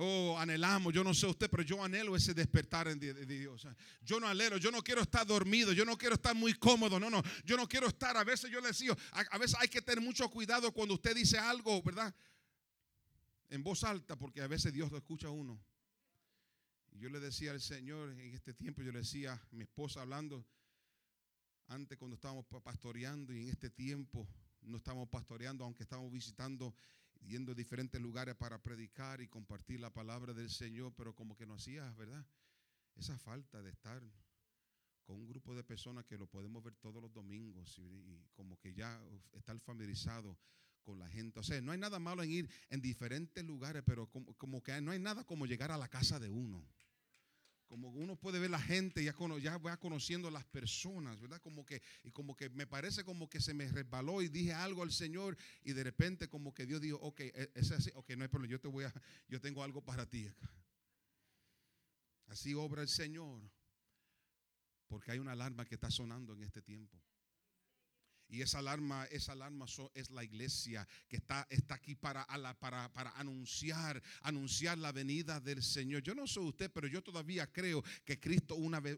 [0.01, 3.67] Oh, anhelamos, yo no sé usted, pero yo anhelo ese despertar en de, Dios.
[4.01, 7.09] Yo no anhelo, yo no quiero estar dormido, yo no quiero estar muy cómodo, no,
[7.09, 9.81] no, yo no quiero estar, a veces yo le decía, a, a veces hay que
[9.81, 12.15] tener mucho cuidado cuando usted dice algo, ¿verdad?
[13.49, 15.59] En voz alta, porque a veces Dios lo escucha a uno.
[16.93, 20.45] Yo le decía al Señor en este tiempo, yo le decía a mi esposa hablando,
[21.67, 24.27] antes cuando estábamos pa- pastoreando y en este tiempo
[24.61, 26.73] no estamos pastoreando, aunque estamos visitando
[27.21, 31.45] yendo a diferentes lugares para predicar y compartir la palabra del Señor, pero como que
[31.45, 32.25] nos hacía, ¿verdad?
[32.95, 34.01] Esa falta de estar
[35.05, 38.59] con un grupo de personas que lo podemos ver todos los domingos y, y como
[38.59, 39.01] que ya
[39.33, 40.37] estar familiarizado
[40.83, 41.39] con la gente.
[41.39, 44.79] O sea, no hay nada malo en ir en diferentes lugares, pero como, como que
[44.81, 46.65] no hay nada como llegar a la casa de uno.
[47.69, 51.39] Como uno puede ver la gente, ya, cono- ya va conociendo las personas, ¿verdad?
[51.39, 54.81] Como que, y como que me parece como que se me resbaló y dije algo
[54.81, 58.23] al Señor y de repente como que Dios dijo, ok, e- es así, ok, no
[58.23, 58.93] hay problema, yo te voy a,
[59.27, 60.51] yo tengo algo para ti acá.
[62.25, 63.39] Así obra el Señor,
[64.87, 66.99] porque hay una alarma que está sonando en este tiempo.
[68.29, 69.65] Y esa alarma, esa alarma
[69.95, 72.27] es la iglesia que está, está aquí para,
[72.59, 76.03] para, para anunciar, anunciar la venida del Señor.
[76.03, 78.97] Yo no soy usted, pero yo todavía creo que Cristo una vez,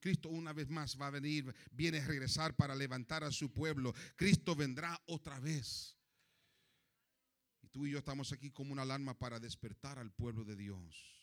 [0.00, 3.94] Cristo una vez más va a venir, viene a regresar para levantar a su pueblo.
[4.16, 5.98] Cristo vendrá otra vez.
[7.60, 11.13] Y tú y yo estamos aquí como una alarma para despertar al pueblo de Dios.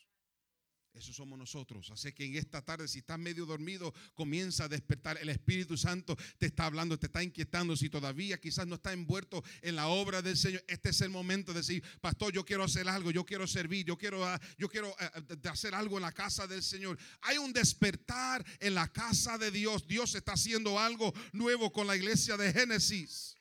[0.94, 1.90] Eso somos nosotros.
[1.90, 5.16] Así que en esta tarde, si estás medio dormido, comienza a despertar.
[5.18, 7.76] El Espíritu Santo te está hablando, te está inquietando.
[7.76, 11.54] Si todavía quizás no está envuelto en la obra del Señor, este es el momento
[11.54, 14.94] de decir, pastor, yo quiero hacer algo, yo quiero servir, yo quiero, ah, yo quiero
[15.00, 16.98] eh, hacer algo en la casa del Señor.
[17.22, 19.86] Hay un despertar en la casa de Dios.
[19.86, 23.38] Dios está haciendo algo nuevo con la iglesia de Génesis.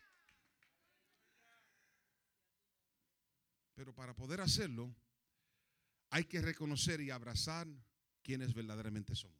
[3.75, 4.95] Pero para poder hacerlo,
[6.11, 7.67] hay que reconocer y abrazar
[8.21, 9.39] quienes verdaderamente somos.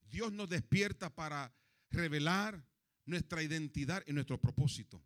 [0.00, 1.54] Dios nos despierta para
[1.90, 2.64] revelar
[3.04, 5.04] nuestra identidad y nuestro propósito.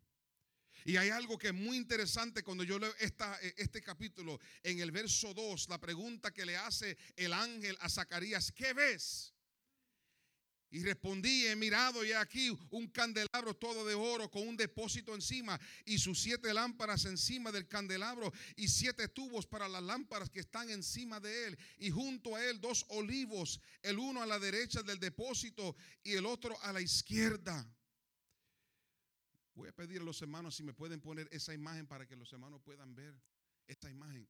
[0.84, 5.34] Y hay algo que es muy interesante cuando yo leo este capítulo, en el verso
[5.34, 9.34] 2, la pregunta que le hace el ángel a Zacarías, ¿qué ves?
[10.72, 15.58] Y respondí, he mirado y aquí un candelabro todo de oro con un depósito encima
[15.84, 20.70] y sus siete lámparas encima del candelabro y siete tubos para las lámparas que están
[20.70, 21.58] encima de él.
[21.78, 25.74] Y junto a él dos olivos, el uno a la derecha del depósito
[26.04, 27.68] y el otro a la izquierda.
[29.54, 32.32] Voy a pedir a los hermanos si me pueden poner esa imagen para que los
[32.32, 33.20] hermanos puedan ver
[33.66, 34.28] esta imagen.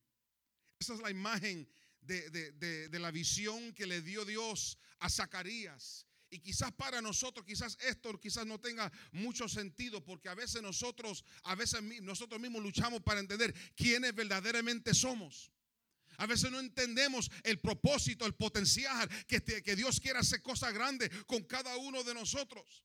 [0.78, 1.68] Esa es la imagen
[2.00, 6.06] de, de, de, de la visión que le dio Dios a Zacarías.
[6.30, 11.24] Y quizás para nosotros, quizás esto quizás no tenga mucho sentido porque a veces nosotros,
[11.42, 15.50] a veces nosotros mismos luchamos para entender quiénes verdaderamente somos.
[16.18, 19.40] A veces no entendemos el propósito, el potencial que,
[19.74, 22.84] Dios quiere hacer cosas grandes con cada uno de nosotros.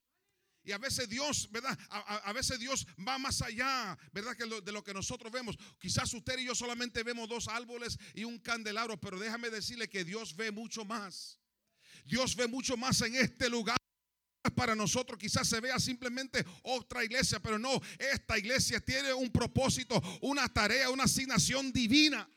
[0.64, 1.78] Y a veces Dios, ¿verdad?
[1.90, 4.36] A, veces Dios va más allá, ¿verdad?
[4.36, 5.56] Que de lo que nosotros vemos.
[5.78, 10.04] Quizás usted y yo solamente vemos dos árboles y un candelabro, pero déjame decirle que
[10.04, 11.38] Dios ve mucho más.
[12.06, 13.77] Dios ve mucho más en este lugar.
[14.56, 20.02] Para nosotros quizás se vea simplemente otra iglesia, pero no, esta iglesia tiene un propósito,
[20.22, 22.30] una tarea, una asignación divina.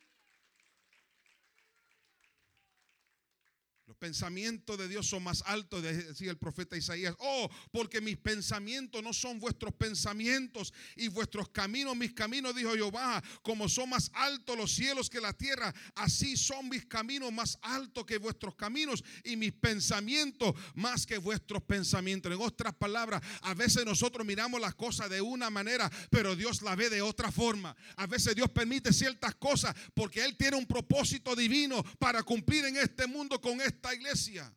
[3.98, 7.14] Pensamientos de Dios son más altos, decía el profeta Isaías.
[7.18, 13.22] Oh, porque mis pensamientos no son vuestros pensamientos y vuestros caminos, mis caminos, dijo Jehová.
[13.42, 18.06] Como son más altos los cielos que la tierra, así son mis caminos más altos
[18.06, 22.32] que vuestros caminos y mis pensamientos más que vuestros pensamientos.
[22.32, 26.76] En otras palabras, a veces nosotros miramos las cosas de una manera, pero Dios la
[26.76, 27.76] ve de otra forma.
[27.96, 32.76] A veces Dios permite ciertas cosas porque Él tiene un propósito divino para cumplir en
[32.76, 34.54] este mundo con esta iglesia.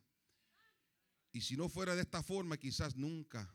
[1.32, 3.52] Y si no fuera de esta forma, quizás nunca,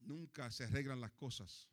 [0.00, 1.68] nunca se arreglan las cosas.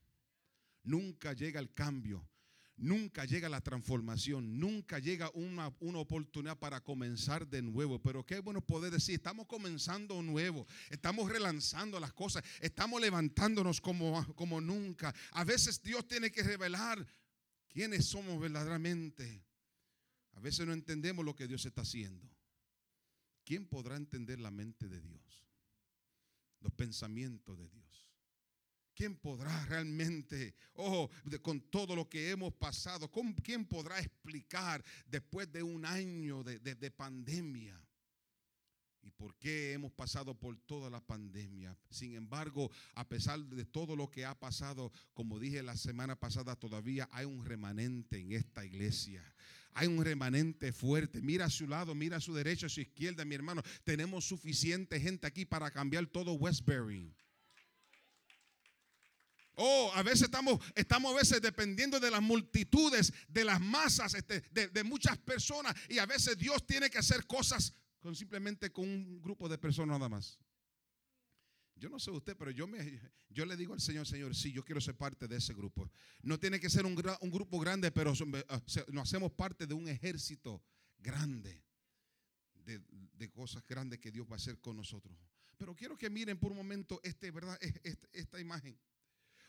[0.83, 2.27] Nunca llega el cambio.
[2.75, 8.01] Nunca llega la transformación, nunca llega una, una oportunidad para comenzar de nuevo.
[8.01, 14.25] Pero qué bueno poder decir, estamos comenzando nuevo, estamos relanzando las cosas, estamos levantándonos como,
[14.33, 15.13] como nunca.
[15.31, 17.05] A veces Dios tiene que revelar
[17.69, 19.45] quiénes somos verdaderamente.
[20.33, 22.32] A veces no entendemos lo que Dios está haciendo.
[23.43, 25.45] ¿Quién podrá entender la mente de Dios?
[26.61, 28.09] Los pensamientos de Dios.
[28.95, 34.83] ¿Quién podrá realmente, ojo, de- con todo lo que hemos pasado, ¿cómo- quién podrá explicar
[35.07, 37.79] después de un año de- de pandemia?
[39.01, 41.77] ¿Y por qué hemos pasado por toda la pandemia?
[41.89, 46.55] Sin embargo, a pesar de todo lo que ha pasado, como dije la semana pasada,
[46.55, 49.21] todavía hay un remanente en esta iglesia.
[49.75, 51.21] Hay un remanente fuerte.
[51.21, 53.61] Mira a su lado, mira a su derecha, a su izquierda, mi hermano.
[53.83, 57.13] Tenemos suficiente gente aquí para cambiar todo Westbury.
[59.55, 64.41] Oh, a veces estamos, estamos a veces dependiendo de las multitudes, de las masas, este,
[64.51, 65.75] de, de muchas personas.
[65.89, 69.97] Y a veces Dios tiene que hacer cosas con simplemente con un grupo de personas
[69.97, 70.39] nada más.
[71.75, 74.63] Yo no sé usted, pero yo, me, yo le digo al Señor, Señor, sí, yo
[74.63, 75.89] quiero ser parte de ese grupo.
[76.21, 78.45] No tiene que ser un, grupo grande, pero eh,
[78.91, 80.63] nos hacemos parte de un ejército
[80.97, 81.63] grande,
[82.53, 85.17] de, cosas grandes que Dios va a hacer con nosotros.
[85.57, 87.57] Pero quiero que miren por un momento este, ¿verdad?
[87.61, 88.77] Es- esta imagen.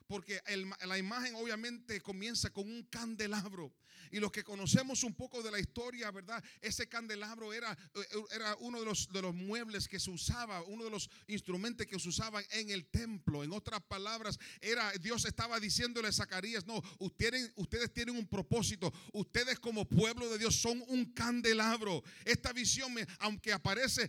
[0.06, 0.40] Porque
[0.86, 3.72] la imagen obviamente comienza con un candelabro.
[4.10, 6.42] Y los que conocemos un poco de la historia, ¿verdad?
[6.60, 10.84] Ese candelabro era, eh, era uno de los, de los muebles que se usaba, uno
[10.84, 13.42] de los instrumentos que se usaban en el templo.
[13.42, 17.52] En otras palabras, era Dios estaba diciéndole a Zacarías, no, ustedes,
[17.92, 18.92] tienen un propósito.
[19.12, 22.02] Ustedes como pueblo de Dios son un candelabro.
[22.24, 24.08] Esta visión, aunque aparece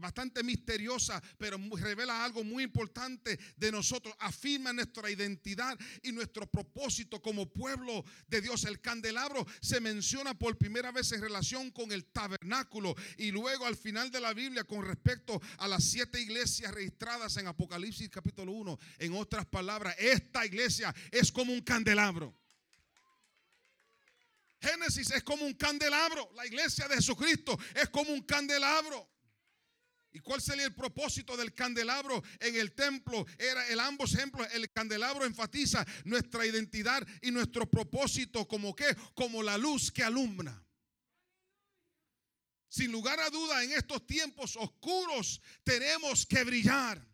[0.00, 4.14] bastante misteriosa, pero revela algo muy importante de nosotros.
[4.18, 8.64] Afirma nuestra identidad y nuestro propósito como pueblo de Dios.
[8.64, 13.76] El candelabro se menciona por primera vez en relación con el tabernáculo y luego al
[13.76, 18.78] final de la Biblia con respecto a las siete iglesias registradas en Apocalipsis capítulo 1.
[18.98, 22.34] En otras palabras, esta iglesia es como un candelabro.
[24.62, 26.30] Génesis es como un candelabro.
[26.36, 29.11] La iglesia de Jesucristo es como un candelabro.
[30.12, 33.24] ¿Y cuál sería el propósito del candelabro en el templo?
[33.38, 34.46] Era el ambos ejemplos.
[34.52, 38.94] El candelabro enfatiza nuestra identidad y nuestro propósito como qué?
[39.14, 40.62] Como la luz que alumbra.
[42.68, 47.11] Sin lugar a duda, en estos tiempos oscuros tenemos que brillar.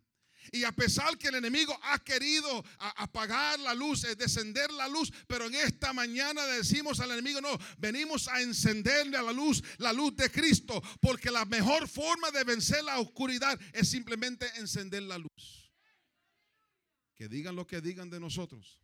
[0.53, 5.13] Y a pesar que el enemigo ha querido apagar la luz, eh, descender la luz,
[5.27, 9.93] pero en esta mañana decimos al enemigo, no, venimos a encenderle a la luz, la
[9.93, 15.19] luz de Cristo, porque la mejor forma de vencer la oscuridad es simplemente encender la
[15.19, 15.73] luz.
[17.15, 18.79] Que digan lo que digan de nosotros.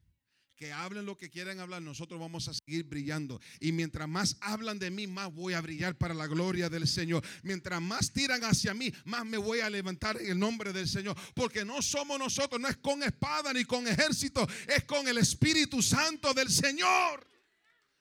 [0.57, 3.41] Que hablen lo que quieran hablar, nosotros vamos a seguir brillando.
[3.61, 7.25] Y mientras más hablan de mí, más voy a brillar para la gloria del Señor.
[7.43, 11.17] Mientras más tiran hacia mí, más me voy a levantar en el nombre del Señor.
[11.35, 15.83] Porque no somos nosotros, no es con espada ni con ejército, es con el Espíritu
[15.83, 17.34] Santo del Señor.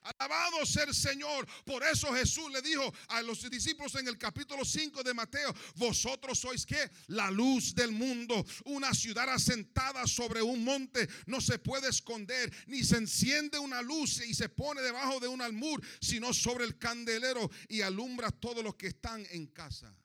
[0.04, 1.46] Alabado sea el Señor.
[1.64, 6.38] Por eso Jesús le dijo a los discípulos en el capítulo 5 de Mateo, vosotros
[6.38, 11.88] sois que la luz del mundo, una ciudad asentada sobre un monte no se puede
[11.88, 16.64] esconder, ni se enciende una luz y se pone debajo de un almur, sino sobre
[16.64, 19.96] el candelero y alumbra a todos los que están en casa.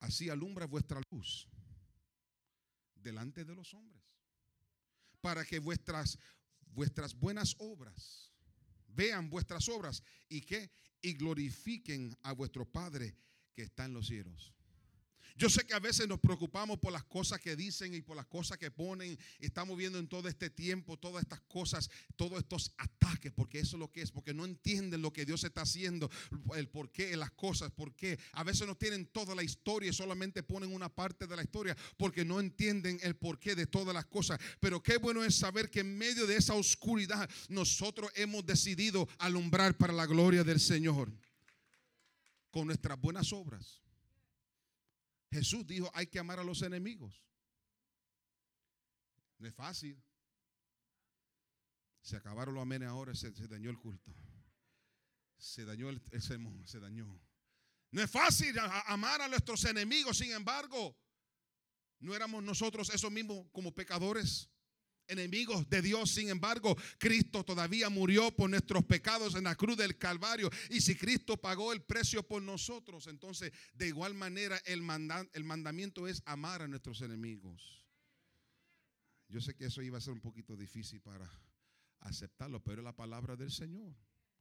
[0.00, 1.46] Así alumbra vuestra luz
[2.96, 4.02] delante de los hombres,
[5.20, 6.18] para que vuestras
[6.72, 8.30] vuestras buenas obras
[8.88, 10.70] vean vuestras obras y que
[11.00, 13.16] y glorifiquen a vuestro Padre
[13.54, 14.52] que está en los cielos.
[15.36, 18.26] Yo sé que a veces nos preocupamos por las cosas que dicen y por las
[18.26, 19.18] cosas que ponen.
[19.38, 23.80] Estamos viendo en todo este tiempo todas estas cosas, todos estos ataques, porque eso es
[23.80, 26.10] lo que es, porque no entienden lo que Dios está haciendo,
[26.54, 28.18] el por qué las cosas, por qué.
[28.32, 31.76] A veces no tienen toda la historia y solamente ponen una parte de la historia
[31.96, 34.38] porque no entienden el porqué de todas las cosas.
[34.60, 39.76] Pero qué bueno es saber que en medio de esa oscuridad nosotros hemos decidido alumbrar
[39.76, 41.12] para la gloria del Señor
[42.50, 43.81] con nuestras buenas obras.
[45.32, 47.24] Jesús dijo, hay que amar a los enemigos.
[49.38, 50.00] No es fácil.
[52.02, 54.14] Se acabaron los amenes ahora, se, dañó el culto.
[55.38, 57.18] Se dañó el, el sermón, se dañó.
[57.90, 58.56] No es fácil
[58.86, 60.98] amar a nuestros enemigos, sin embargo,
[62.00, 64.50] no éramos nosotros esos mismos como pecadores,
[65.12, 66.10] enemigos de Dios.
[66.10, 70.50] Sin embargo, Cristo todavía murió por nuestros pecados en la cruz del Calvario.
[70.70, 74.82] Y si Cristo pagó el precio por nosotros, entonces de igual manera el,
[75.32, 77.86] el mandamiento es amar a nuestros enemigos.
[79.28, 81.30] Yo sé que eso iba a ser un poquito difícil para
[82.00, 83.94] aceptarlo, pero es la palabra del Señor.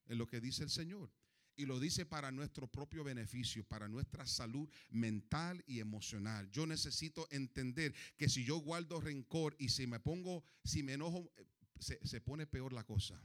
[0.05, 1.09] Es lo que dice el Señor.
[1.55, 6.49] Y lo dice para nuestro propio beneficio, para nuestra salud mental y emocional.
[6.51, 11.31] Yo necesito entender que si yo guardo rencor y si me pongo, si me enojo,
[11.37, 11.45] eh,
[11.79, 13.21] se, se pone peor la cosa.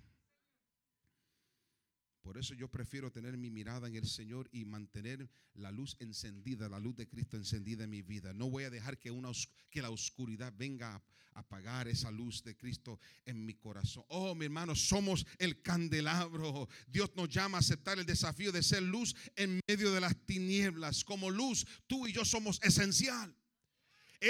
[2.27, 6.69] Por eso yo prefiero tener mi mirada en el Señor y mantener la luz encendida,
[6.69, 8.33] la luz de Cristo encendida en mi vida.
[8.33, 9.31] No voy a dejar que, una,
[9.71, 11.03] que la oscuridad venga a
[11.35, 14.03] apagar esa luz de Cristo en mi corazón.
[14.09, 16.69] Oh, mi hermano, somos el candelabro.
[16.89, 21.05] Dios nos llama a aceptar el desafío de ser luz en medio de las tinieblas.
[21.05, 23.33] Como luz, tú y yo somos esencial.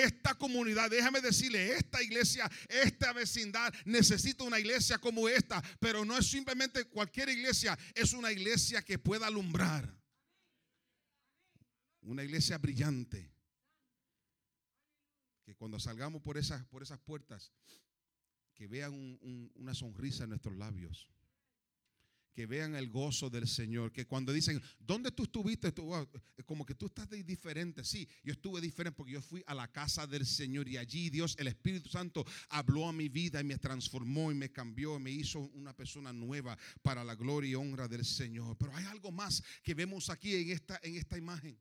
[0.05, 6.17] Esta comunidad, déjame decirle, esta iglesia, esta vecindad necesita una iglesia como esta, pero no
[6.19, 9.91] es simplemente cualquier iglesia, es una iglesia que pueda alumbrar.
[12.03, 13.33] Una iglesia brillante.
[15.45, 17.53] Que cuando salgamos por esas, por esas puertas,
[18.55, 21.09] que vean un- un- una sonrisa en nuestros labios.
[22.37, 23.93] Que vean el gozo del Señor.
[23.93, 25.73] Que cuando dicen, ¿dónde tú estuviste?
[25.73, 25.91] Tú,
[26.45, 27.83] como que tú estás diferente.
[27.83, 31.35] Sí, yo estuve diferente porque yo fui a la casa del Señor y allí Dios,
[31.39, 35.39] el Espíritu Santo, habló a mi vida y me transformó y me cambió, me hizo
[35.55, 38.59] una persona nueva para la gloria y honra del Señor.
[38.59, 41.59] Pero hay algo más que vemos aquí en esta, en esta imagen.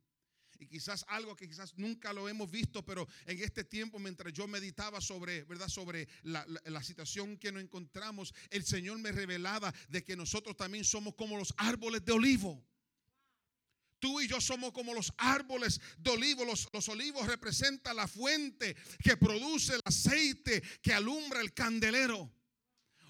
[0.59, 4.47] Y quizás algo que quizás nunca lo hemos visto, pero en este tiempo, mientras yo
[4.47, 5.67] meditaba sobre, ¿verdad?
[5.67, 10.83] Sobre la, la- situación que nos encontramos, el Señor me revelaba de que nosotros también
[10.83, 12.63] somos como los árboles de olivo.
[13.99, 16.45] Tú y yo somos como los árboles de olivo.
[16.45, 22.31] Los, los olivos representan la fuente que produce el aceite que alumbra el candelero.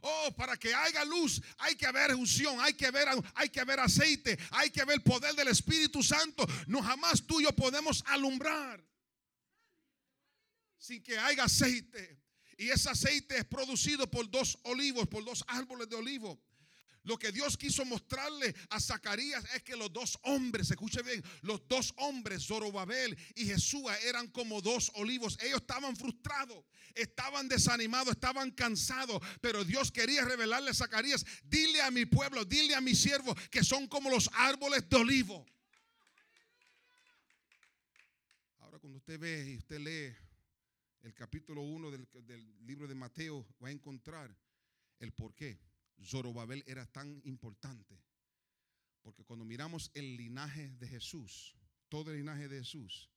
[0.08, 4.38] Oh, para que haya luz hay que haber unción, hay que haber, hay que aceite,
[4.52, 6.46] hay que haber poder del Espíritu Santo.
[6.68, 8.86] No jamás tú y yo podemos alumbrar
[10.78, 12.22] sin que haya aceite.
[12.56, 16.40] Y ese aceite es producido por dos olivos, por dos árboles de olivo.
[17.06, 21.68] Lo que Dios quiso mostrarle a Zacarías es que los dos hombres, escuche bien, los
[21.68, 25.38] dos hombres, Zorobabel y Jesús, eran como dos olivos.
[25.42, 26.66] Ellos estaban frustrados,
[26.96, 32.74] estaban desanimados, estaban cansados, pero Dios quería revelarle a Zacarías, dile a mi pueblo, dile
[32.74, 35.46] a mi siervo que son como los árboles de olivo.
[38.60, 40.16] Ahora cuando usted ve y usted lee
[41.04, 44.36] el capítulo 1 del, del libro de Mateo, va a encontrar
[44.98, 45.60] el por qué.
[46.04, 48.02] Zorobabel era tan importante.
[49.02, 51.56] Porque cuando miramos el linaje de Jesús,
[51.90, 53.10] todo el linaje de Jesús,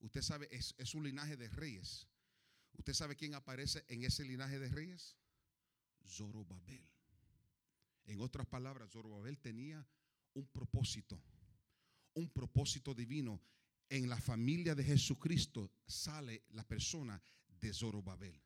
[0.00, 2.08] usted sabe, es, un linaje de reyes.
[2.72, 5.16] ¿Usted sabe quién aparece en ese linaje de reyes?
[6.06, 6.88] Zorobabel.
[8.04, 9.86] En otras palabras, Zorobabel tenía
[10.34, 11.20] un propósito,
[12.14, 13.40] un propósito divino.
[13.88, 17.22] En la familia de Jesucristo sale la persona
[17.60, 18.45] de Zorobabel.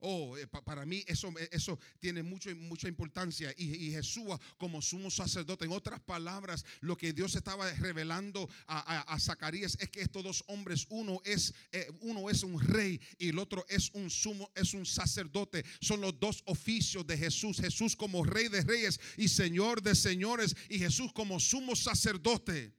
[0.00, 3.52] Oh, eh, pa- para mí eso, eh, eso tiene mucho, mucha importancia.
[3.56, 4.24] Y, y Jesús
[4.58, 9.76] como sumo sacerdote, en otras palabras, lo que Dios estaba revelando a, a- a Zacarías
[9.80, 13.64] es que estos dos hombres, uno es, eh, uno es un rey y el otro
[13.68, 15.64] es un sumo, es un sacerdote.
[15.80, 17.58] Son los dos oficios de Jesús.
[17.60, 22.74] Jesús como rey de reyes y señor de señores y Jesús como sumo sacerdote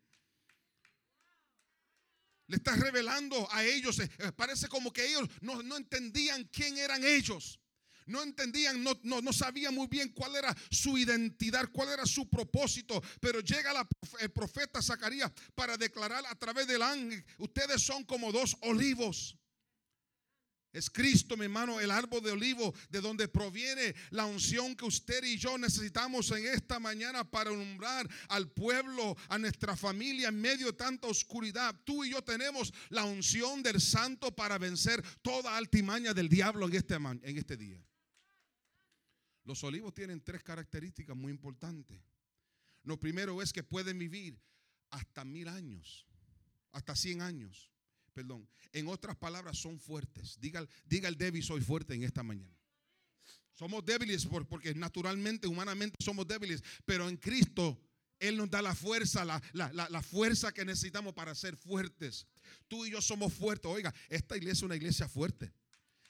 [2.47, 3.99] le está revelando a ellos.
[3.99, 7.59] eh, eh, parece como que ellos no, no entendían quién eran ellos.
[8.05, 12.29] No entendían, no, no, no sabían muy bien cuál era su identidad, cuál era su
[12.29, 13.03] propósito.
[13.19, 13.85] Pero llega la
[14.19, 19.37] el profeta Zacarías para declarar a través del ángel, ustedes son como dos olivos.
[20.73, 25.23] Es Cristo, mi hermano, el árbol de olivo, de donde proviene la unción que usted
[25.23, 30.67] y yo necesitamos en esta mañana para alumbrar al pueblo, a nuestra familia en medio
[30.67, 31.73] de tanta oscuridad.
[31.85, 36.75] Tú y yo tenemos la unción del santo para vencer toda altimaña del diablo en
[36.75, 37.83] este, en este día.
[39.45, 41.97] Los olivos tienen tres características muy importantes.
[42.83, 44.37] Lo primero es que pueden vivir
[44.89, 46.05] hasta mil años,
[46.71, 47.71] hasta cien años
[48.17, 48.49] perdón.
[48.73, 50.39] En otras palabras, son fuertes.
[50.39, 52.51] Diga, diga el débil, soy fuerte en esta mañana.
[53.53, 57.79] Somos débiles porque naturalmente, humanamente somos débiles, pero en Cristo
[58.19, 62.25] Él nos da la fuerza, la, la, fuerza que necesitamos para ser fuertes.
[62.67, 63.69] Tú y yo somos fuertes.
[63.69, 65.53] Oiga, esta iglesia es una iglesia fuerte.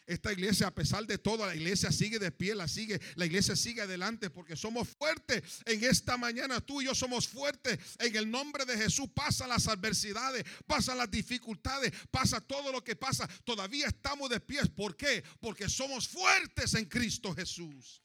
[0.07, 3.57] Esta iglesia, a pesar de todo, la iglesia sigue de pie, la sigue, la iglesia
[3.57, 5.43] sigue adelante porque somos fuertes.
[5.65, 7.77] En esta mañana tú y yo somos fuertes.
[7.99, 12.95] En el nombre de Jesús pasan las adversidades, pasan las dificultades, pasa todo lo que
[12.95, 13.27] pasa.
[13.43, 14.65] Todavía estamos de pie.
[14.67, 15.25] ¿Por qué?
[15.41, 18.01] Porque somos fuertes en Cristo Jesús.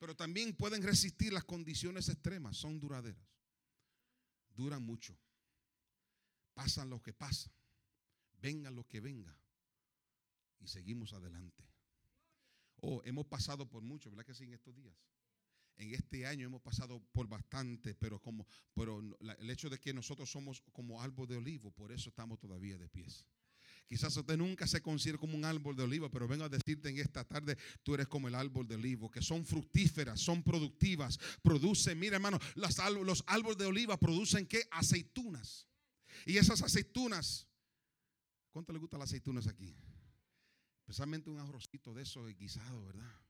[0.00, 3.22] Pero también pueden resistir las condiciones extremas, son duraderas.
[4.48, 5.16] Duran mucho.
[6.54, 7.52] Pasan lo que pasa.
[8.40, 9.38] Venga lo que venga
[10.60, 11.64] y seguimos adelante.
[12.80, 14.44] Oh, hemos pasado por mucho, ¿verdad que sí?
[14.44, 14.96] En estos días.
[15.76, 19.00] En este año hemos pasado por bastante, pero como, pero
[19.38, 22.88] el hecho de que nosotros somos como árbol de olivo, por eso estamos todavía de
[22.88, 23.26] pies.
[23.88, 26.98] Quizás usted nunca se considere como un árbol de olivo, pero vengo a decirte en
[26.98, 31.98] esta tarde, tú eres como el árbol de olivo, que son fructíferas, son productivas, producen,
[31.98, 34.68] mira hermano, los, los árboles de oliva producen qué?
[34.72, 35.68] Aceitunas.
[36.26, 37.48] Y esas aceitunas,
[38.50, 39.74] ¿cuánto le gustan las aceitunas aquí?
[40.88, 43.20] Especialmente un arrocito de eso guisado, ¿verdad?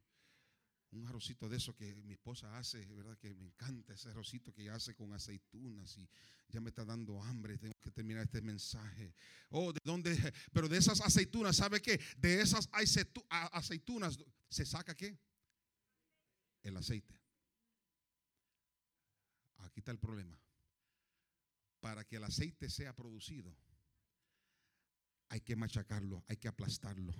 [0.93, 3.19] Un arrocito de eso que mi esposa hace, ¿verdad?
[3.19, 6.09] Que me encanta ese arrocito que hace con aceitunas y
[6.51, 9.13] ya me está dando hambre, tengo que terminar este mensaje.
[9.51, 10.15] Oh, ¿de dónde?
[10.53, 12.01] Pero de esas aceitunas, ¿sabe qué?
[12.17, 15.19] De esas aceitunas se saca qué?
[16.63, 17.21] El aceite.
[19.57, 20.41] Aquí está el problema.
[21.81, 23.53] Para que el aceite sea producido,
[25.29, 27.13] hay que machacarlo, hay que aplastarlo,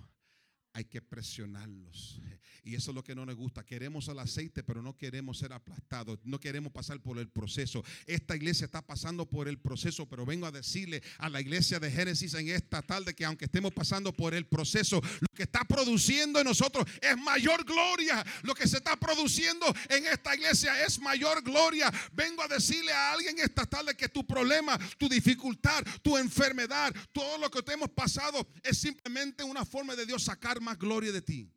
[0.79, 2.21] hay que presionarlos.
[2.63, 3.65] Y eso es lo que no nos gusta.
[3.65, 6.19] Queremos el aceite, pero no queremos ser aplastados.
[6.23, 7.83] No queremos pasar por el proceso.
[8.05, 11.91] Esta iglesia está pasando por el proceso, pero vengo a decirle a la iglesia de
[11.91, 16.39] Génesis en esta tarde que aunque estemos pasando por el proceso, lo que está produciendo
[16.39, 18.25] en nosotros es mayor gloria.
[18.43, 21.91] Lo que se está produciendo en esta iglesia es mayor gloria.
[22.13, 27.37] Vengo a decirle a alguien esta tarde que tu problema, tu dificultad, tu enfermedad, todo
[27.37, 31.21] lo que te hemos pasado es simplemente una forma de Dios sacar más gloria de
[31.21, 31.51] ti.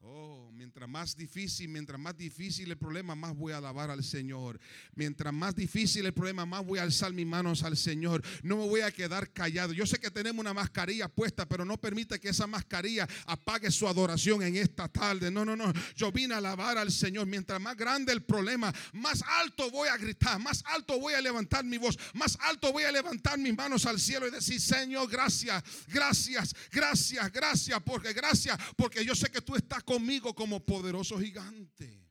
[0.00, 4.60] Oh, mientras más difícil, mientras más difícil el problema, más voy a alabar al Señor.
[4.94, 8.22] Mientras más difícil el problema, más voy a alzar mis manos al Señor.
[8.42, 9.72] No me voy a quedar callado.
[9.72, 13.88] Yo sé que tenemos una mascarilla puesta, pero no permite que esa mascarilla apague su
[13.88, 15.30] adoración en esta tarde.
[15.30, 15.72] No, no, no.
[15.96, 17.26] Yo vine a alabar al Señor.
[17.26, 21.64] Mientras más grande el problema, más alto voy a gritar, más alto voy a levantar
[21.64, 25.64] mi voz, más alto voy a levantar mis manos al cielo y decir, Señor, gracias,
[25.86, 32.08] gracias, gracias, gracias, porque gracias, porque yo sé que tú estás conmigo como poderoso gigante.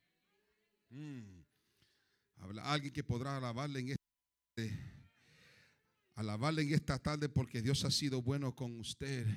[0.89, 1.41] Mm.
[2.37, 4.97] Habla alguien que podrá alabarle en este
[6.15, 9.27] alabarle en esta tarde porque Dios ha sido bueno con usted,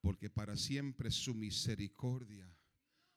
[0.00, 2.50] porque para siempre su misericordia.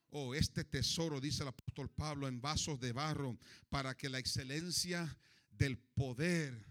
[0.09, 3.37] Oh, este tesoro, dice el apóstol Pablo, en vasos de barro,
[3.69, 5.17] para que la excelencia
[5.49, 6.65] del poder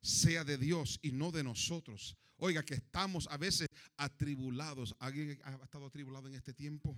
[0.00, 2.16] sea de Dios y no de nosotros.
[2.42, 3.68] Oiga, que estamos a veces
[3.98, 4.96] atribulados.
[4.98, 6.96] ¿Alguien ha estado atribulado en este tiempo?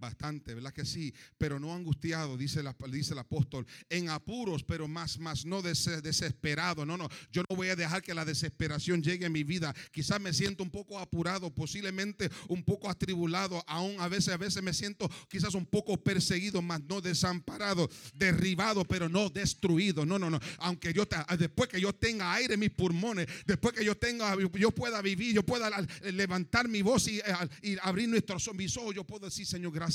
[0.00, 1.12] Bastante, ¿verdad que sí?
[1.36, 3.66] Pero no angustiado, dice, dice el apóstol.
[3.90, 6.86] En apuros, pero más, más no desesperado.
[6.86, 9.74] No, no, yo no voy a dejar que la desesperación llegue a mi vida.
[9.92, 13.62] Quizás me siento un poco apurado, posiblemente un poco atribulado.
[13.66, 18.86] Aún a veces, a veces me siento quizás un poco perseguido, más no desamparado, derribado,
[18.86, 20.06] pero no destruido.
[20.06, 20.40] No, no, no.
[20.60, 21.06] Aunque yo,
[21.38, 25.34] después que yo tenga aire en mis pulmones, después que yo tenga, yo pueda vivir,
[25.34, 25.70] yo pueda
[26.04, 29.89] levantar mi voz y, eh, abrir nuestros mis ojos, yo puedo decir, Señor, gracias.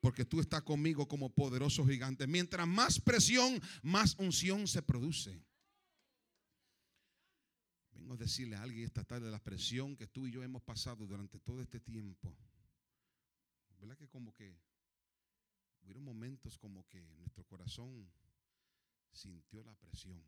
[0.00, 2.26] Porque tú estás conmigo como poderoso gigante.
[2.26, 5.42] Mientras más presión, más unción se produce.
[7.92, 11.06] Vengo a decirle a alguien esta tarde la presión que tú y yo hemos pasado
[11.06, 12.36] durante todo este tiempo.
[13.80, 14.56] ¿Verdad que como que
[15.82, 18.08] hubieron momentos como que nuestro corazón
[19.12, 20.22] sintió la presión?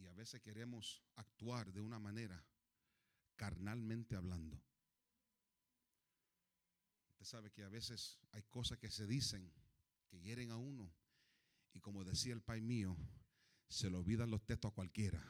[0.00, 2.42] y a veces queremos actuar de una manera
[3.40, 4.60] carnalmente hablando.
[7.08, 9.50] Usted sabe que a veces hay cosas que se dicen
[10.10, 10.92] que hieren a uno
[11.72, 12.94] y como decía el pai mío,
[13.66, 15.24] se le olvidan los textos a cualquiera.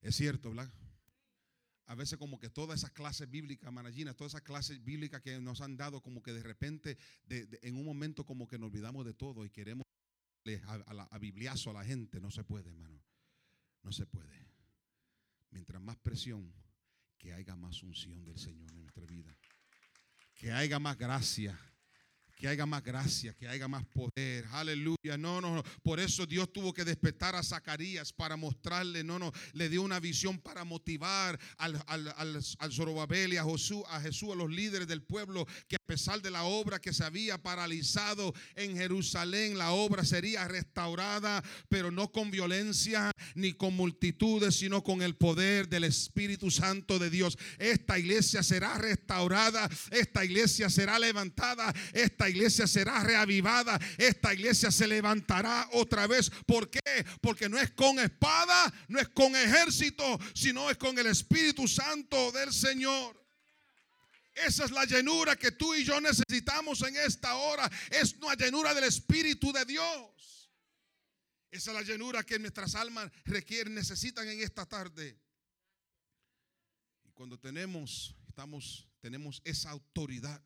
[0.00, 0.72] Es cierto, ¿verdad?
[1.84, 5.60] A veces como que todas esas clases bíblicas, Managina, todas esas clases bíblicas que nos
[5.60, 6.96] han dado, como que de repente,
[7.26, 9.84] de- en un momento como que nos olvidamos de todo y queremos
[10.58, 10.74] a,
[11.10, 12.20] a bibliazo a la gente.
[12.20, 13.02] No se puede, hermano.
[13.82, 14.48] No se puede.
[15.50, 16.52] Mientras más presión,
[17.18, 19.36] que haya más unción del Señor en nuestra vida.
[20.34, 21.58] Que haya más gracia.
[22.40, 24.46] Que haya más gracia, que haya más poder.
[24.52, 25.18] Aleluya.
[25.18, 25.62] No, no, no.
[25.82, 29.30] Por eso Dios tuvo que despertar a Zacarías para mostrarle, no, no.
[29.52, 34.00] Le dio una visión para motivar al, al, al, al Zorobabel y a Josué, a
[34.00, 37.36] Jesús, a los líderes del pueblo, que a pesar de la obra que se había
[37.36, 44.82] paralizado en Jerusalén, la obra sería restaurada, pero no con violencia ni con multitudes, sino
[44.82, 47.36] con el poder del Espíritu Santo de Dios.
[47.58, 54.86] Esta iglesia será restaurada, esta iglesia será levantada, esta iglesia será reavivada, esta iglesia se
[54.86, 56.30] levantará otra vez.
[56.46, 56.80] ¿Por qué?
[57.20, 62.32] Porque no es con espada, no es con ejército, sino es con el Espíritu Santo
[62.32, 63.20] del Señor.
[64.34, 67.70] Esa es la llenura que tú y yo necesitamos en esta hora.
[67.90, 70.50] Es una llenura del Espíritu de Dios.
[71.50, 75.18] Esa es la llenura que nuestras almas requieren, necesitan en esta tarde.
[77.04, 80.40] Y cuando tenemos, estamos, tenemos esa autoridad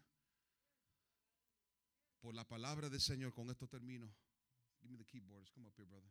[2.24, 4.10] por la palabra del Señor, con esto termino.
[4.80, 5.50] Give me the keyboards.
[5.50, 6.08] Come up here, brother.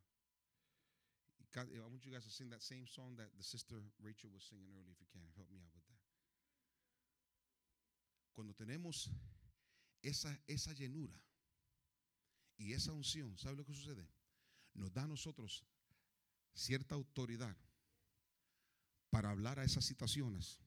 [1.52, 4.44] Ca- I want you guys to sing that same song that the sister Rachel was
[4.44, 5.26] singing earlier, if you can.
[5.36, 5.98] Help me out with that.
[8.36, 9.10] Cuando tenemos
[10.04, 11.20] esa, esa llenura
[12.58, 14.08] y esa unción, ¿sabe lo que sucede?
[14.76, 15.66] Nos da a nosotros
[16.54, 17.58] cierta autoridad
[19.10, 20.60] para hablar a esas situaciones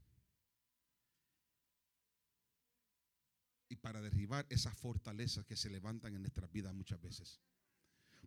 [3.68, 7.40] y para derribar esas fortalezas que se levantan en nuestras vidas muchas veces.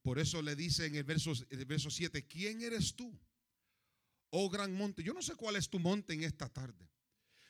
[0.02, 3.18] Por eso le dice en el verso, el verso 7, ¿quién eres tú?
[4.32, 5.04] Oh gran monte.
[5.04, 6.90] Yo no sé cuál es tu monte en esta tarde.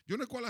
[0.10, 0.46] Yo no sé cuál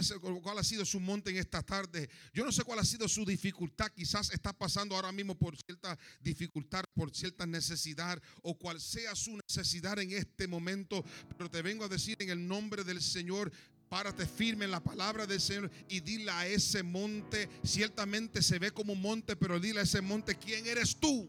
[0.57, 2.09] ha, sido su monte en esta tarde.
[2.33, 3.91] Yo no sé cuál ha sido su dificultad.
[3.91, 9.37] Quizás está pasando ahora mismo por cierta dificultad, por cierta necesidad o cual sea su
[9.49, 11.03] necesidad en este momento.
[11.37, 13.51] Pero te vengo a decir en el nombre del Señor,
[13.89, 18.71] Párate firme en la palabra del Señor y dile a ese monte, ciertamente se ve
[18.71, 21.27] como un monte, pero dile a ese monte, ¿quién eres tú?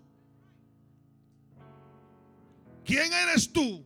[2.85, 3.85] ¿Quién eres tú?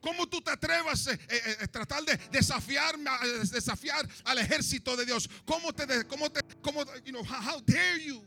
[0.00, 4.38] ¿Cómo tú te atrevas a eh, eh, eh, tratar de desafiarme, a- eh, desafiar al
[4.38, 5.28] ejército de Dios?
[5.44, 8.22] ¿Cómo te, cómo te, cómo, you know, how dare you?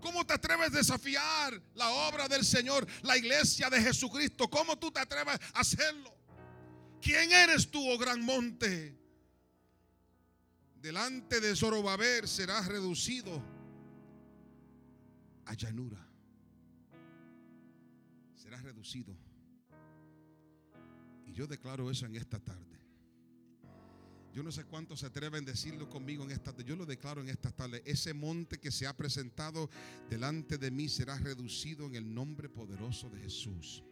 [0.00, 4.48] ¿Cómo te atreves a desafiar la obra del Señor, la iglesia de Jesucristo?
[4.48, 6.15] ¿Cómo tú te atreves a hacerlo?
[7.00, 8.96] ¿Quién eres tú, oh gran monte?
[10.80, 13.42] Delante de Zorobabel serás reducido
[15.46, 15.98] a llanura.
[18.36, 19.16] Serás reducido.
[21.26, 22.76] Y yo declaro eso en esta tarde.
[24.32, 26.64] Yo no sé cuántos se atreven a decirlo conmigo en esta tarde.
[26.64, 27.82] Yo lo declaro en esta tarde.
[27.86, 29.70] Ese monte que se ha presentado
[30.10, 33.82] delante de mí será reducido en el nombre poderoso de Jesús.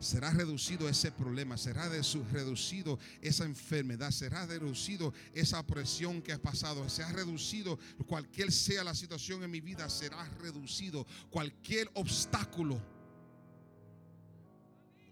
[0.00, 6.88] Será reducido ese problema, será reducido esa enfermedad, será reducido esa opresión que ha pasado,
[6.88, 12.80] se ha reducido cualquier sea la situación en mi vida, será reducido cualquier obstáculo.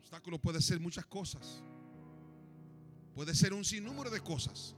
[0.01, 1.63] Obstáculo puede ser muchas cosas,
[3.15, 4.75] puede ser un sinnúmero de cosas,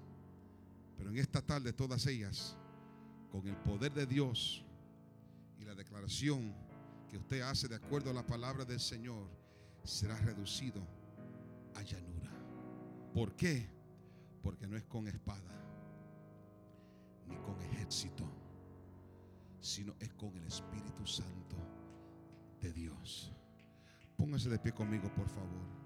[0.96, 2.56] pero en esta tarde todas ellas,
[3.30, 4.62] con el poder de Dios
[5.58, 6.54] y la declaración
[7.08, 9.26] que usted hace de acuerdo a la palabra del Señor,
[9.84, 10.80] será reducido
[11.74, 12.30] a llanura.
[13.14, 13.68] ¿Por qué?
[14.42, 15.62] Porque no es con espada
[17.26, 18.24] ni con ejército,
[19.60, 21.56] sino es con el Espíritu Santo
[22.60, 23.32] de Dios.
[24.16, 25.82] Póngase de pie conmigo, por favor.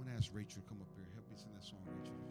[0.00, 1.06] I'm to ask Rachel to come up here.
[1.14, 2.29] Help me sing that song, Rachel.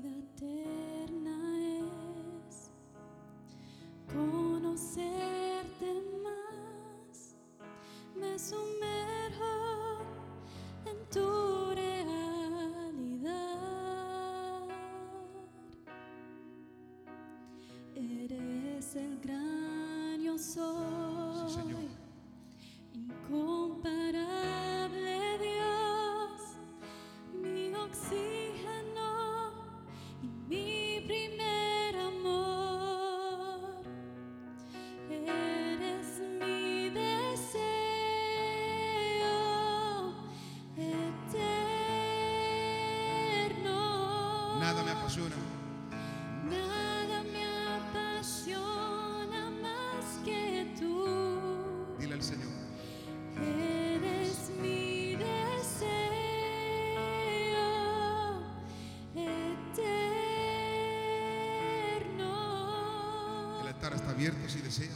[63.82, 64.90] altar está abierto si deseas.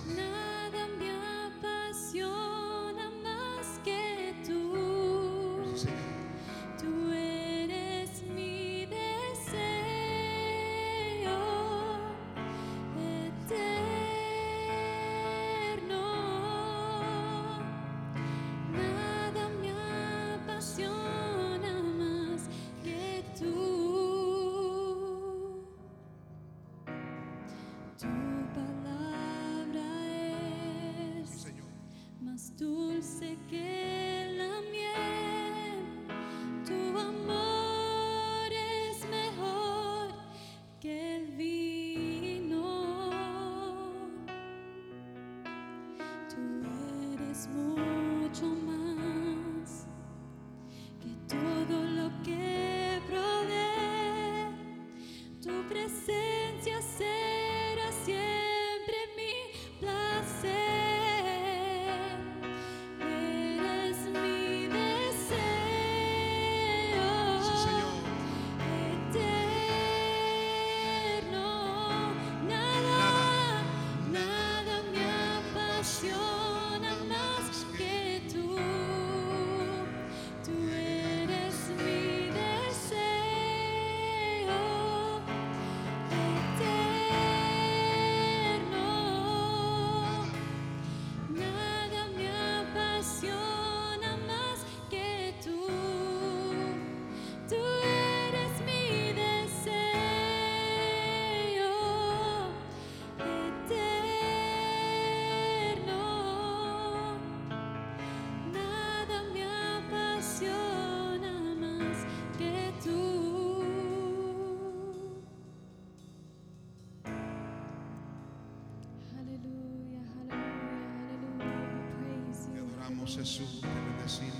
[123.16, 124.34] Jesús, te bendecimos.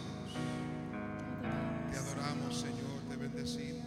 [1.91, 3.87] Te adoramos, Señor, te bendecimos.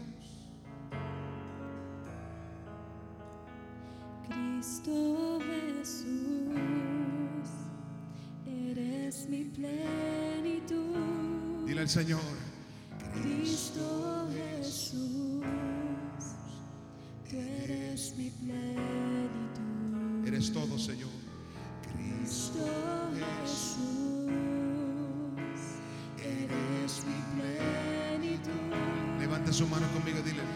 [4.28, 6.08] Cristo Jesús,
[8.48, 10.88] eres mi plenitud.
[11.68, 12.22] Dile al Señor.
[13.22, 15.44] Cristo Jesús,
[17.30, 20.28] tú eres mi plenitud.
[20.28, 21.10] Eres todo, Señor.
[21.94, 22.69] Cristo
[29.50, 30.49] Levante su mano conmigo, dile,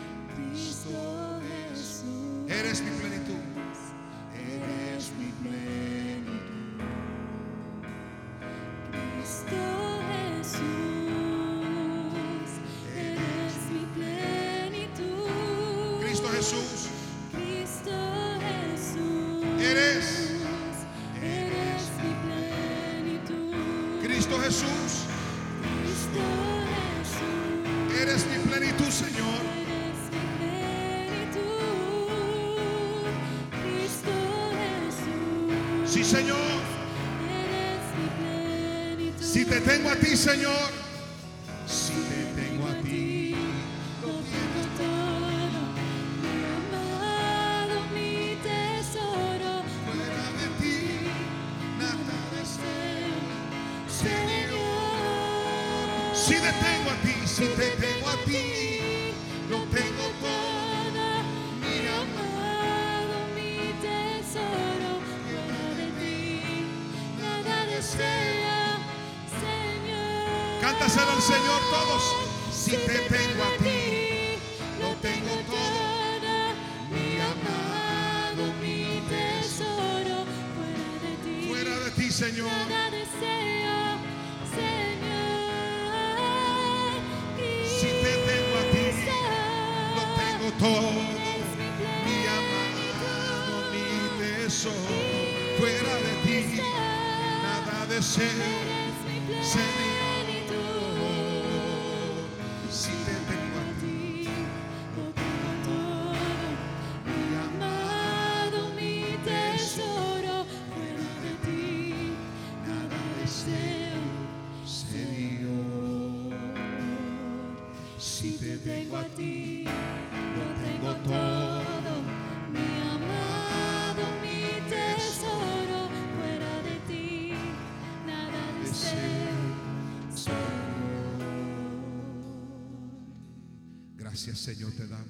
[134.31, 135.07] Señor te damos.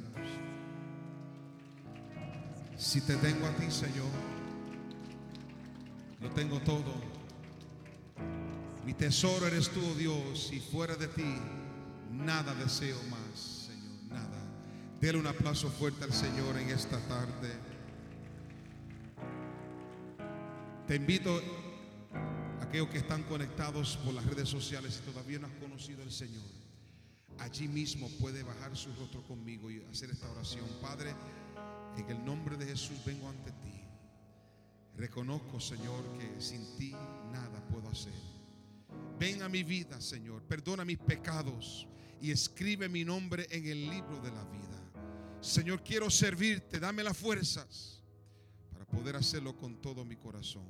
[2.77, 4.10] Si te tengo a ti Señor,
[6.19, 6.94] lo tengo todo.
[8.85, 11.35] Mi tesoro eres tú, oh Dios, y fuera de ti
[12.11, 14.40] nada deseo más, Señor, nada.
[14.99, 17.53] Dele un aplauso fuerte al Señor en esta tarde.
[20.88, 21.41] Te invito
[22.60, 26.11] a aquellos que están conectados por las redes sociales y todavía no has conocido al
[26.11, 26.62] Señor.
[27.43, 30.65] Allí mismo puede bajar su rostro conmigo y hacer esta oración.
[30.81, 31.13] Padre,
[31.97, 33.83] en el nombre de Jesús vengo ante ti.
[34.95, 36.91] Reconozco, Señor, que sin ti
[37.33, 38.13] nada puedo hacer.
[39.19, 40.41] Ven a mi vida, Señor.
[40.43, 41.85] Perdona mis pecados
[42.21, 45.41] y escribe mi nombre en el libro de la vida.
[45.41, 46.80] Señor, quiero servirte.
[46.80, 48.01] Dame las fuerzas
[48.72, 50.65] para poder hacerlo con todo mi corazón.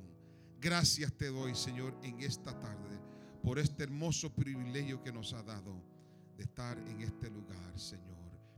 [0.60, 2.98] Gracias te doy, Señor, en esta tarde
[3.44, 5.93] por este hermoso privilegio que nos ha dado
[6.36, 8.14] de estar en este lugar, Señor.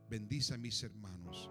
[0.08, 1.50] Bendice a mis hermanos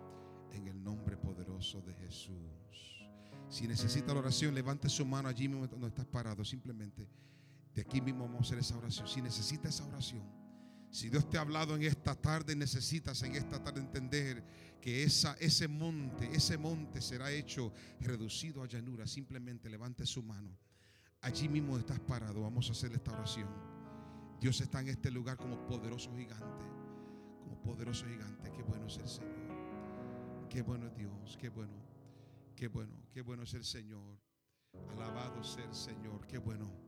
[0.51, 3.05] en el nombre poderoso de Jesús.
[3.49, 6.43] Si necesita la oración, levante su mano allí mismo donde estás parado.
[6.43, 7.07] Simplemente
[7.73, 9.07] de aquí mismo vamos a hacer esa oración.
[9.07, 10.23] Si necesita esa oración,
[10.89, 14.43] si Dios te ha hablado en esta tarde, necesitas en esta tarde entender
[14.79, 19.05] que esa, ese monte, ese monte será hecho reducido a llanura.
[19.05, 20.57] Simplemente levante su mano.
[21.21, 22.41] Allí mismo estás parado.
[22.41, 23.74] Vamos a hacer esta oración.
[24.39, 26.65] Dios está en este lugar como poderoso gigante.
[27.43, 28.51] Como poderoso gigante.
[28.51, 30.47] Qué bueno es el Señor.
[30.49, 31.37] Qué bueno es Dios.
[31.39, 31.73] Qué bueno.
[32.55, 32.93] Qué bueno.
[33.11, 34.19] Qué bueno es el Señor.
[34.91, 36.25] Alabado sea el Señor.
[36.27, 36.85] Qué bueno.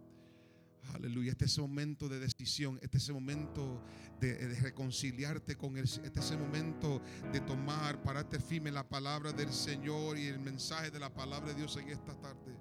[0.93, 1.31] Aleluya.
[1.31, 2.79] Este es el momento de decisión.
[2.81, 3.81] Este es el momento
[4.19, 5.83] de, reconciliarte con Él.
[5.83, 7.01] Este es el momento
[7.31, 11.55] de tomar, pararte firme la palabra del Señor y el mensaje de la palabra de
[11.55, 12.55] Dios en esta tarde.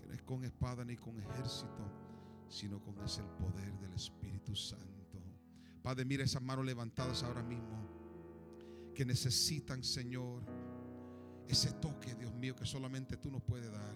[0.00, 2.01] Que no es con espada ni con ejército,
[2.52, 4.92] sino con es el poder del Espíritu Santo.
[5.82, 7.88] Padre, mira esas manos levantadas ahora mismo
[8.94, 10.42] que necesitan, Señor,
[11.48, 13.94] ese toque, Dios mío, que solamente tú nos puedes dar.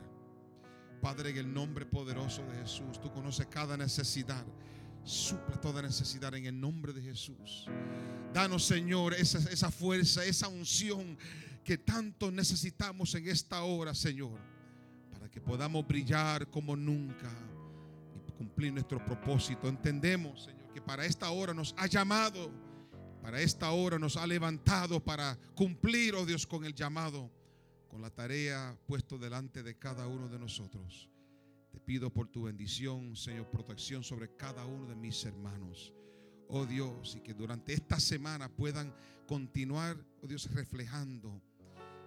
[1.02, 4.44] Padre, en el nombre poderoso de Jesús, tú conoces cada necesidad.
[5.05, 7.67] Suple toda necesidad en el nombre de Jesús.
[8.33, 11.17] Danos, Señor, esa, fuerza, esa unción
[11.62, 14.41] que tanto necesitamos en esta hora, Señor,
[15.12, 17.31] para que podamos brillar como nunca
[18.37, 19.69] cumplir nuestro propósito.
[19.69, 22.51] Entendemos, Señor, que para esta hora nos ha llamado,
[23.23, 27.31] para esta hora nos ha levantado para cumplir, oh Dios, con el llamado
[27.89, 31.09] con la tarea puesto delante de cada uno de nosotros.
[31.73, 35.95] Te pido por tu bendición, Señor, protección sobre cada uno de mis hermanos.
[36.49, 38.95] Oh Dios, y que durante esta semana puedan
[39.27, 41.43] continuar, oh Dios, reflejando,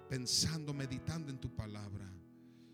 [0.08, 2.08] pensando, meditando en tu palabra.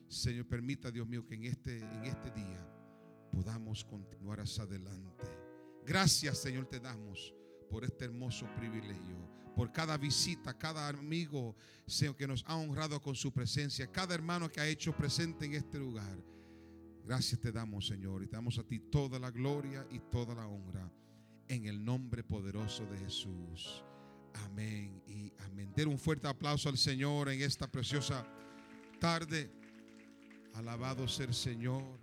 [0.09, 2.74] Señor, permita, Dios mío, que en este, en este día
[3.35, 5.25] podamos continuar hacia adelante.
[5.85, 7.33] Gracias, Señor, te damos
[7.69, 11.55] por este hermoso privilegio por cada visita, cada amigo,
[11.87, 15.53] Señor, que nos ha honrado con su presencia, cada hermano que ha hecho presente en
[15.53, 16.17] este lugar.
[17.05, 20.47] Gracias te damos, Señor, y te damos a ti toda la gloria y toda la
[20.47, 20.91] honra
[21.47, 23.83] en el nombre poderoso de Jesús.
[24.45, 25.71] Amén y amén.
[25.73, 28.27] Den un fuerte aplauso al Señor en esta preciosa
[28.99, 29.49] tarde.
[30.55, 31.99] Alabado el Señor.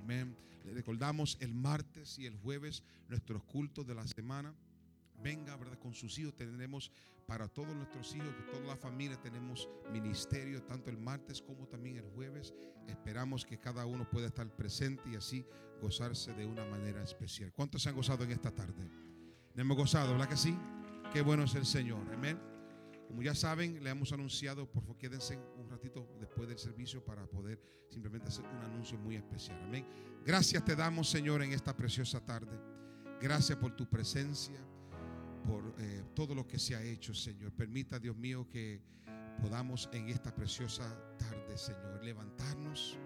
[0.00, 0.45] Amén.
[0.74, 4.54] Recordamos el martes y el jueves nuestros cultos de la semana
[5.22, 5.78] venga, ¿verdad?
[5.78, 6.90] Con sus hijos tendremos
[7.26, 12.08] para todos nuestros hijos, toda la familia tenemos ministerio, tanto el martes como también el
[12.10, 12.54] jueves.
[12.86, 15.44] Esperamos que cada uno pueda estar presente y así
[15.82, 17.52] gozarse de una manera especial.
[17.52, 18.88] ¿Cuántos se han gozado en esta tarde?
[19.54, 20.56] ¿No hemos gozado, verdad que sí?
[21.12, 22.38] Qué bueno es el Señor, amén.
[23.08, 25.38] Como ya saben, le hemos anunciado, por favor, quédense
[26.18, 29.60] después del servicio para poder simplemente hacer un anuncio muy especial.
[29.62, 29.86] Amén.
[30.24, 32.58] Gracias te damos, Señor, en esta preciosa tarde.
[33.20, 34.60] Gracias por tu presencia
[35.46, 37.52] por eh, todo lo que se ha hecho, Señor.
[37.52, 38.80] Permita, Dios mío, que
[39.40, 40.84] podamos en esta preciosa
[41.18, 42.98] tarde, Señor, levantarnos,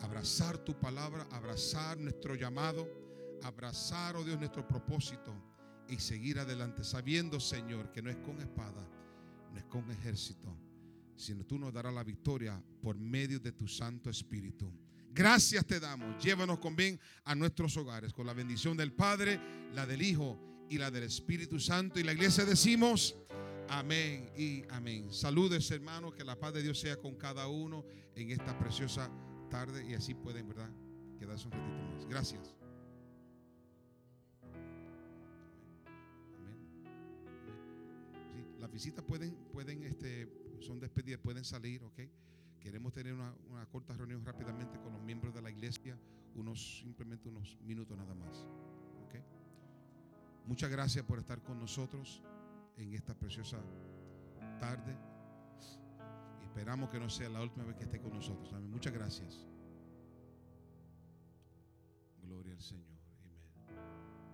[0.00, 2.88] abrazar tu palabra, abrazar nuestro llamado,
[3.42, 5.32] abrazar, oh Dios, nuestro propósito
[5.88, 8.88] y seguir adelante, sabiendo, Señor, que no es con espada,
[9.52, 10.56] no es con ejército,
[11.16, 14.72] sino tú nos darás la victoria por medio de tu Santo Espíritu.
[15.14, 16.22] Gracias te damos.
[16.22, 19.38] Llévanos con bien a nuestros hogares, con la bendición del Padre,
[19.74, 20.38] la del Hijo
[20.70, 22.00] y la del Espíritu Santo.
[22.00, 23.14] Y la iglesia decimos,
[23.68, 25.12] amén y amén.
[25.12, 27.84] Saludes hermanos, que la paz de Dios sea con cada uno
[28.14, 29.10] en esta preciosa
[29.50, 30.70] tarde y así pueden, ¿verdad?
[31.18, 32.06] Quedarse un ratito más.
[32.06, 32.54] Gracias.
[36.34, 36.56] Amén.
[38.34, 40.26] Sí, la visitas pueden, pueden, este,
[40.62, 42.00] son despedidas, pueden salir, ¿ok?
[42.60, 45.98] Queremos tener una, una corta reunión rápidamente con los miembros de la iglesia,
[46.34, 48.46] unos simplemente unos minutos nada más.
[49.04, 49.14] ¿ok?
[50.46, 52.22] Muchas gracias por estar con nosotros
[52.76, 53.58] en esta preciosa
[54.60, 54.96] tarde.
[56.42, 58.52] Esperamos que no sea la última vez que esté con nosotros.
[58.62, 59.46] Muchas gracias.
[62.22, 62.91] Gloria al Señor.